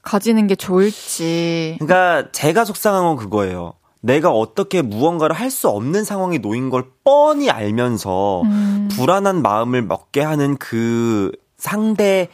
가지는 0.03 0.47
게 0.47 0.55
좋을지. 0.55 1.76
그러니까 1.80 2.30
제가 2.32 2.64
속상한 2.64 3.05
건 3.05 3.16
그거예요. 3.16 3.74
내가 4.01 4.30
어떻게 4.30 4.80
무언가를 4.80 5.34
할 5.34 5.51
수 5.51 5.68
없는 5.68 6.05
상황에 6.05 6.39
놓인 6.39 6.70
걸 6.70 6.84
뻔히 7.05 7.51
알면서 7.51 8.43
음. 8.43 8.89
불안한 8.93 9.43
마음을 9.43 9.82
먹게 9.82 10.22
하는 10.22 10.57
그 10.57 11.32
상대 11.57 12.28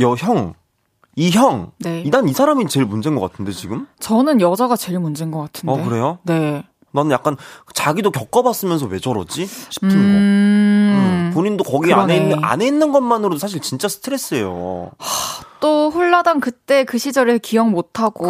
여 0.00 0.14
형. 0.14 0.54
이 1.18 1.30
형. 1.30 1.72
네. 1.78 2.04
난이 2.10 2.34
사람이 2.34 2.66
제일 2.68 2.84
문제인 2.84 3.14
것 3.16 3.22
같은데 3.30 3.52
지금? 3.52 3.86
저는 4.00 4.42
여자가 4.42 4.76
제일 4.76 4.98
문제인 4.98 5.30
것 5.30 5.40
같은데. 5.40 5.72
어 5.72 5.82
그래요? 5.82 6.18
네. 6.24 6.62
나는 6.92 7.10
약간 7.10 7.36
자기도 7.72 8.10
겪어봤으면서 8.10 8.86
왜 8.86 8.98
저러지 8.98 9.46
싶은 9.46 9.88
거. 9.88 9.94
음. 9.94 9.98
음, 10.00 10.65
본인도 11.36 11.64
거기 11.64 11.88
그러네. 11.90 12.02
안에 12.02 12.16
있는 12.16 12.44
안에 12.44 12.66
있는 12.66 12.92
것만으로도 12.92 13.38
사실 13.38 13.60
진짜 13.60 13.88
스트레스예요. 13.88 14.90
또 15.60 15.90
홀라당 15.90 16.40
그때 16.40 16.84
그 16.84 16.98
시절을 16.98 17.38
기억 17.40 17.68
못 17.70 18.00
하고 18.00 18.24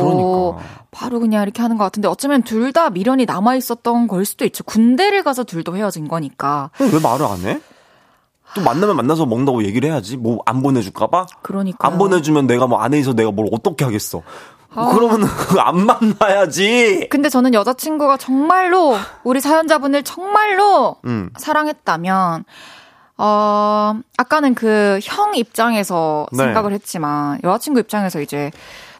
그러니까. 0.58 0.84
바로 0.90 1.20
그냥 1.20 1.42
이렇게 1.42 1.62
하는 1.62 1.76
것 1.78 1.84
같은데 1.84 2.08
어쩌면 2.08 2.42
둘 2.42 2.72
다 2.72 2.90
미련이 2.90 3.24
남아 3.26 3.54
있었던 3.56 4.08
걸 4.08 4.24
수도 4.24 4.44
있죠. 4.44 4.64
군대를 4.64 5.22
가서 5.22 5.44
둘다 5.44 5.72
헤어진 5.74 6.08
거니까. 6.08 6.70
왜 6.80 6.98
말을 7.00 7.24
안 7.26 7.38
해? 7.46 7.60
또 8.54 8.62
만나면 8.62 8.96
만나서 8.96 9.26
먹는다고 9.26 9.62
얘기를 9.64 9.88
해야지. 9.90 10.16
뭐 10.16 10.38
안 10.46 10.62
보내줄까봐? 10.62 11.26
그러니까 11.42 11.86
안 11.86 11.98
보내주면 11.98 12.46
내가 12.46 12.66
뭐 12.66 12.80
안에 12.80 12.98
있어 12.98 13.12
내가 13.12 13.30
뭘 13.30 13.48
어떻게 13.52 13.84
하겠어. 13.84 14.22
아. 14.74 14.92
그러면 14.94 15.26
안 15.58 15.86
만나야지. 15.86 17.08
근데 17.10 17.28
저는 17.28 17.54
여자친구가 17.54 18.16
정말로 18.18 18.96
우리 19.24 19.40
사연자분을 19.40 20.02
정말로 20.04 20.96
음. 21.06 21.30
사랑했다면 21.38 22.44
어 23.18 23.94
아까는 24.18 24.54
그 24.54 24.98
형 25.02 25.34
입장에서 25.34 26.26
네. 26.32 26.44
생각을 26.44 26.72
했지만 26.72 27.38
여자친구 27.44 27.80
입장에서 27.80 28.20
이제 28.20 28.50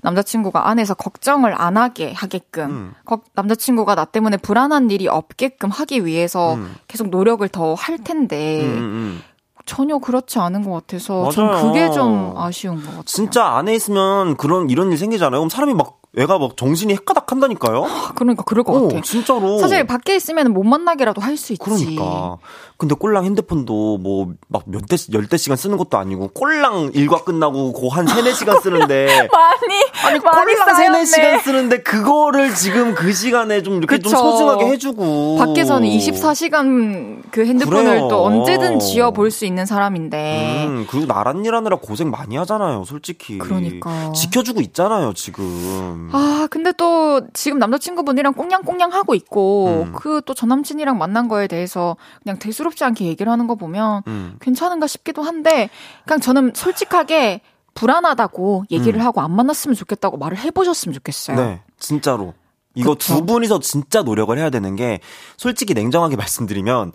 남자친구가 0.03 0.69
안에서 0.69 0.95
걱정을 0.95 1.55
안 1.61 1.77
하게 1.77 2.13
하게끔 2.13 2.65
음. 2.71 2.95
거- 3.05 3.21
남자친구가 3.35 3.95
나 3.95 4.05
때문에 4.05 4.37
불안한 4.39 4.91
일이 4.91 5.09
없게끔 5.09 5.71
하기 5.71 6.05
위해서 6.07 6.55
음. 6.55 6.75
계속 6.89 7.09
노력을 7.09 7.47
더 7.49 7.75
할 7.75 7.99
텐데 7.99 8.63
음, 8.63 8.69
음, 8.69 8.79
음. 8.79 9.23
전혀 9.67 9.99
그렇지 9.99 10.39
않은 10.39 10.63
것 10.65 10.73
같아서 10.73 11.29
전 11.31 11.47
맞아요. 11.49 11.63
그게 11.67 11.91
좀 11.91 12.33
아쉬운 12.37 12.77
것 12.77 12.87
같아요. 12.87 13.03
진짜 13.05 13.45
안에 13.45 13.75
있으면 13.75 14.37
그런 14.37 14.71
이런 14.71 14.93
일 14.93 14.99
생기잖아요. 14.99 15.41
그럼 15.41 15.49
사람이 15.51 15.75
막 15.75 15.99
애가 16.19 16.39
막 16.39 16.57
정신이 16.57 16.93
헷가닥 16.95 17.31
한다니까요? 17.31 17.87
그러니까 18.15 18.43
그럴 18.45 18.65
것 18.65 18.75
어, 18.75 18.89
같아. 18.89 19.01
진짜로. 19.03 19.59
사실 19.59 19.85
밖에 19.87 20.17
있으면 20.17 20.53
못 20.53 20.63
만나게라도 20.65 21.21
할 21.21 21.37
수 21.37 21.53
있지. 21.53 21.61
그러니까. 21.63 22.39
근데 22.79 22.95
꼴랑 22.95 23.25
핸드폰도 23.25 23.99
뭐 23.99 24.27
막 24.49 24.63
몇 24.67 24.87
대, 24.87 24.97
열대 25.13 25.37
시간 25.37 25.57
쓰는 25.57 25.77
것도 25.77 25.99
아니고 25.99 26.29
꼴랑 26.29 26.91
일과 26.95 27.23
끝나고 27.25 27.73
고한 27.73 28.07
세네 28.07 28.33
시간 28.33 28.61
쓰는데. 28.61 29.07
많이 29.33 29.75
아니, 30.05 30.19
많이 30.21 30.55
꼴랑 30.55 30.77
세네. 30.77 31.05
시간 31.05 31.41
쓰는데 31.41 31.83
그거를 31.83 32.55
지금 32.55 32.95
그 32.95 33.13
시간에 33.13 33.63
좀 33.63 33.75
이렇게 33.79 33.99
좀 33.99 34.11
그쵸. 34.13 34.17
소중하게 34.17 34.67
해주고. 34.67 35.37
밖에서는 35.39 35.87
24시간 35.89 37.23
그 37.31 37.45
핸드폰을 37.47 37.85
그래요. 37.85 38.09
또 38.09 38.25
언제든 38.25 38.79
지어 38.81 39.11
볼 39.11 39.31
수 39.31 39.45
있는 39.45 39.67
사람인데. 39.67 40.65
음, 40.67 40.87
그리고 40.89 41.07
나란 41.07 41.45
일 41.45 41.55
하느라 41.55 41.77
고생 41.77 42.11
많이 42.11 42.37
하잖아요, 42.37 42.85
솔직히. 42.87 43.39
그러니까. 43.39 44.13
지켜주고 44.13 44.61
있잖아요, 44.63 45.13
지금. 45.15 46.06
아, 46.13 46.49
근데 46.51 46.73
또 46.73 47.27
지금 47.33 47.59
남자친구분이랑 47.59 48.35
꽁냥꽁냥 48.35 48.93
하고 48.93 49.15
있고 49.15 49.85
음. 49.87 49.93
그또 49.93 50.35
전 50.35 50.49
남친이랑 50.49 50.99
만난 50.99 51.29
거에 51.29 51.47
대해서 51.47 51.97
그냥 52.23 52.39
대수롭지 52.39 52.85
않게 52.85 53.07
얘기를 53.07 53.31
하는 53.31 53.47
거 53.47 53.55
보면 53.55 54.03
음. 54.07 54.37
괜찮은가 54.41 54.87
싶기도 54.87 55.23
한데 55.23 55.71
그냥 56.05 56.21
저는 56.21 56.53
솔직하게 56.55 57.41
불안하다고 57.75 58.65
얘기를 58.71 59.01
음. 59.01 59.07
하고 59.07 59.21
안 59.21 59.35
만났으면 59.35 59.75
좋겠다고 59.75 60.17
말을 60.17 60.39
해보셨으면 60.39 60.95
좋겠어요. 60.95 61.37
네, 61.37 61.63
진짜로. 61.79 62.35
이거 62.75 62.93
그쵸. 62.93 63.15
두 63.15 63.27
분이서 63.27 63.61
진짜 63.61 64.03
노력을 64.03 64.37
해야 64.37 64.51
되는 64.51 64.77
게, 64.77 65.01
솔직히 65.37 65.75
냉정하게 65.75 66.17
말씀드리면, 66.17 66.93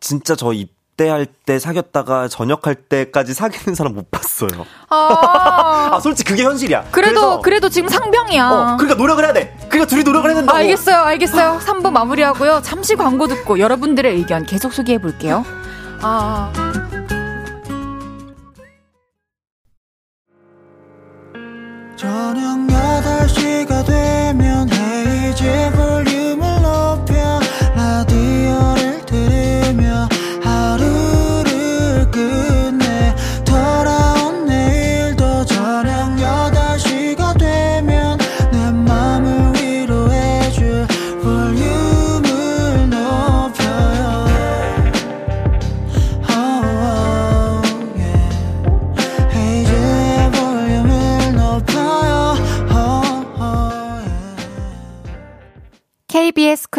진짜 0.00 0.34
저 0.34 0.52
입대할 1.00 1.26
때 1.46 1.58
사귀었다가 1.58 2.28
전역할 2.28 2.74
때까지 2.74 3.32
사귀는 3.32 3.74
사람 3.74 3.94
못 3.94 4.10
봤어요. 4.10 4.66
아, 4.90 5.90
아, 5.92 6.00
솔직히 6.00 6.30
그게 6.30 6.44
현실이야. 6.44 6.88
그래도 6.90 7.20
그래서, 7.20 7.40
그래도 7.40 7.68
지금 7.70 7.88
상병이야. 7.88 8.50
어, 8.50 8.76
그러니까 8.76 8.94
노력을 8.96 9.24
해야 9.24 9.32
돼. 9.32 9.56
그러니까 9.68 9.86
둘이 9.86 10.02
노력을 10.02 10.28
해야 10.28 10.36
된다고. 10.36 10.56
알겠어요, 10.58 10.96
알겠어요. 10.96 11.60
3부 11.64 11.90
마무리하고요. 11.90 12.60
잠시 12.62 12.96
광고 12.96 13.26
듣고 13.26 13.58
여러분들의 13.58 14.14
의견 14.14 14.44
계속 14.44 14.72
소개해 14.72 14.98
볼게요. 15.00 15.44
아. 16.02 16.52
저녁 21.96 22.66
8시가 22.66 23.84
되면 23.86 24.68
헤이즈 24.70 25.70
볼륨을 25.76 26.62
높여 26.62 27.09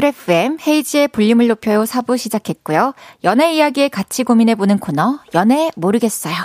FM 0.04 0.58
헤이지의 0.66 1.08
볼륨을 1.10 1.48
높여요 1.48 1.84
4부 1.84 2.18
시작했고요. 2.18 2.94
연애 3.24 3.54
이야기에 3.54 3.90
같이 3.90 4.24
고민해보는 4.24 4.80
코너 4.80 5.20
연애 5.34 5.72
모르겠어요. 5.76 6.36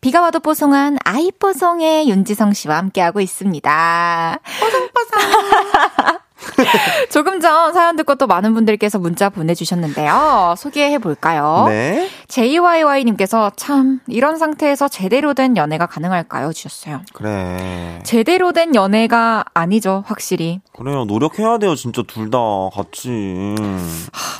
비가 0.00 0.20
와도 0.20 0.40
뽀송한 0.40 0.98
아이 1.04 1.30
뽀송의 1.32 2.08
윤지성 2.08 2.52
씨와 2.52 2.76
함께하고 2.78 3.20
있습니다. 3.20 4.38
뽀송뽀송. 4.60 6.20
조금 7.10 7.40
전 7.40 7.72
사연 7.72 7.96
듣고 7.96 8.14
또 8.14 8.26
많은 8.26 8.54
분들께서 8.54 8.98
문자 8.98 9.28
보내주셨는데요. 9.28 10.54
소개해 10.56 10.98
볼까요? 10.98 11.64
네. 11.68 12.08
JYY님께서 12.28 13.52
참 13.56 14.00
이런 14.06 14.38
상태에서 14.38 14.88
제대로 14.88 15.34
된 15.34 15.56
연애가 15.56 15.86
가능할까요? 15.86 16.52
주셨어요. 16.52 17.02
그래. 17.12 18.00
제대로 18.04 18.52
된 18.52 18.74
연애가 18.74 19.44
아니죠, 19.54 20.02
확실히. 20.06 20.60
그래요. 20.72 21.04
노력해야 21.04 21.58
돼요, 21.58 21.74
진짜 21.74 22.02
둘 22.06 22.30
다 22.30 22.38
같이. 22.74 23.10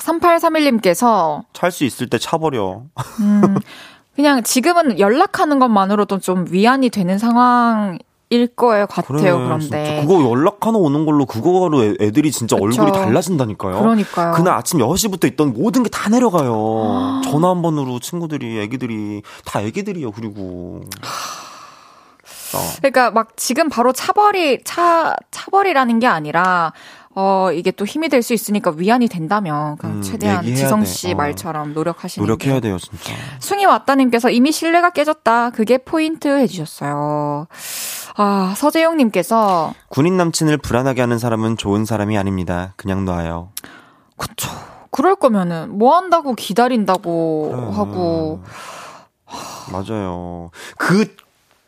3831님께서 0.04 1.44
찰 1.52 1.70
수 1.70 1.84
있을 1.84 2.08
때 2.08 2.18
차버려. 2.18 2.82
음, 3.20 3.58
그냥 4.14 4.42
지금은 4.42 4.98
연락하는 4.98 5.58
것만으로도 5.58 6.18
좀 6.20 6.46
위안이 6.50 6.90
되는 6.90 7.18
상황 7.18 7.98
일 8.32 8.46
거예요, 8.46 8.86
같아요, 8.86 9.38
그런데. 9.38 9.60
진짜 9.84 10.00
그거 10.02 10.22
연락 10.30 10.64
하나 10.64 10.78
오는 10.78 11.04
걸로 11.04 11.26
그거로 11.26 11.82
애- 11.82 11.94
애들이 12.00 12.30
진짜 12.30 12.54
그쵸. 12.54 12.64
얼굴이 12.64 12.92
달라진다니까요. 12.92 13.80
그러니까요. 13.80 14.32
그날 14.34 14.54
아침 14.54 14.78
6시부터 14.78 15.24
있던 15.32 15.52
모든 15.52 15.82
게 15.82 15.90
다 15.90 16.08
내려가요. 16.08 17.22
전화 17.28 17.50
한 17.50 17.60
번으로 17.60 17.98
친구들이, 17.98 18.60
애기들이, 18.60 19.22
다 19.44 19.60
애기들이요, 19.60 20.12
그리고. 20.12 20.82
진짜. 22.24 22.64
그러니까 22.78 23.10
막 23.10 23.36
지금 23.36 23.68
바로 23.68 23.92
차버리, 23.92 24.60
차, 24.64 25.16
차버리라는 25.32 25.98
게 25.98 26.06
아니라, 26.06 26.72
어, 27.14 27.48
이게 27.52 27.72
또 27.72 27.84
힘이 27.84 28.08
될 28.08 28.22
수 28.22 28.32
있으니까 28.34 28.72
위안이 28.76 29.08
된다면, 29.08 29.76
그냥 29.78 29.96
음, 29.96 30.02
최대한 30.02 30.44
지성 30.54 30.80
돼. 30.80 30.86
씨 30.86 31.12
어. 31.12 31.16
말처럼 31.16 31.74
노력하시는 31.74 32.24
노력해야 32.24 32.54
게. 32.54 32.60
돼요, 32.60 32.78
진짜. 32.78 33.12
숭이 33.40 33.64
왔다님께서 33.66 34.30
이미 34.30 34.52
신뢰가 34.52 34.90
깨졌다. 34.90 35.50
그게 35.50 35.78
포인트 35.78 36.28
해주셨어요. 36.28 37.48
아, 38.22 38.52
서재용님께서, 38.54 39.72
군인 39.88 40.18
남친을 40.18 40.58
불안하게 40.58 41.00
하는 41.00 41.18
사람은 41.18 41.56
좋은 41.56 41.86
사람이 41.86 42.18
아닙니다. 42.18 42.74
그냥 42.76 43.06
놔요. 43.06 43.48
그쵸. 44.18 44.50
그럴 44.90 45.16
거면은, 45.16 45.78
뭐 45.78 45.96
한다고 45.96 46.34
기다린다고 46.34 47.50
그래. 47.50 47.76
하고, 47.78 48.42
맞아요. 49.72 50.50
그, 50.76 51.06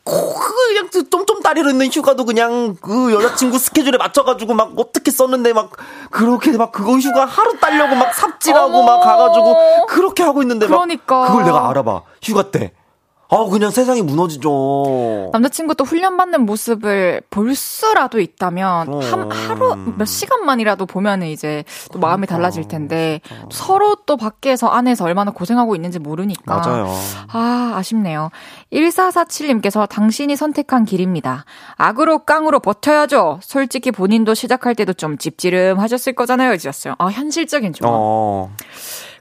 코- 0.03 0.33
그냥 0.35 0.89
쫌쫌 0.91 1.41
다리로 1.41 1.71
있는 1.71 1.87
휴가도 1.87 2.25
그냥 2.25 2.75
그 2.81 3.11
여자친구 3.13 3.57
스케줄에 3.57 3.97
맞춰가지고 3.97 4.53
막 4.53 4.73
어떻게 4.75 5.09
썼는데 5.09 5.53
막 5.53 5.71
그렇게 6.11 6.55
막 6.57 6.71
그거 6.73 6.97
휴가 6.97 7.23
하루 7.25 7.57
따려고 7.57 7.95
막 7.95 8.13
삽질하고 8.13 8.67
어머. 8.79 8.83
막 8.85 9.01
가가지고 9.01 9.85
그렇게 9.87 10.21
하고 10.21 10.41
있는데 10.41 10.67
막 10.67 10.75
그러니까. 10.75 11.27
그걸 11.27 11.45
내가 11.45 11.69
알아봐. 11.69 12.01
휴가 12.21 12.51
때. 12.51 12.73
아 13.33 13.49
그냥 13.49 13.71
세상이 13.71 14.03
무너지죠. 14.03 15.31
남자친구 15.33 15.73
또 15.75 15.83
훈련받는 15.83 16.45
모습을 16.45 17.21
볼 17.31 17.55
수라도 17.55 18.19
있다면 18.19 18.89
어. 18.89 18.99
한 18.99 19.31
하루 19.31 19.75
몇 19.97 20.05
시간만이라도 20.05 20.85
보면은 20.85 21.27
이제 21.27 21.63
또 21.91 21.97
마음이 21.97 22.27
그러니까. 22.27 22.35
달라질 22.35 22.67
텐데 22.67 23.21
서로 23.51 23.95
또 24.05 24.17
밖에서 24.17 24.67
안에서 24.67 25.05
얼마나 25.05 25.31
고생하고 25.31 25.75
있는지 25.75 25.97
모르니까 25.97 26.57
맞아요. 26.57 26.93
아, 27.31 27.73
아쉽네요. 27.75 28.29
1447님께서 28.71 29.89
당신이 29.89 30.35
선택한 30.35 30.85
길입니다. 30.85 31.45
악으로 31.77 32.19
깡으로 32.19 32.59
버텨야죠. 32.59 33.39
솔직히 33.41 33.91
본인도 33.91 34.35
시작할 34.35 34.75
때도 34.75 34.93
좀 34.93 35.17
찝찌름 35.17 35.79
하셨을 35.79 36.13
거잖아요. 36.13 36.55
지었어요. 36.57 36.95
아, 36.99 37.07
현실적인 37.07 37.73
조언. 37.73 37.91
어. 37.93 38.51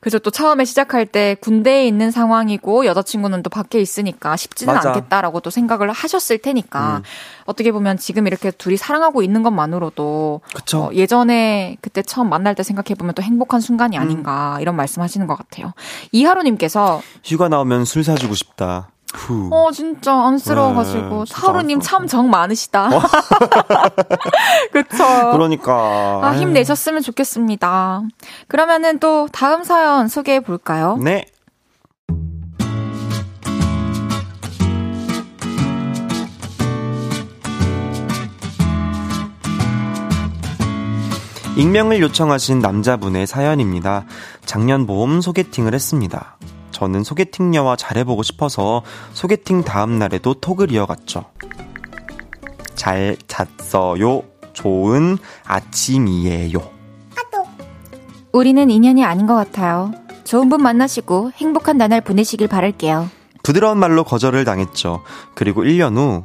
그래서 0.03 0.19
또 0.19 0.33
처음에 0.33 0.65
시작할 0.65 1.07
때 1.07 1.37
군대에 1.41 1.87
있는 1.87 2.11
상황이고 2.11 2.87
여자친구는 2.87 3.45
또 3.45 3.51
밖에 3.51 3.81
있으니까 3.81 4.37
쉽지는 4.37 4.75
맞아. 4.75 4.89
않겠다라고 4.91 5.39
또 5.39 5.49
생각을 5.49 5.93
하셨을 5.93 6.39
테니까 6.39 6.97
음. 6.97 7.03
어떻게 7.45 7.71
보면 7.71 7.99
지금 7.99 8.27
이렇게 8.27 8.51
둘이 8.51 8.77
사랑하고 8.77 9.23
있는 9.23 9.45
것만으로도 9.45 10.41
그쵸. 10.57 10.87
어, 10.87 10.91
예전에 10.93 11.77
그때 11.81 12.03
처음 12.03 12.29
만날 12.29 12.57
때 12.57 12.65
생각해 12.65 12.97
보면 12.99 13.15
또 13.15 13.23
행복한 13.23 13.59
음. 13.59 13.61
순간이 13.61 13.97
아닌가 13.97 14.59
이런 14.61 14.75
말씀하시는 14.75 15.25
것 15.29 15.37
같아요. 15.37 15.73
이하로님께서 16.11 17.01
휴가 17.23 17.49
나오면 17.49 17.85
술 17.85 18.03
사주고 18.03 18.35
싶다. 18.35 18.92
후. 19.15 19.49
어 19.53 19.71
진짜 19.73 20.13
안쓰러워가지고 20.15 21.25
네, 21.25 21.33
하루님 21.35 21.81
참 21.81 22.07
정 22.07 22.29
많으시다. 22.31 22.89
그쵸. 24.73 25.05
그러니까. 25.33 26.21
아, 26.23 26.33
힘내셨으면 26.37 27.03
좋겠습니다. 27.03 28.03
그러면은 28.49 28.99
또 28.99 29.29
다음 29.33 29.63
사연 29.65 30.09
소개해 30.09 30.41
볼까요? 30.41 30.97
네. 31.01 31.25
익명을 41.57 42.01
요청하신 42.01 42.61
남자분의 42.61 43.27
사연입니다. 43.27 44.05
작년 44.47 44.87
봄 44.87 45.21
소개팅을 45.21 45.75
했습니다. 45.75 46.37
저는 46.73 47.05
소개팅녀와 47.05 47.77
잘해보고 47.77 48.23
싶어서 48.23 48.83
소개팅 49.13 49.63
다음 49.63 49.99
날에도 49.99 50.35
톡을 50.35 50.73
이어갔죠. 50.73 51.25
잘 52.75 53.17
잤어요. 53.29 54.23
좋은 54.53 55.19
아침이에요. 55.45 56.59
우리는 58.33 58.71
인연이 58.71 59.05
아닌 59.05 59.27
것 59.27 59.35
같아요. 59.35 59.93
좋은 60.25 60.49
분 60.49 60.63
만나시고 60.63 61.33
행복한 61.37 61.77
나날 61.77 62.01
보내시길 62.01 62.49
바랄게요. 62.49 63.11
부드러운 63.43 63.79
말로 63.79 64.05
거절을 64.05 64.45
당했죠. 64.45 65.03
그리고 65.35 65.63
1년 65.63 65.97
후 65.97 66.25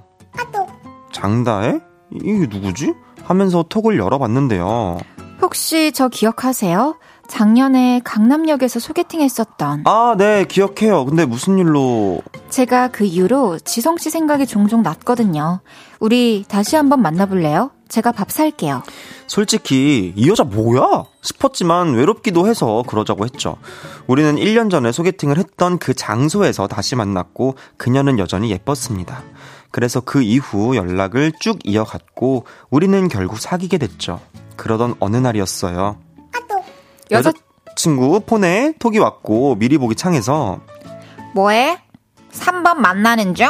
장다혜? 1.12 1.80
이게 2.14 2.48
누구지? 2.48 2.94
하면서 3.24 3.64
톡을 3.64 3.98
열어봤는데요. 3.98 5.00
혹시 5.42 5.92
저 5.92 6.08
기억하세요? 6.08 6.96
작년에 7.28 8.02
강남역에서 8.04 8.80
소개팅 8.80 9.22
했었던. 9.22 9.84
아, 9.86 10.16
네, 10.18 10.46
기억해요. 10.46 11.06
근데 11.06 11.26
무슨 11.26 11.58
일로. 11.58 12.22
제가 12.50 12.90
그 12.90 13.04
이후로 13.04 13.60
지성 13.60 13.98
씨 13.98 14.10
생각이 14.10 14.46
종종 14.48 14.82
났거든요. 14.82 15.60
우리 16.00 16.46
다시 16.48 16.76
한번 16.76 17.02
만나볼래요? 17.02 17.72
제가 17.90 18.12
밥 18.12 18.32
살게요. 18.32 18.84
솔직히 19.28 20.14
이 20.16 20.30
여자 20.30 20.44
뭐야? 20.44 21.06
싶었지만 21.22 21.94
외롭기도 21.94 22.48
해서 22.48 22.84
그러자고 22.88 23.26
했죠. 23.26 23.58
우리는 24.08 24.36
1년 24.36 24.70
전에 24.70 24.92
소개팅을 24.92 25.38
했던 25.38 25.78
그 25.78 25.94
장소에서 25.94 26.68
다시 26.68 26.96
만났고 26.96 27.56
그녀는 27.78 28.20
여전히 28.20 28.50
예뻤습니다. 28.52 29.24
그래서 29.72 30.00
그 30.02 30.22
이후 30.22 30.76
연락을 30.76 31.34
쭉 31.40 31.60
이어갔고 31.64 32.46
우리는 32.70 33.08
결국 33.08 33.40
사귀게 33.40 33.78
됐죠. 33.78 34.20
그러던 34.56 34.96
어느 35.00 35.18
날이었어요. 35.18 35.98
여자, 37.12 37.32
친구 37.76 38.20
폰에 38.20 38.74
톡이 38.80 39.00
왔고 39.00 39.56
미리 39.56 39.78
보기 39.78 39.96
창에서 39.96 40.60
뭐해? 41.34 41.80
3번 42.32 42.78
만나는 42.78 43.36
중? 43.36 43.48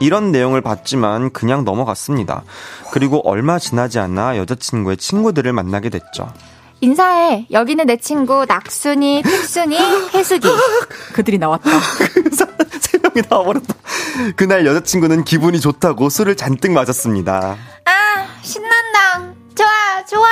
이런 0.00 0.30
내용을 0.30 0.60
봤지만 0.60 1.30
그냥 1.32 1.64
넘어갔습니다. 1.64 2.44
그리고 2.92 3.20
얼마 3.28 3.58
지나지 3.58 3.98
않아 3.98 4.36
여자친구의 4.36 4.96
친구들을 4.96 5.52
만나게 5.52 5.88
됐죠. 5.90 6.32
인사해. 6.80 7.46
여기는 7.50 7.86
내 7.86 7.96
친구 7.96 8.44
낙순이, 8.46 9.22
픽순이, 9.22 9.76
해숙이. 10.14 10.46
그들이 11.12 11.38
나왔다. 11.38 11.68
세 12.80 12.98
명이 12.98 13.26
나와버렸다. 13.28 13.74
그날 14.36 14.64
여자친구는 14.64 15.24
기분이 15.24 15.60
좋다고 15.60 16.08
술을 16.08 16.36
잔뜩 16.36 16.70
마셨습니다. 16.70 17.56
아, 17.84 18.26
신난다. 18.42 19.34
좋아, 19.56 20.04
좋아. 20.08 20.28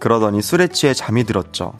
그러더니 0.00 0.40
술에 0.40 0.68
취해 0.68 0.94
잠이 0.94 1.24
들었죠. 1.24 1.74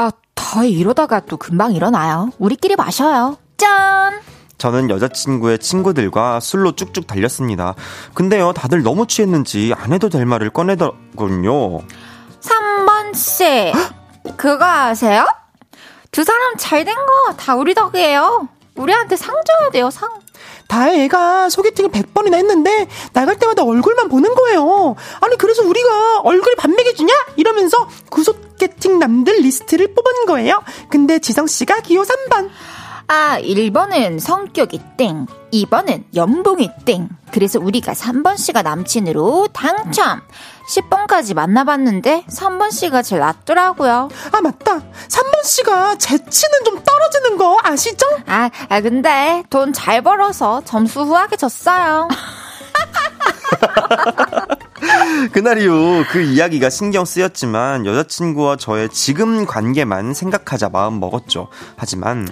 아, 0.00 0.10
더 0.34 0.64
이러다가 0.64 1.20
또 1.20 1.36
금방 1.36 1.72
일어나요. 1.74 2.30
우리끼리 2.38 2.74
마셔요. 2.74 3.36
짠. 3.58 4.18
저는 4.56 4.88
여자친구의 4.88 5.58
친구들과 5.58 6.40
술로 6.40 6.72
쭉쭉 6.72 7.06
달렸습니다. 7.06 7.74
근데요, 8.14 8.54
다들 8.54 8.82
너무 8.82 9.06
취했는지 9.06 9.74
안 9.76 9.92
해도 9.92 10.08
될 10.08 10.24
말을 10.24 10.50
꺼내더군요. 10.50 11.80
3번 12.40 13.14
씨. 13.14 13.72
그거 14.38 14.64
아세요? 14.64 15.26
두 16.12 16.24
사람 16.24 16.54
잘 16.56 16.84
된 16.86 16.94
거 16.96 17.34
다 17.36 17.54
우리 17.56 17.74
덕이에요. 17.74 18.48
우리한테 18.76 19.16
상 19.16 19.34
줘야 19.46 19.70
돼요, 19.70 19.90
상. 19.90 20.08
다혜가 20.70 21.48
소개팅을 21.50 21.90
100번이나 21.90 22.34
했는데 22.34 22.86
나갈 23.12 23.36
때마다 23.36 23.64
얼굴만 23.64 24.08
보는 24.08 24.36
거예요. 24.36 24.94
아니 25.20 25.36
그래서 25.36 25.64
우리가 25.64 26.20
얼굴 26.20 26.54
밥 26.54 26.65
먹여주냐? 26.65 27.12
이러면서 27.34 27.88
그 28.08 28.22
소개팅남들 28.22 29.34
리스트를 29.40 29.92
뽑은 29.94 30.26
거예요. 30.26 30.62
근데 30.88 31.18
지성 31.18 31.48
씨가 31.48 31.80
기호 31.80 32.02
3번. 32.02 32.50
아, 33.08 33.40
1번은 33.40 34.20
성격이 34.20 34.80
땡, 34.96 35.26
2번은 35.52 36.04
연봉이 36.14 36.70
땡. 36.84 37.08
그래서 37.32 37.58
우리가 37.58 37.92
3번 37.92 38.38
씨가 38.38 38.62
남친으로 38.62 39.48
당첨. 39.52 40.20
10번까지 40.70 41.34
만나봤는데 41.34 42.24
3번 42.28 42.70
씨가 42.70 43.02
제일 43.02 43.20
낫더라고요. 43.20 44.08
아 44.32 44.40
맞다. 44.40 44.76
3번 45.08 45.44
씨가 45.44 45.96
재치는 45.98 46.64
좀 46.64 46.82
떨어지는 46.84 47.36
거 47.36 47.58
아시죠? 47.62 48.06
아, 48.26 48.50
아 48.68 48.80
근데 48.80 49.42
돈 49.50 49.72
잘 49.72 50.02
벌어서 50.02 50.62
점수 50.64 51.02
후하게 51.02 51.36
줬어요. 51.36 52.08
그날 55.32 55.58
이후 55.58 56.04
그 56.10 56.20
이야기가 56.20 56.70
신경 56.70 57.04
쓰였지만 57.04 57.86
여자친구와 57.86 58.56
저의 58.56 58.88
지금 58.90 59.46
관계만 59.46 60.14
생각하자 60.14 60.68
마음 60.70 60.98
먹었죠. 61.00 61.48
하지만 61.76 62.28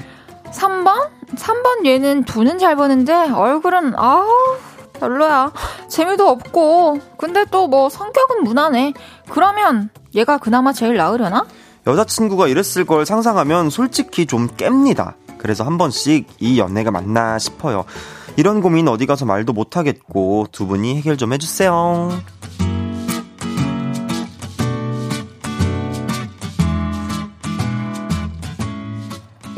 3번? 0.53 1.09
3번 1.37 1.87
얘는 1.87 2.25
돈은 2.25 2.59
잘 2.59 2.75
버는데 2.77 3.13
얼굴은 3.31 3.95
아우 3.97 4.27
별로야. 4.99 5.53
재미도 5.89 6.29
없고. 6.29 7.01
근데 7.17 7.45
또 7.47 7.69
뭐 7.69 7.89
성격은 7.91 8.45
무난해. 8.45 8.95
그러면 9.31 9.91
얘가 10.15 10.39
그나마 10.39 10.73
제일 10.73 10.97
나으려나? 10.97 11.45
여자친구가 11.87 12.49
이랬을 12.49 12.85
걸 12.87 13.05
상상하면 13.07 13.69
솔직히 13.71 14.25
좀 14.27 14.49
깹니다. 14.49 15.15
그래서 15.39 15.65
한 15.65 15.77
번씩 15.79 16.27
이 16.41 16.59
연애가 16.59 16.91
맞나 16.91 17.39
싶어요. 17.39 17.85
이런 18.37 18.61
고민 18.63 18.89
어디 18.89 19.05
가서 19.07 19.25
말도 19.27 19.53
못하겠고 19.53 20.47
두 20.53 20.67
분이 20.67 20.97
해결 20.97 21.17
좀 21.17 21.33
해주세요. 21.33 22.11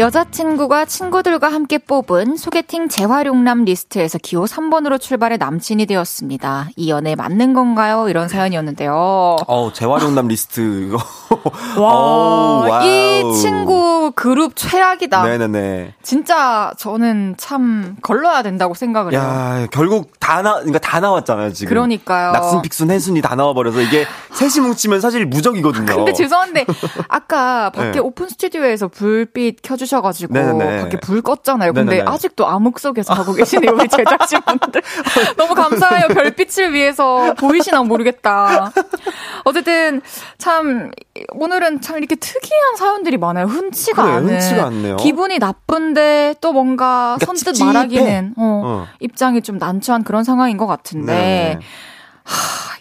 여자친구가 0.00 0.86
친구들과 0.86 1.52
함께 1.52 1.76
뽑은 1.76 2.38
소개팅 2.38 2.88
재활용남 2.88 3.64
리스트에서 3.66 4.16
기호 4.16 4.46
3번으로 4.46 4.98
출발해 4.98 5.36
남친이 5.36 5.84
되었습니다. 5.84 6.68
이 6.76 6.90
연애 6.90 7.14
맞는 7.14 7.52
건가요? 7.52 8.08
이런 8.08 8.26
사연이었는데요. 8.26 9.36
어 9.46 9.72
재활용남 9.74 10.26
리스트. 10.28 10.96
와, 11.76 11.94
오, 11.94 12.66
와우. 12.66 12.86
이 12.86 13.34
친구 13.42 14.12
그룹 14.16 14.56
최악이다. 14.56 15.22
네네네. 15.22 15.94
진짜 16.02 16.72
저는 16.78 17.34
참 17.36 17.96
걸러야 18.00 18.42
된다고 18.42 18.72
생각을 18.72 19.12
해요. 19.12 19.20
야 19.20 19.66
결국 19.70 20.18
다 20.18 20.40
나, 20.40 20.54
그러니까 20.54 20.78
다 20.78 21.00
나왔잖아요 21.00 21.52
지금. 21.52 21.68
그러니까요. 21.68 22.32
낙순, 22.32 22.62
픽순, 22.62 22.90
해순이 22.90 23.20
다 23.20 23.34
나와버려서 23.34 23.82
이게 23.82 24.06
셋이 24.32 24.66
뭉치면 24.66 25.02
사실 25.02 25.26
무적이거든요. 25.26 25.94
근데 25.94 26.14
죄송한데 26.14 26.64
아까 27.08 27.68
밖에 27.70 27.92
네. 27.92 27.98
오픈 27.98 28.30
스튜디오에서 28.30 28.88
불빛 28.88 29.58
켜주셔가지고 29.62 30.32
네네네. 30.32 30.82
밖에 30.82 30.98
불 31.00 31.20
껐잖아요. 31.22 31.74
근데 31.74 31.96
네네네. 31.96 32.10
아직도 32.10 32.46
암흑 32.46 32.78
속에서 32.78 33.12
하고 33.14 33.32
계시네요 33.34 33.72
우리 33.74 33.88
제작진분들. 33.88 34.82
너무 35.36 35.54
감사해요. 35.54 36.08
별빛을 36.08 36.72
위해서 36.72 37.34
보이시나 37.34 37.82
모르겠다. 37.82 38.72
어쨌든 39.44 40.00
참 40.38 40.90
오늘은 41.32 41.80
참 41.80 41.98
이렇게 41.98 42.14
특이한 42.14 42.76
사연들이 42.76 43.16
많아요. 43.18 43.46
흔치가 43.46 44.02
그래요, 44.04 44.16
않은. 44.18 44.34
흔치가 44.34 44.64
않네요. 44.66 44.96
기분이 44.96 45.38
나쁜데 45.38 46.36
또 46.40 46.52
뭔가 46.52 47.16
그러니까 47.18 47.26
선뜻 47.26 47.54
찝찝해. 47.54 47.66
말하기는 47.72 48.34
어, 48.38 48.62
어. 48.64 48.86
입장이 49.00 49.42
좀 49.42 49.58
난처한 49.58 50.04
그런 50.04 50.24
상황인 50.24 50.56
것 50.56 50.66
같은데. 50.66 51.12
네네. 51.12 51.58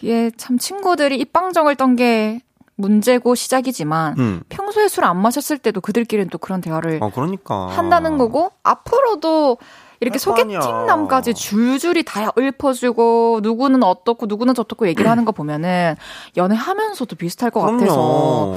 예, 0.03 0.31
참 0.37 0.57
친구들이 0.57 1.17
입방정을 1.17 1.75
떤 1.75 1.95
게 1.95 2.39
문제고 2.79 3.35
시작이지만 3.35 4.15
음. 4.17 4.41
평소에 4.49 4.87
술 4.87 5.03
안 5.03 5.17
마셨을 5.21 5.57
때도 5.57 5.81
그들끼리는 5.81 6.29
또 6.29 6.37
그런 6.37 6.61
대화를 6.61 6.99
어 7.01 7.11
그러니까. 7.13 7.67
한다는 7.67 8.17
거고 8.17 8.51
앞으로도 8.63 9.57
이렇게. 10.01 10.17
소개팅남까지 10.17 11.33
줄줄이 11.33 12.03
다 12.03 12.31
읊어주고 12.37 13.39
누구는 13.43 13.83
어떻고 13.83 14.25
누구는 14.27 14.53
저떻고 14.53 14.87
얘기를 14.87 15.09
하는 15.11 15.25
거 15.25 15.31
보면은 15.33 15.95
연애하면서도 16.37 17.15
비슷할 17.17 17.51
것 17.51 17.61
같아서 17.61 17.85
그럼요. 17.85 18.55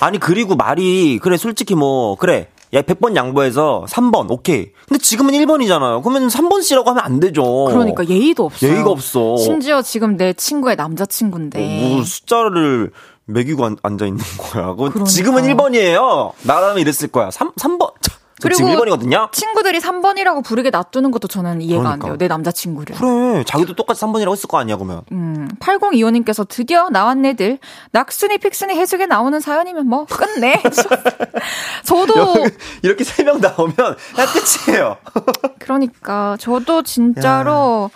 아니 0.00 0.18
그리고 0.18 0.56
말이 0.56 1.18
그래 1.22 1.36
솔직히 1.36 1.74
뭐 1.76 2.16
그래 2.16 2.48
야 2.74 2.80
100번 2.82 3.14
양보해서 3.14 3.84
3번 3.88 4.30
오케이. 4.30 4.70
근데 4.88 4.98
지금은 5.02 5.34
1번이잖아요. 5.34 6.02
그러면 6.02 6.28
3번 6.28 6.62
씨라고 6.62 6.88
하면 6.90 7.04
안 7.04 7.20
되죠. 7.20 7.66
그러니까 7.66 8.06
예의도 8.08 8.46
없어요. 8.46 8.72
예의가 8.72 8.90
없어. 8.90 9.36
심지어 9.36 9.82
지금 9.82 10.16
내 10.16 10.32
친구의 10.32 10.76
남자친구인데 10.76 11.90
뭐 11.94 12.02
숫자를 12.02 12.90
매기고 13.26 13.64
앉, 13.64 13.76
아 13.82 13.88
있는 13.88 14.18
거야. 14.38 14.74
그러니까. 14.74 15.04
지금은 15.04 15.44
1번이에요. 15.44 16.32
나라면 16.42 16.78
이랬을 16.78 17.08
거야. 17.10 17.30
3 17.30 17.52
3번. 17.52 17.92
저 18.40 18.48
지금 18.48 18.74
그리고 18.74 18.84
1번이거든요. 18.84 19.30
친구들이 19.30 19.78
3번이라고 19.78 20.42
부르게 20.44 20.70
놔두는 20.70 21.12
것도 21.12 21.28
저는 21.28 21.62
이해가 21.62 21.78
안 21.92 21.98
그러니까. 22.00 22.06
돼요. 22.08 22.16
내 22.18 22.26
남자친구를. 22.26 22.96
그래. 22.96 23.44
자기도 23.44 23.74
똑같이 23.76 24.00
3번이라고 24.00 24.32
했을 24.32 24.48
거 24.48 24.58
아니야, 24.58 24.76
그러면. 24.76 25.02
음, 25.12 25.48
8025님께서 25.60 26.48
드디어 26.48 26.88
나왔네들. 26.90 27.58
낙순이, 27.92 28.38
픽순이, 28.38 28.74
해숙에 28.74 29.06
나오는 29.06 29.38
사연이면 29.38 29.86
뭐, 29.86 30.06
끝내. 30.06 30.60
저도, 31.84 32.34
이렇게 32.82 33.04
3명 33.04 33.40
나오면 33.40 33.74
다 33.76 34.26
끝이에요. 34.66 34.96
그러니까, 35.60 36.36
저도 36.40 36.82
진짜로 36.82 37.90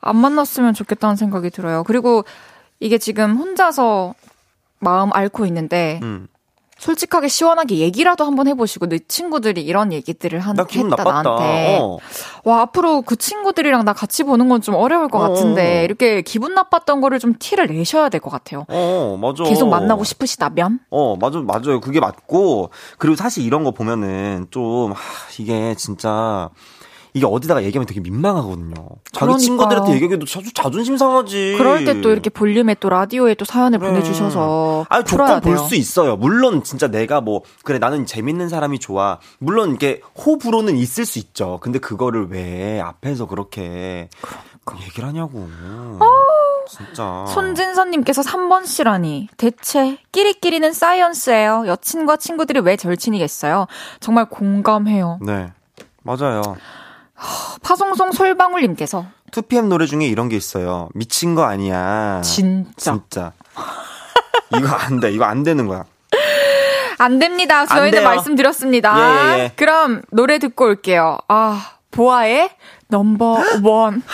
안 0.00 0.16
만났으면 0.16 0.74
좋겠다는 0.74 1.16
생각이 1.16 1.50
들어요. 1.50 1.82
그리고 1.84 2.24
이게 2.78 2.98
지금 2.98 3.36
혼자서 3.36 4.14
마음 4.80 5.10
앓고 5.12 5.46
있는데, 5.46 6.00
음. 6.02 6.28
솔직하게 6.80 7.26
시원하게 7.26 7.78
얘기라도 7.78 8.24
한번 8.24 8.46
해보시고, 8.46 8.86
내 8.86 9.00
친구들이 9.00 9.62
이런 9.62 9.92
얘기들을 9.92 10.38
한, 10.38 10.54
나 10.54 10.62
기분 10.64 10.92
했다, 10.92 11.02
나빴다. 11.02 11.22
나한테. 11.30 11.78
어. 11.82 11.98
와, 12.44 12.60
앞으로 12.60 13.02
그 13.02 13.16
친구들이랑 13.16 13.84
나 13.84 13.92
같이 13.92 14.22
보는 14.22 14.48
건 14.48 14.62
좀 14.62 14.76
어려울 14.76 15.08
것 15.08 15.18
어. 15.18 15.22
같은데, 15.28 15.82
이렇게 15.84 16.22
기분 16.22 16.54
나빴던 16.54 17.00
거를 17.00 17.18
좀 17.18 17.34
티를 17.36 17.66
내셔야 17.66 18.08
될 18.10 18.20
것 18.20 18.30
같아요. 18.30 18.64
어, 18.68 19.18
맞아. 19.20 19.42
계속 19.42 19.68
만나고 19.68 20.04
싶으시다면? 20.04 20.78
어, 20.90 21.16
맞아, 21.16 21.40
맞아요. 21.40 21.80
그게 21.80 21.98
맞고. 21.98 22.70
그리고 22.98 23.16
사실 23.16 23.44
이런 23.44 23.64
거 23.64 23.72
보면은 23.72 24.46
좀, 24.52 24.92
하, 24.92 24.98
이게 25.40 25.74
진짜, 25.74 26.48
이게 27.18 27.26
어디다가 27.26 27.62
얘기하면 27.64 27.86
되게 27.86 28.00
민망하거든요. 28.00 28.74
자기 29.12 29.18
그러니까요. 29.26 29.38
친구들한테 29.38 29.92
얘기하기도 29.92 30.24
자주 30.26 30.52
자존심 30.54 30.96
상하지. 30.96 31.54
그럴 31.58 31.84
때 31.84 32.00
또 32.00 32.10
이렇게 32.10 32.30
볼륨에 32.30 32.74
또 32.80 32.88
라디오에 32.88 33.34
또 33.34 33.44
사연을 33.44 33.78
보내주셔서 33.80 34.86
아, 34.88 35.02
조건 35.02 35.40
볼. 35.40 35.58
수 35.58 35.74
있어요. 35.74 36.16
물론 36.16 36.62
진짜 36.62 36.86
내가 36.88 37.20
뭐 37.20 37.42
그래 37.64 37.78
나는 37.78 38.06
재밌는 38.06 38.48
사람이 38.48 38.78
좋아. 38.78 39.18
물론 39.38 39.74
이게 39.74 40.00
호불호는 40.24 40.76
있을 40.76 41.04
수 41.04 41.18
있죠. 41.18 41.58
근데 41.60 41.78
그거를 41.78 42.28
왜 42.30 42.80
앞에서 42.80 43.26
그렇게 43.26 44.08
얘기를 44.82 45.08
하냐고. 45.08 45.48
진짜. 46.68 47.24
손진선님께서 47.28 48.20
3번 48.22 48.66
씨라니. 48.66 49.28
대체 49.38 49.98
끼리끼리는 50.12 50.70
사이언스예요. 50.72 51.64
여친과 51.66 52.18
친구들이 52.18 52.60
왜 52.60 52.76
절친이겠어요? 52.76 53.66
정말 54.00 54.26
공감해요. 54.28 55.18
네. 55.22 55.50
맞아요. 56.02 56.42
파송송 57.62 58.12
솔방울님께서 58.12 59.06
2PM 59.32 59.66
노래 59.66 59.86
중에 59.86 60.06
이런 60.06 60.28
게 60.28 60.36
있어요. 60.36 60.88
미친 60.94 61.34
거 61.34 61.44
아니야. 61.44 62.20
진짜 62.22 62.70
진짜. 62.76 63.32
이거 64.56 64.68
안 64.68 65.00
돼. 65.00 65.10
이거 65.12 65.24
안 65.24 65.42
되는 65.42 65.66
거야. 65.66 65.84
안 66.98 67.18
됩니다. 67.18 67.66
저희는. 67.66 68.02
말씀드렸습니다. 68.02 68.98
예, 68.98 69.38
예, 69.38 69.38
예. 69.44 69.52
그럼 69.54 70.02
노래 70.10 70.38
듣고 70.38 70.64
올게요. 70.64 71.18
아, 71.28 71.72
보아의 71.90 72.50
넘버 72.88 73.42
원. 73.62 74.02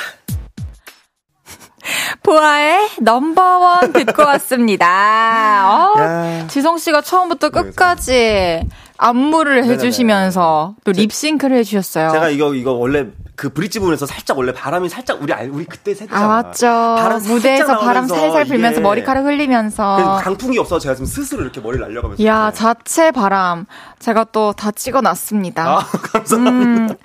보아의 2.22 2.88
넘버원 3.00 3.92
듣고 3.92 4.22
왔습니다. 4.22 5.92
어, 5.94 6.00
야. 6.00 6.46
지성 6.48 6.78
씨가 6.78 7.02
처음부터 7.02 7.50
끝까지 7.50 8.66
안무를 8.96 9.64
해주시면서 9.64 10.74
또 10.84 10.92
립싱크를 10.92 11.56
해주셨어요. 11.58 12.10
제가 12.10 12.28
이거 12.28 12.54
이거 12.54 12.72
원래 12.72 13.06
그 13.36 13.48
브릿지 13.52 13.80
부분에서 13.80 14.06
살짝 14.06 14.38
원래 14.38 14.52
바람이 14.52 14.88
살짝 14.88 15.20
우리 15.20 15.32
알 15.32 15.50
우리 15.50 15.64
그때 15.64 15.92
세대잖아. 15.94 16.24
아 16.24 16.28
맞죠. 16.28 16.66
바람 16.66 17.20
무대에서 17.22 17.78
바람 17.80 18.06
살살 18.06 18.44
불면서 18.44 18.80
머리카락 18.80 19.24
흘리면서. 19.24 19.96
그래서 19.96 20.14
강풍이 20.22 20.56
없어 20.58 20.78
제가 20.78 20.94
지금 20.94 21.06
스스로 21.06 21.42
이렇게 21.42 21.60
머리를 21.60 21.84
날려가면서. 21.84 22.24
야. 22.24 22.52
자체 22.54 23.10
바람 23.10 23.66
제가 23.98 24.24
또 24.32 24.52
다 24.56 24.70
찍어놨습니다. 24.70 25.64
아 25.66 25.78
감사합니다. 26.12 26.94
음. 26.94 26.96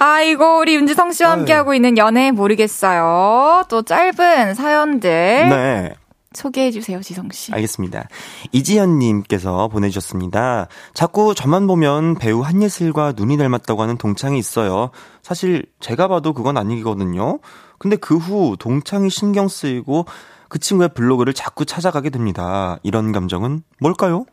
아이고, 0.00 0.58
우리 0.60 0.74
윤지성 0.76 1.12
씨와 1.12 1.30
아유. 1.30 1.38
함께 1.38 1.52
하고 1.52 1.74
있는 1.74 1.98
연애 1.98 2.30
모르겠어요. 2.30 3.64
또 3.68 3.82
짧은 3.82 4.54
사연들 4.54 5.10
네. 5.10 5.94
소개해 6.34 6.70
주세요, 6.72 7.00
지성 7.00 7.28
씨. 7.32 7.52
알겠습니다. 7.52 8.08
이지연 8.52 8.98
님께서 8.98 9.68
보내주셨습니다. 9.68 10.68
자꾸 10.92 11.34
저만 11.34 11.66
보면 11.66 12.16
배우 12.16 12.40
한예슬과 12.40 13.12
눈이 13.16 13.36
닮았다고 13.36 13.80
하는 13.80 13.96
동창이 13.96 14.38
있어요. 14.38 14.90
사실 15.22 15.64
제가 15.80 16.08
봐도 16.08 16.32
그건 16.32 16.56
아니거든요. 16.56 17.38
근데 17.78 17.96
그 17.96 18.16
후 18.16 18.56
동창이 18.58 19.10
신경 19.10 19.48
쓰이고 19.48 20.06
그 20.48 20.58
친구의 20.58 20.90
블로그를 20.94 21.34
자꾸 21.34 21.64
찾아가게 21.64 22.10
됩니다. 22.10 22.78
이런 22.82 23.12
감정은 23.12 23.62
뭘까요? 23.80 24.24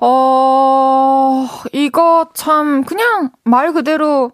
어, 0.00 1.48
이거 1.72 2.28
참, 2.34 2.84
그냥 2.84 3.30
말 3.44 3.72
그대로 3.72 4.32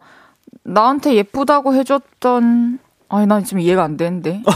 나한테 0.64 1.14
예쁘다고 1.14 1.74
해줬던, 1.74 2.78
아니, 3.08 3.26
난 3.26 3.44
지금 3.44 3.60
이해가 3.60 3.82
안 3.84 3.96
되는데. 3.96 4.42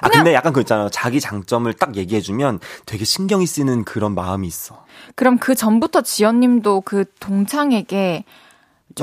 아 0.00 0.08
근데 0.08 0.34
약간 0.34 0.52
그 0.52 0.60
있잖아요. 0.60 0.88
자기 0.90 1.20
장점을 1.20 1.72
딱 1.74 1.96
얘기해주면 1.96 2.60
되게 2.86 3.04
신경이 3.04 3.46
쓰이는 3.46 3.84
그런 3.84 4.14
마음이 4.14 4.46
있어. 4.46 4.84
그럼 5.14 5.38
그 5.38 5.54
전부터 5.54 6.02
지연님도 6.02 6.82
그 6.82 7.04
동창에게 7.20 8.24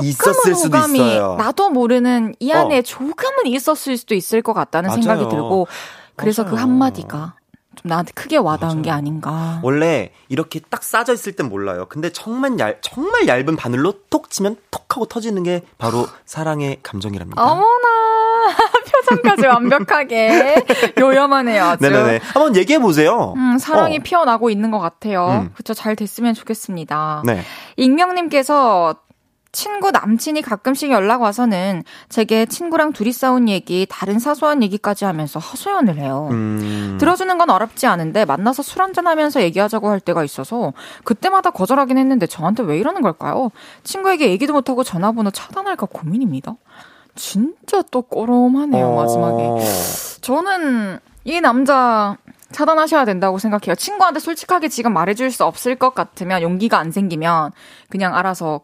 있었을 0.02 0.54
수도 0.54 0.76
호감이 0.76 0.98
있어요. 0.98 1.36
나도 1.36 1.70
모르는 1.70 2.34
이 2.40 2.52
안에 2.52 2.78
어. 2.78 2.82
조금은 2.82 3.46
있었을 3.46 3.96
수도 3.96 4.14
있을 4.14 4.42
것 4.42 4.52
같다는 4.52 4.88
맞아요. 4.88 5.02
생각이 5.02 5.28
들고 5.28 5.66
그래서 6.16 6.44
그 6.44 6.50
맞아요. 6.50 6.62
한마디가 6.62 7.34
좀 7.76 7.88
나한테 7.88 8.12
크게 8.12 8.36
와닿은 8.36 8.68
맞아요. 8.76 8.82
게 8.82 8.90
아닌가. 8.90 9.60
원래 9.62 10.12
이렇게 10.28 10.60
딱 10.68 10.82
싸져 10.82 11.14
있을 11.14 11.32
땐 11.32 11.48
몰라요. 11.48 11.86
근데 11.88 12.10
정말 12.10 12.58
얇, 12.58 12.80
정말 12.82 13.28
얇은 13.28 13.56
바늘로 13.56 13.94
톡 14.10 14.30
치면 14.30 14.56
톡 14.70 14.96
하고 14.96 15.06
터지는 15.06 15.42
게 15.44 15.62
바로 15.78 16.06
사랑의 16.26 16.80
감정이랍니다. 16.82 17.40
어머나 17.40 18.17
표정까지 19.08 19.46
완벽하게 19.46 20.54
요염하네요 20.98 21.64
아주. 21.64 21.82
네네네. 21.82 22.20
한번 22.34 22.56
얘기해 22.56 22.78
보세요. 22.78 23.34
음, 23.36 23.58
사랑이 23.58 23.98
어. 23.98 24.00
피어나고 24.02 24.50
있는 24.50 24.70
것 24.70 24.78
같아요. 24.78 25.44
음. 25.44 25.50
그쵸, 25.54 25.74
잘 25.74 25.96
됐으면 25.96 26.34
좋겠습니다. 26.34 27.22
네. 27.24 27.42
익명님께서 27.76 28.96
친구 29.50 29.90
남친이 29.90 30.42
가끔씩 30.42 30.90
연락 30.90 31.22
와서는 31.22 31.82
제게 32.08 32.44
친구랑 32.46 32.92
둘이 32.92 33.12
싸운 33.12 33.48
얘기, 33.48 33.86
다른 33.88 34.18
사소한 34.18 34.62
얘기까지 34.62 35.04
하면서 35.04 35.38
하소연을 35.38 35.96
해요. 35.96 36.28
음. 36.30 36.98
들어주는 37.00 37.38
건 37.38 37.50
어렵지 37.50 37.86
않은데 37.86 38.24
만나서 38.24 38.62
술 38.62 38.82
한잔하면서 38.82 39.42
얘기하자고 39.42 39.88
할 39.88 40.00
때가 40.00 40.22
있어서 40.22 40.74
그때마다 41.04 41.50
거절하긴 41.50 41.96
했는데 41.96 42.26
저한테 42.26 42.62
왜 42.62 42.78
이러는 42.78 43.00
걸까요? 43.00 43.50
친구에게 43.84 44.30
얘기도 44.30 44.52
못하고 44.52 44.84
전화번호 44.84 45.30
차단할까 45.30 45.86
고민입니다. 45.86 46.54
진짜 47.18 47.82
또 47.90 48.02
꼬롬하네요 48.02 48.86
어. 48.86 48.96
마지막에. 49.02 49.64
저는 50.22 50.98
이 51.24 51.40
남자 51.40 52.16
차단하셔야 52.52 53.04
된다고 53.04 53.38
생각해요. 53.38 53.74
친구한테 53.74 54.20
솔직하게 54.20 54.68
지금 54.68 54.94
말해줄 54.94 55.30
수 55.30 55.44
없을 55.44 55.74
것 55.76 55.94
같으면 55.94 56.40
용기가 56.42 56.78
안 56.78 56.90
생기면 56.92 57.50
그냥 57.90 58.14
알아서 58.14 58.62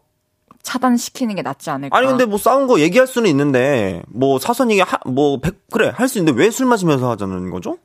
차단시키는 0.63 1.35
게 1.35 1.43
낫지 1.43 1.69
않을까. 1.69 1.97
아니 1.99 2.07
근데 2.07 2.25
뭐 2.25 2.39
싸운 2.39 2.67
거 2.67 2.81
얘기할 2.81 3.07
수는 3.07 3.29
있는데 3.29 4.03
뭐 4.09 4.39
사소한 4.39 4.71
얘기 4.71 4.81
하, 4.81 4.99
뭐 5.05 5.39
백, 5.41 5.57
그래 5.71 5.93
할 5.95 6.09
수 6.09 6.19
있는데 6.19 6.41
왜 6.41 6.51
술 6.51 6.65
마시면서 6.67 7.11
하자는 7.11 7.51
거죠? 7.51 7.77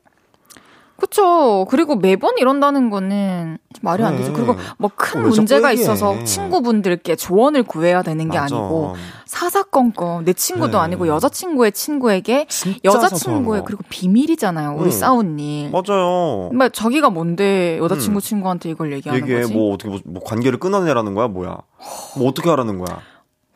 그쵸. 1.00 1.66
그리고 1.70 1.96
매번 1.96 2.36
이런다는 2.38 2.90
거는 2.90 3.58
말이 3.80 4.04
안 4.04 4.16
되죠. 4.16 4.32
그리고 4.32 4.56
뭐큰 4.78 5.24
어, 5.24 5.28
문제가. 5.28 5.72
있어서 5.72 6.22
친구분들께 6.24 7.16
조언을 7.16 7.62
구해야 7.62 8.02
되는 8.02 8.28
게 8.30 8.38
맞아. 8.38 8.56
아니고 8.56 8.94
사사건건 9.24 10.24
내 10.24 10.32
친구도 10.32 10.72
그래. 10.72 10.80
아니고 10.80 11.08
여자친구의 11.08 11.72
친구에게 11.72 12.46
여자친구의. 12.84 13.62
그리고 13.64 13.82
비밀이잖아요. 13.88 14.74
우리 14.76 14.86
응. 14.86 14.90
싸운 14.90 15.38
일. 15.38 15.70
맞아요. 15.70 16.50
뭐 16.52 16.68
자기가 16.68 17.10
뭔데 17.10 17.78
여자친구 17.78 18.18
음. 18.18 18.20
친구한테 18.20 18.70
이걸 18.70 18.92
얘기하는 18.92 19.22
얘기해 19.22 19.42
거지? 19.42 19.54
뭐 19.54 19.74
어떻게 19.74 19.88
뭐, 19.90 19.98
뭐 20.04 20.22
관계를 20.22 20.58
끊어내라는 20.58 21.14
거야 21.14 21.28
뭐야? 21.28 21.58
뭐 22.18 22.28
어떻게 22.28 22.50
하라는 22.50 22.78
거야? 22.78 23.00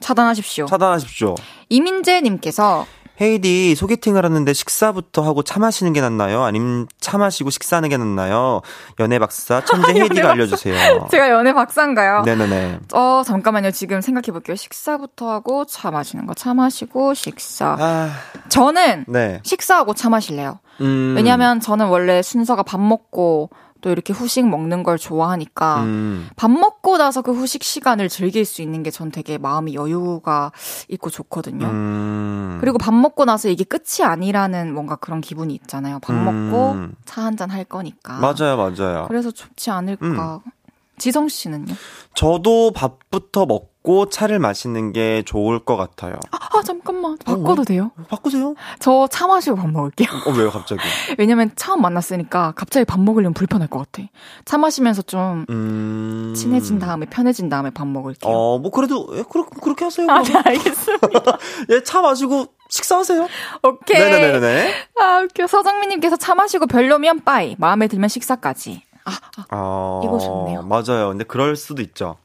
차단하십시오. 0.00 0.66
차단하십시오. 0.66 1.34
이민재님께서 1.68 2.86
헤이디 3.20 3.74
소개팅을 3.76 4.24
하는데 4.24 4.52
식사부터 4.52 5.22
하고 5.22 5.42
차 5.42 5.60
마시는 5.60 5.92
게 5.92 6.00
낫나요? 6.00 6.42
아니면 6.42 6.88
차 7.00 7.16
마시고 7.16 7.50
식사하는 7.50 7.88
게 7.88 7.96
낫나요? 7.96 8.60
연애 8.98 9.18
박사 9.18 9.64
천재 9.64 9.92
헤이디가 9.92 10.32
알려주세요. 10.32 11.06
제가 11.10 11.30
연애 11.30 11.52
박사인가요? 11.52 12.22
네네네. 12.22 12.80
어 12.92 13.22
잠깐만요. 13.24 13.70
지금 13.70 14.00
생각해 14.00 14.32
볼게요. 14.32 14.56
식사부터 14.56 15.30
하고 15.30 15.64
차 15.64 15.90
마시는 15.90 16.26
거. 16.26 16.34
차 16.34 16.54
마시고 16.54 17.14
식사. 17.14 17.76
아, 17.78 18.10
저는 18.48 19.04
네. 19.08 19.40
식사하고 19.44 19.94
차 19.94 20.10
마실래요. 20.10 20.58
음. 20.80 21.14
왜냐면 21.16 21.60
저는 21.60 21.86
원래 21.86 22.20
순서가 22.22 22.62
밥 22.64 22.80
먹고 22.80 23.50
또 23.84 23.90
이렇게 23.90 24.14
후식 24.14 24.48
먹는 24.48 24.82
걸 24.82 24.96
좋아하니까 24.96 25.82
음. 25.82 26.30
밥 26.36 26.50
먹고 26.50 26.96
나서 26.96 27.20
그 27.20 27.32
후식 27.32 27.62
시간을 27.62 28.08
즐길 28.08 28.46
수 28.46 28.62
있는 28.62 28.82
게 28.82 28.90
전 28.90 29.10
되게 29.10 29.36
마음이 29.36 29.74
여유가 29.74 30.52
있고 30.88 31.10
좋거든요. 31.10 31.66
음. 31.66 32.56
그리고 32.60 32.78
밥 32.78 32.94
먹고 32.94 33.26
나서 33.26 33.50
이게 33.50 33.62
끝이 33.64 34.02
아니라는 34.02 34.72
뭔가 34.72 34.96
그런 34.96 35.20
기분이 35.20 35.52
있잖아요. 35.54 35.98
밥 35.98 36.14
음. 36.14 36.24
먹고 36.50 36.76
차 37.04 37.22
한 37.26 37.36
잔 37.36 37.50
할 37.50 37.64
거니까. 37.64 38.14
맞아요, 38.20 38.56
맞아요. 38.56 39.04
그래서 39.08 39.30
좋지 39.30 39.70
않을까. 39.70 40.40
음. 40.46 40.50
지성 40.96 41.28
씨는요? 41.28 41.74
저도 42.14 42.70
밥부터 42.72 43.44
먹고 43.46 43.73
차를 44.10 44.38
마시는 44.38 44.92
게 44.92 45.22
좋을 45.26 45.58
것 45.64 45.76
같아요. 45.76 46.14
아, 46.30 46.62
잠깐만. 46.62 47.18
바꿔도 47.24 47.64
돼요? 47.64 47.90
바꾸세요? 48.08 48.54
저 48.78 49.06
차 49.10 49.26
마시고 49.26 49.56
밥 49.56 49.68
먹을게요. 49.70 50.08
어, 50.26 50.30
왜요, 50.30 50.50
갑자기? 50.50 50.80
왜냐면 51.18 51.50
처음 51.54 51.82
만났으니까 51.82 52.52
갑자기 52.56 52.84
밥 52.86 52.98
먹으려면 53.00 53.34
불편할 53.34 53.68
것 53.68 53.78
같아. 53.80 54.08
차 54.46 54.56
마시면서 54.56 55.02
좀 55.02 55.44
음. 55.50 56.32
친해진 56.34 56.78
다음에 56.78 57.04
편해진 57.06 57.48
다음에 57.50 57.68
밥 57.70 57.86
먹을게요. 57.86 58.32
어, 58.32 58.58
뭐, 58.58 58.70
그래도, 58.70 59.06
예, 59.12 59.22
그렇, 59.30 59.44
그렇게 59.44 59.84
하세요. 59.84 60.06
아. 60.10 60.22
네, 60.22 60.32
알겠습니다. 60.34 61.38
예, 61.70 61.82
차 61.82 62.00
마시고 62.00 62.46
식사하세요. 62.70 63.28
오케이. 63.64 63.98
네네네네. 63.98 64.74
아, 65.00 65.20
웃겨. 65.24 65.46
서정민님께서 65.46 66.16
차 66.16 66.34
마시고 66.34 66.66
별로면 66.66 67.20
빠이. 67.24 67.54
마음에 67.58 67.86
들면 67.88 68.08
식사까지. 68.08 68.82
아, 69.04 69.10
아, 69.36 69.44
어, 69.50 70.00
이거 70.04 70.18
좋네요. 70.18 70.62
맞아요. 70.62 71.08
근데 71.10 71.24
그럴 71.24 71.56
수도 71.56 71.82
있죠. 71.82 72.16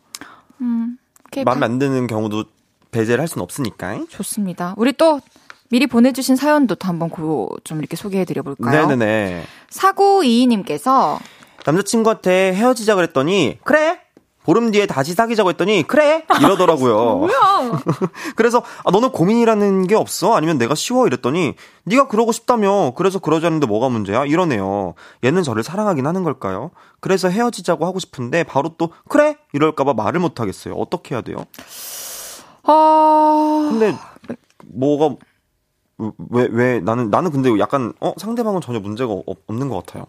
음. 0.61 0.97
오케이. 1.31 1.43
마음에 1.43 1.59
바- 1.61 1.65
안 1.65 1.79
드는 1.79 2.07
경우도 2.07 2.45
배제를 2.91 3.21
할 3.21 3.27
수는 3.27 3.43
없으니까. 3.43 3.99
좋습니다. 4.09 4.73
우리 4.77 4.93
또 4.93 5.21
미리 5.69 5.85
보내주신 5.85 6.35
사연도 6.35 6.73
또 6.75 6.87
한번 6.87 7.09
고, 7.09 7.55
좀 7.63 7.77
이렇게 7.79 7.95
소개해드려 7.95 8.41
볼까요? 8.41 8.87
네네네. 8.87 9.43
4922님께서 9.69 11.19
남자친구한테 11.65 12.53
헤어지자 12.53 12.95
그랬더니, 12.95 13.59
그래! 13.63 13.99
보름 14.49 14.71
뒤에 14.71 14.87
다시 14.87 15.13
사귀자고 15.13 15.49
했더니 15.49 15.83
그래 15.83 16.25
이러더라고요. 16.41 17.17
뭐야? 17.29 17.81
그래서 18.35 18.63
아, 18.83 18.89
너는 18.89 19.11
고민이라는 19.11 19.85
게 19.85 19.93
없어? 19.93 20.33
아니면 20.33 20.57
내가 20.57 20.73
쉬워? 20.73 21.05
이랬더니 21.05 21.53
네가 21.83 22.07
그러고 22.07 22.31
싶다며. 22.31 22.93
그래서 22.95 23.19
그러자는데 23.19 23.67
뭐가 23.67 23.89
문제야? 23.89 24.25
이러네요. 24.25 24.95
얘는 25.23 25.43
저를 25.43 25.61
사랑하긴 25.61 26.07
하는 26.07 26.23
걸까요? 26.23 26.71
그래서 26.99 27.29
헤어지자고 27.29 27.85
하고 27.85 27.99
싶은데 27.99 28.43
바로 28.43 28.69
또 28.79 28.89
그래 29.07 29.37
이럴까봐 29.53 29.93
말을 29.93 30.19
못 30.19 30.39
하겠어요. 30.39 30.73
어떻게 30.73 31.13
해야 31.13 31.21
돼요? 31.21 31.45
아, 32.63 33.67
근데 33.69 33.95
뭐가 34.65 35.15
왜왜 36.29 36.79
나는 36.79 37.11
나는 37.11 37.29
근데 37.29 37.51
약간 37.59 37.93
어 38.01 38.13
상대방은 38.17 38.61
전혀 38.61 38.79
문제가 38.79 39.13
없, 39.13 39.37
없는 39.45 39.69
것 39.69 39.85
같아요. 39.85 40.07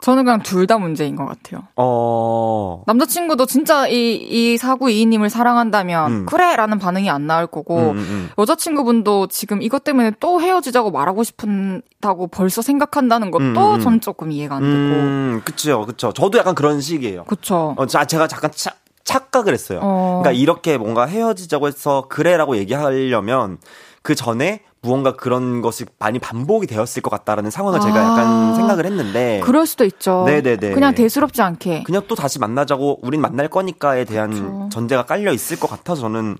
저는 0.00 0.24
그냥 0.24 0.42
둘 0.42 0.66
다 0.66 0.78
문제인 0.78 1.16
것 1.16 1.26
같아요. 1.26 1.62
어 1.76 2.82
남자친구도 2.86 3.46
진짜 3.46 3.86
이, 3.86 4.14
이 4.16 4.56
사구이님을 4.58 5.30
사랑한다면, 5.30 6.12
음. 6.12 6.26
그래! 6.26 6.56
라는 6.56 6.78
반응이 6.78 7.08
안 7.08 7.26
나올 7.26 7.46
거고, 7.46 7.90
음, 7.92 7.96
음. 7.98 8.30
여자친구분도 8.38 9.28
지금 9.28 9.62
이것 9.62 9.84
때문에 9.84 10.12
또 10.20 10.40
헤어지자고 10.40 10.90
말하고 10.90 11.22
싶다고 11.24 12.26
벌써 12.28 12.62
생각한다는 12.62 13.30
것도 13.30 13.44
음, 13.44 13.56
음. 13.56 13.80
전 13.80 14.00
조금 14.00 14.32
이해가 14.32 14.56
안 14.56 14.62
되고. 14.62 14.74
음, 14.74 15.42
그쵸, 15.44 15.84
그쵸. 15.86 16.12
저도 16.12 16.38
약간 16.38 16.54
그런 16.54 16.80
식이에요. 16.80 17.24
그쵸. 17.24 17.74
어, 17.76 17.86
자, 17.86 18.04
제가 18.04 18.26
잠깐 18.28 18.50
차, 18.54 18.72
착각을 19.04 19.52
했어요. 19.52 19.80
어. 19.82 20.20
그러니까 20.22 20.32
이렇게 20.40 20.78
뭔가 20.78 21.06
헤어지자고 21.06 21.68
해서 21.68 22.06
그래라고 22.08 22.56
얘기하려면 22.56 23.58
그 24.02 24.14
전에 24.14 24.62
무언가 24.86 25.16
그런 25.16 25.62
것이 25.62 25.84
많이 25.98 26.20
반복이 26.20 26.68
되었을 26.68 27.02
것 27.02 27.10
같다라는 27.10 27.50
상황을 27.50 27.80
제가 27.80 27.94
아. 27.94 28.12
약간 28.12 28.54
생각을 28.54 28.86
했는데 28.86 29.40
그럴 29.42 29.66
수도 29.66 29.84
있죠. 29.84 30.22
네네네. 30.26 30.72
그냥 30.72 30.94
대수롭지 30.94 31.42
않게. 31.42 31.82
그냥 31.82 32.02
또 32.06 32.14
다시 32.14 32.38
만나자고 32.38 33.00
우린 33.02 33.20
만날 33.20 33.48
거니까에 33.48 34.04
대한 34.04 34.30
그쵸. 34.30 34.68
전제가 34.70 35.04
깔려 35.04 35.32
있을 35.32 35.58
것 35.58 35.68
같아서 35.68 36.02
저는 36.02 36.38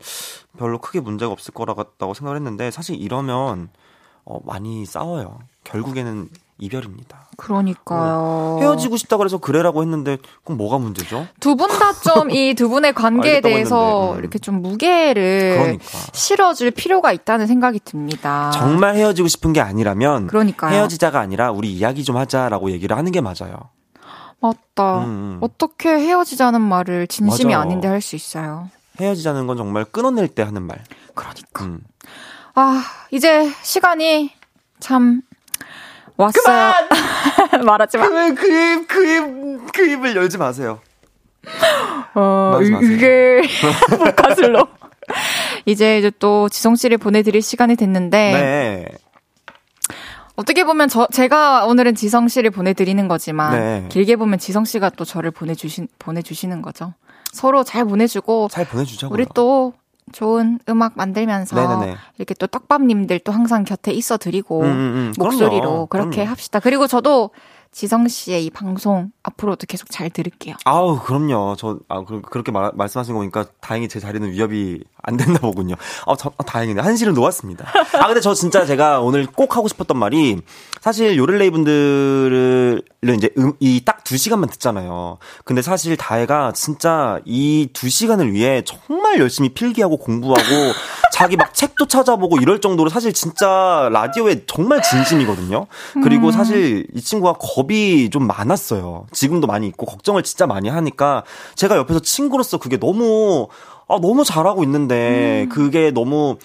별로 0.59 0.78
크게 0.78 1.01
문제가 1.01 1.32
없을 1.32 1.53
거라고 1.53 2.14
생각을 2.14 2.36
했는데 2.36 2.70
사실 2.70 2.94
이러면 3.01 3.68
어, 4.24 4.38
많이 4.44 4.86
싸워요. 4.86 5.40
결국에는 5.64 6.28
이별입니다. 6.59 7.26
그러니까요. 7.36 8.59
헤어지고 8.61 8.96
싶다 8.96 9.16
그래서 9.18 9.36
그래라고 9.38 9.82
했는데 9.82 10.16
그럼 10.44 10.57
뭐가 10.59 10.78
문제죠? 10.78 11.26
두 11.40 11.54
분 11.57 11.68
다 11.68 11.92
좀 12.02 12.30
이 12.30 12.54
두 12.54 12.68
분의 12.70 12.94
관계에 12.94 13.40
대해서 13.42 14.14
음. 14.14 14.18
이렇게 14.18 14.38
좀 14.38 14.62
무게를 14.62 15.57
그러니까. 15.59 15.84
실어줄 16.12 16.70
필요가 16.70 17.12
있다는 17.12 17.46
생각이 17.46 17.80
듭니다. 17.84 18.50
정말 18.54 18.94
헤어지고 18.96 19.28
싶은 19.28 19.52
게 19.52 19.61
아니라면 19.61 20.28
그러니까요. 20.28 20.72
헤어지자가 20.74 21.20
아니라 21.20 21.50
우리 21.50 21.70
이야기 21.72 22.04
좀 22.04 22.16
하자라고 22.16 22.70
얘기를 22.70 22.96
하는 22.96 23.12
게 23.12 23.20
맞아요. 23.20 23.59
맞다. 24.40 24.98
음, 25.00 25.04
음. 25.04 25.38
어떻게 25.42 25.88
헤어지자는 25.90 26.61
말을 26.61 27.07
진심이 27.07 27.52
맞아요. 27.52 27.62
아닌데 27.62 27.88
할 27.88 28.00
수 28.00 28.16
있어요. 28.16 28.70
헤어지자는 29.00 29.46
건 29.46 29.57
정말 29.59 29.84
끊어낼 29.84 30.28
때 30.28 30.42
하는 30.42 30.62
말. 30.62 30.82
그러니까. 31.14 31.64
음. 31.64 31.80
아, 32.54 32.82
이제 33.11 33.50
시간이 33.62 34.30
참 34.80 35.20
왔어요. 36.16 36.72
말하지 37.64 37.98
마. 37.98 38.08
그, 38.08 38.34
그 38.34 38.46
입, 38.46 38.88
그 38.88 39.06
입, 39.06 39.72
그 39.72 39.86
입을 39.86 40.16
열지 40.16 40.38
마세요. 40.38 40.80
어. 42.14 42.58
이게 42.62 43.42
가슬로. 44.16 44.66
이제 45.64 45.98
이제 45.98 46.10
또 46.18 46.48
지성 46.48 46.74
씨를 46.74 46.98
보내드릴 46.98 47.40
시간이 47.42 47.76
됐는데 47.76 48.32
네. 48.32 48.88
어떻게 50.34 50.64
보면 50.64 50.88
저 50.88 51.06
제가 51.12 51.64
오늘은 51.66 51.94
지성 51.94 52.28
씨를 52.28 52.50
보내드리는 52.50 53.06
거지만 53.08 53.52
네. 53.52 53.86
길게 53.88 54.16
보면 54.16 54.38
지성 54.38 54.64
씨가 54.64 54.90
또 54.90 55.04
저를 55.04 55.30
보내주신 55.30 55.88
보내주시는 55.98 56.62
거죠. 56.62 56.94
서로 57.32 57.64
잘 57.64 57.84
보내주고 57.84 58.48
잘 58.50 58.66
보내주자고요. 58.66 59.14
우리 59.14 59.26
또 59.34 59.74
좋은 60.12 60.59
음악 60.68 60.92
만들면서 60.96 61.57
네네네. 61.57 61.96
이렇게 62.18 62.34
또 62.34 62.46
떡밥님들 62.46 63.20
또 63.20 63.32
항상 63.32 63.64
곁에 63.64 63.92
있어 63.92 64.16
드리고 64.16 64.61
음, 64.62 64.66
음, 64.66 64.70
음. 64.70 65.12
목소리로 65.18 65.61
그럼요. 65.61 65.86
그렇게 65.86 66.16
그럼요. 66.16 66.30
합시다. 66.30 66.61
그리고 66.61 66.86
저도 66.86 67.30
지성 67.72 68.09
씨의 68.09 68.46
이 68.46 68.48
방송 68.50 69.11
앞으로도 69.22 69.66
계속 69.66 69.90
잘 69.90 70.09
들을게요. 70.09 70.54
아우, 70.64 70.98
그럼요. 70.98 71.57
저, 71.59 71.78
아, 71.88 72.04
그, 72.04 72.22
그렇게 72.22 72.50
말, 72.50 72.70
말씀하신 72.74 73.12
거 73.12 73.18
보니까 73.18 73.44
다행히 73.61 73.86
제 73.88 74.00
자리는 74.00 74.30
위협이 74.30 74.82
안 75.02 75.18
된다 75.18 75.40
보군요. 75.40 75.74
아, 76.07 76.16
저, 76.16 76.32
아, 76.38 76.42
다행이네. 76.42 76.80
한시를 76.80 77.12
놓았습니다. 77.12 77.66
아, 78.00 78.07
근데 78.07 78.20
저 78.20 78.32
진짜 78.32 78.64
제가 78.64 79.00
오늘 79.00 79.26
꼭 79.26 79.57
하고 79.57 79.68
싶었던 79.68 79.98
말이 79.98 80.40
사실 80.80 81.18
요를레이 81.18 81.50
분들을 81.50 82.82
이제 83.14 83.30
음, 83.38 83.52
이딱 83.61 84.04
두 84.04 84.16
시간만 84.16 84.48
듣잖아요. 84.50 85.18
근데 85.44 85.62
사실 85.62 85.96
다혜가 85.96 86.52
진짜 86.54 87.20
이 87.24 87.68
두 87.72 87.88
시간을 87.88 88.32
위해 88.32 88.62
정말 88.64 89.18
열심히 89.18 89.50
필기하고 89.50 89.96
공부하고 89.98 90.42
자기 91.12 91.36
막 91.36 91.54
책도 91.54 91.86
찾아보고 91.86 92.38
이럴 92.38 92.61
정도로 92.61 92.90
사실 92.90 93.12
진짜 93.12 93.88
라디오에 93.92 94.44
정말 94.46 94.82
진심이거든요. 94.82 95.66
그리고 96.02 96.30
사실 96.30 96.86
이 96.94 97.00
친구가 97.00 97.34
겁이 97.34 98.11
좀 98.11 98.26
많았어요. 98.26 99.07
지금도 99.12 99.46
많이 99.46 99.66
있고 99.68 99.86
걱정을 99.86 100.22
진짜 100.22 100.46
많이 100.46 100.68
하니까 100.68 101.24
제가 101.54 101.76
옆에서 101.76 102.00
친구로서 102.00 102.59
그게 102.59 102.78
너무 102.78 103.48
아 103.88 103.98
너무 104.00 104.24
잘하고 104.24 104.62
있는데 104.64 105.46
그게 105.50 105.90
너무 105.90 106.36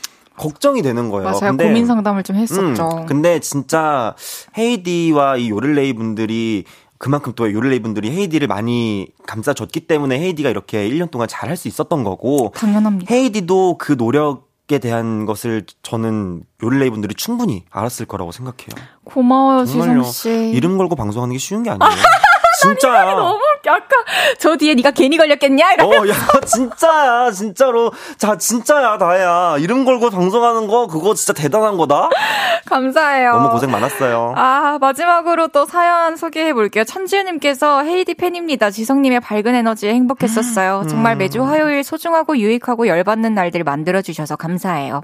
걱정이 0.42 0.82
되는 0.82 1.10
거예요. 1.10 1.24
맞아요. 1.26 1.40
근데 1.52 1.66
고민 1.66 1.86
상담을 1.86 2.24
좀 2.24 2.36
했었죠. 2.36 2.90
음, 3.02 3.06
근데 3.06 3.40
진짜 3.40 4.16
헤이디와 4.58 5.38
이 5.38 5.50
요를레이 5.50 5.94
분들이 5.94 6.64
그만큼 6.98 7.34
또 7.36 7.52
요를레이 7.52 7.80
분들이 7.82 8.12
헤이디를 8.12 8.48
많이 8.48 9.08
감싸줬기 9.28 9.82
때문에 9.82 10.20
헤이디가 10.20 10.50
이렇게 10.50 10.88
1년 10.90 11.10
동안 11.12 11.28
잘 11.28 11.50
할 11.50 11.56
수 11.58 11.68
있었던 11.68 12.04
거고 12.04 12.52
당연합니다. 12.56 13.14
헤이디도 13.14 13.78
그 13.80 13.94
노력에 13.98 14.78
대한 14.80 15.26
것을 15.26 15.66
저는 15.84 16.44
요를레이 16.64 16.90
분들이 16.92 17.14
충분히 17.16 17.64
알았을 17.72 18.06
거라고 18.06 18.32
생각해요. 18.32 18.70
고마워요. 19.04 19.66
지성 19.66 20.04
씨. 20.04 20.30
이름 20.54 20.78
걸고 20.78 20.96
방송하는 20.96 21.34
게 21.34 21.40
쉬운 21.40 21.64
게 21.64 21.70
아니에요. 21.72 21.90
진짜야. 22.62 23.06
너무 23.16 23.40
웃겨. 23.58 23.72
아까 23.72 23.88
저 24.40 24.56
뒤에 24.56 24.74
네가 24.76 24.92
괜히 24.92 25.18
걸렸겠냐? 25.18 25.66
어, 25.82 26.08
야, 26.08 26.14
진짜야, 26.46 27.32
진짜로. 27.32 27.92
자, 28.18 28.38
진짜야, 28.38 28.98
다혜야. 28.98 29.58
이름 29.60 29.86
걸고 29.86 30.10
방송하는 30.10 30.68
거, 30.68 30.88
그거 30.88 31.14
진짜 31.14 31.34
대단한 31.34 31.78
거다? 31.78 32.10
감사해요. 32.66 33.34
너무 33.34 33.50
고생 33.52 33.72
많았어요. 33.72 34.34
아, 34.38 34.78
마지막으로 34.80 35.48
또 35.50 35.66
사연 35.66 36.16
소개해 36.16 36.54
볼게요. 36.54 36.84
천지우님께서 36.84 37.84
헤이디 37.84 38.16
팬입니다. 38.16 38.70
지성님의 38.72 39.20
밝은 39.22 39.56
에너지에 39.56 39.94
행복했었어요. 39.94 40.84
정말 40.90 41.16
매주 41.16 41.44
화요일 41.44 41.84
소중하고 41.84 42.38
유익하고 42.38 42.88
열받는 42.88 43.34
날들 43.34 43.64
만들어 43.64 44.02
주셔서 44.02 44.36
감사해요. 44.36 45.02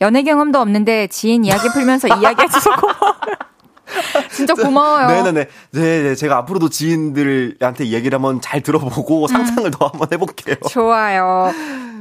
연애 0.00 0.22
경험도 0.22 0.58
없는데 0.60 1.08
지인 1.08 1.44
이야기 1.44 1.68
풀면서 1.68 2.08
이야기해줘서 2.08 2.70
고마워요. 2.76 3.49
진짜 4.32 4.54
고마워요. 4.54 5.06
네네네. 5.08 5.46
네 5.72 6.02
네. 6.02 6.14
제가 6.14 6.36
앞으로도 6.38 6.68
지인들한테 6.68 7.86
얘기를 7.86 8.16
한번 8.16 8.40
잘 8.40 8.60
음. 8.60 8.62
들어보고 8.62 9.26
상상을 9.26 9.70
더 9.72 9.86
한번 9.86 10.08
해볼게요. 10.12 10.56
좋아요. 10.70 11.50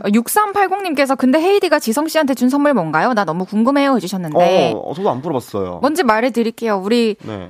6380님께서 0.04 1.18
근데 1.18 1.40
헤이디가 1.40 1.80
지성 1.80 2.08
씨한테 2.08 2.34
준 2.34 2.50
선물 2.50 2.74
뭔가요? 2.74 3.14
나 3.14 3.26
너무 3.26 3.46
궁금해요 3.46 3.96
해주셨는데 3.96 4.74
어, 4.76 4.94
저도 4.96 5.10
안 5.10 5.22
물어봤어요. 5.22 5.80
뭔지 5.82 6.04
말해드릴게요. 6.04 6.78
우리 6.78 7.16
네. 7.24 7.50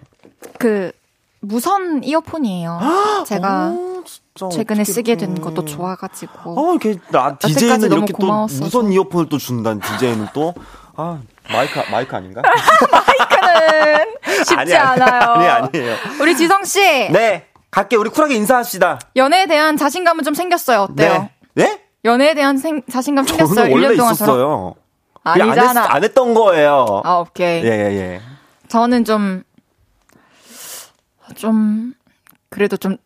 그 0.58 0.92
무선 1.42 2.04
이어폰이에요. 2.04 2.80
제가 3.26 3.68
어, 3.68 4.04
진짜 4.06 4.50
최근에 4.50 4.84
쓰게. 4.84 5.16
된 5.16 5.40
것도 5.40 5.66
좋아가지고 5.66 6.60
어, 6.60 6.72
이렇게, 6.72 7.00
나, 7.12 7.36
DJ는 7.38 7.92
이렇게 7.92 8.14
또. 8.20 8.28
무선 8.48 8.92
이어폰을 8.92 9.28
또 9.30 9.38
준다는 9.38 9.82
DJ는 9.82 10.28
또, 10.34 10.54
아, 10.96 11.20
마이크, 11.52 11.80
마이크 11.92 12.16
아닌가? 12.16 12.42
마이크는 12.92 14.06
쉽지 14.46 14.56
아니, 14.56 14.74
아니, 14.76 15.02
않아요. 15.04 15.22
아니, 15.34 15.48
아니에요. 15.48 15.96
우리 16.22 16.36
지성 16.38 16.64
씨 16.64 16.80
네. 17.12 17.46
갈게. 17.72 17.96
우리 17.96 18.10
쿨하게 18.10 18.36
인사합시다. 18.36 19.00
연애에 19.16 19.46
대한 19.48 19.78
자신감은 19.78 20.24
좀 20.24 20.34
생겼어요. 20.34 20.82
어때요? 20.82 21.30
네. 21.56 21.66
네? 21.66 21.82
연애에 22.06 22.34
대한 22.34 22.58
생- 22.58 22.84
자신감 22.90 23.26
생겼어요. 23.26 23.56
저는 23.56 23.72
원래 23.72 23.88
1년 23.90 23.98
동안. 23.98 24.14
있었어요. 24.14 24.76
그냥 25.24 25.52
안, 25.52 25.58
했, 25.58 25.62
아니잖아. 25.62 25.94
안 25.94 26.04
했 26.04 26.14
던 26.14 26.34
거예요. 26.34 27.02
아 27.04 27.16
오케이. 27.18 27.64
예, 27.64 27.68
예, 27.70 27.96
예. 27.98 28.22
저는 28.70 29.04
좀, 29.04 29.44
좀, 31.36 31.94
그래도 32.50 32.78
좀 32.78 32.98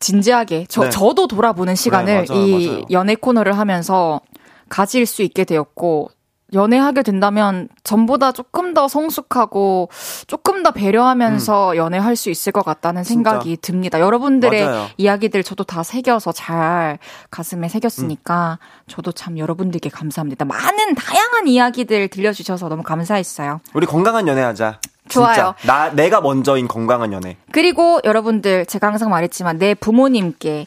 진지하게, 0.00 0.66
저, 0.68 0.84
네. 0.84 0.90
저도 0.90 1.26
돌아보는 1.26 1.74
시간을 1.74 2.26
맞아요, 2.28 2.40
이 2.46 2.66
맞아요. 2.68 2.82
연애 2.92 3.14
코너를 3.14 3.58
하면서 3.58 4.20
가질 4.68 5.06
수 5.06 5.22
있게 5.22 5.44
되었고, 5.44 6.10
연애하게 6.54 7.02
된다면 7.02 7.68
전보다 7.84 8.32
조금 8.32 8.72
더 8.72 8.88
성숙하고 8.88 9.90
조금 10.26 10.62
더 10.62 10.70
배려하면서 10.70 11.76
연애할 11.76 12.16
수 12.16 12.30
있을 12.30 12.52
것 12.52 12.64
같다는 12.64 13.02
음. 13.02 13.04
진짜. 13.04 13.30
생각이 13.30 13.56
듭니다. 13.58 14.00
여러분들의 14.00 14.64
맞아요. 14.64 14.86
이야기들 14.96 15.42
저도 15.42 15.64
다 15.64 15.82
새겨서 15.82 16.32
잘 16.32 16.98
가슴에 17.30 17.68
새겼으니까 17.68 18.58
저도 18.86 19.12
참 19.12 19.38
여러분들께 19.38 19.90
감사합니다. 19.90 20.44
많은 20.46 20.94
다양한 20.94 21.48
이야기들 21.48 22.08
들려주셔서 22.08 22.68
너무 22.68 22.82
감사했어요. 22.82 23.60
우리 23.74 23.86
건강한 23.86 24.26
연애하자. 24.26 24.80
좋아요. 25.08 25.34
진짜. 25.34 25.54
나, 25.66 25.90
내가 25.90 26.20
먼저인 26.20 26.68
건강한 26.68 27.12
연애. 27.12 27.36
그리고 27.52 28.00
여러분들 28.04 28.66
제가 28.66 28.86
항상 28.88 29.10
말했지만 29.10 29.58
내 29.58 29.74
부모님께 29.74 30.66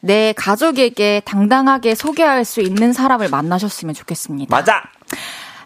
내 0.00 0.32
가족에게 0.34 1.20
당당하게 1.24 1.94
소개할 1.94 2.44
수 2.44 2.60
있는 2.62 2.92
사람을 2.92 3.28
만나셨으면 3.28 3.94
좋겠습니다. 3.94 4.54
맞아. 4.54 4.82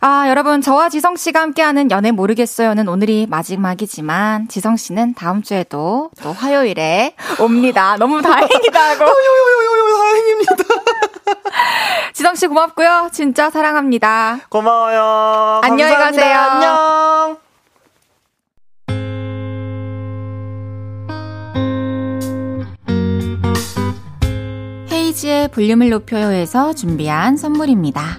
아, 0.00 0.28
여러분, 0.28 0.60
저와 0.60 0.90
지성 0.90 1.16
씨가 1.16 1.40
함께하는 1.40 1.90
연애 1.90 2.10
모르겠어요는 2.10 2.88
오늘이 2.88 3.26
마지막이지만, 3.30 4.48
지성 4.48 4.76
씨는 4.76 5.14
다음 5.14 5.42
주에도 5.42 6.10
또 6.22 6.32
화요일에 6.32 7.14
옵니다. 7.40 7.96
너무 7.98 8.20
다행이다 8.20 8.90
하고. 8.90 9.06
다행입니다. 9.96 10.54
지성 12.12 12.34
씨 12.34 12.46
고맙고요. 12.46 13.08
진짜 13.12 13.48
사랑합니다. 13.48 14.40
고마워요. 14.50 15.60
안녕히 15.62 15.92
감사합니다. 15.92 16.22
가세요. 16.22 16.38
안녕. 16.38 17.38
헤이지의 24.90 25.48
볼륨을 25.48 25.88
높여요에서 25.88 26.74
준비한 26.74 27.36
선물입니다. 27.38 28.18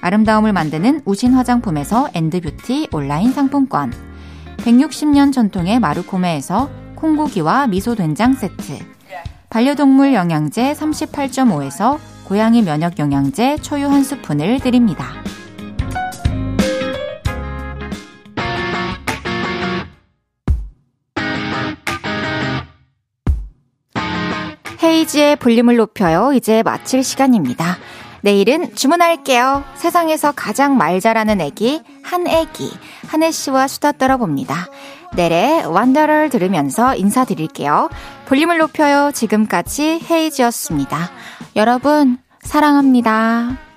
아름다움을 0.00 0.52
만드는 0.52 1.02
우신 1.04 1.34
화장품에서 1.34 2.08
엔드뷰티 2.14 2.88
온라인 2.92 3.32
상품권, 3.32 3.92
160년 4.58 5.32
전통의 5.32 5.80
마루코메에서 5.80 6.70
콩고기와 6.94 7.68
미소 7.68 7.94
된장 7.94 8.34
세트, 8.34 8.78
반려동물 9.50 10.14
영양제 10.14 10.72
38.5에서 10.74 11.98
고양이 12.24 12.62
면역 12.62 12.98
영양제 12.98 13.56
초유 13.62 13.88
한 13.88 14.04
스푼을 14.04 14.60
드립니다. 14.60 15.06
헤이지의 24.82 25.36
볼륨을 25.36 25.76
높여요. 25.76 26.32
이제 26.32 26.62
마칠 26.62 27.02
시간입니다. 27.02 27.78
내일은 28.22 28.74
주문할게요. 28.74 29.64
세상에서 29.76 30.32
가장 30.32 30.76
말 30.76 31.00
잘하는 31.00 31.40
애기, 31.40 31.82
한 32.02 32.26
애기, 32.26 32.70
한혜 33.06 33.30
씨와 33.30 33.68
수다 33.68 33.92
떨어봅니다. 33.92 34.68
내래 35.14 35.62
완더를 35.64 36.28
들으면서 36.30 36.94
인사드릴게요. 36.94 37.88
볼륨을 38.26 38.58
높여요. 38.58 39.10
지금까지 39.12 40.00
헤이지였습니다. 40.10 41.10
여러분, 41.56 42.18
사랑합니다. 42.42 43.67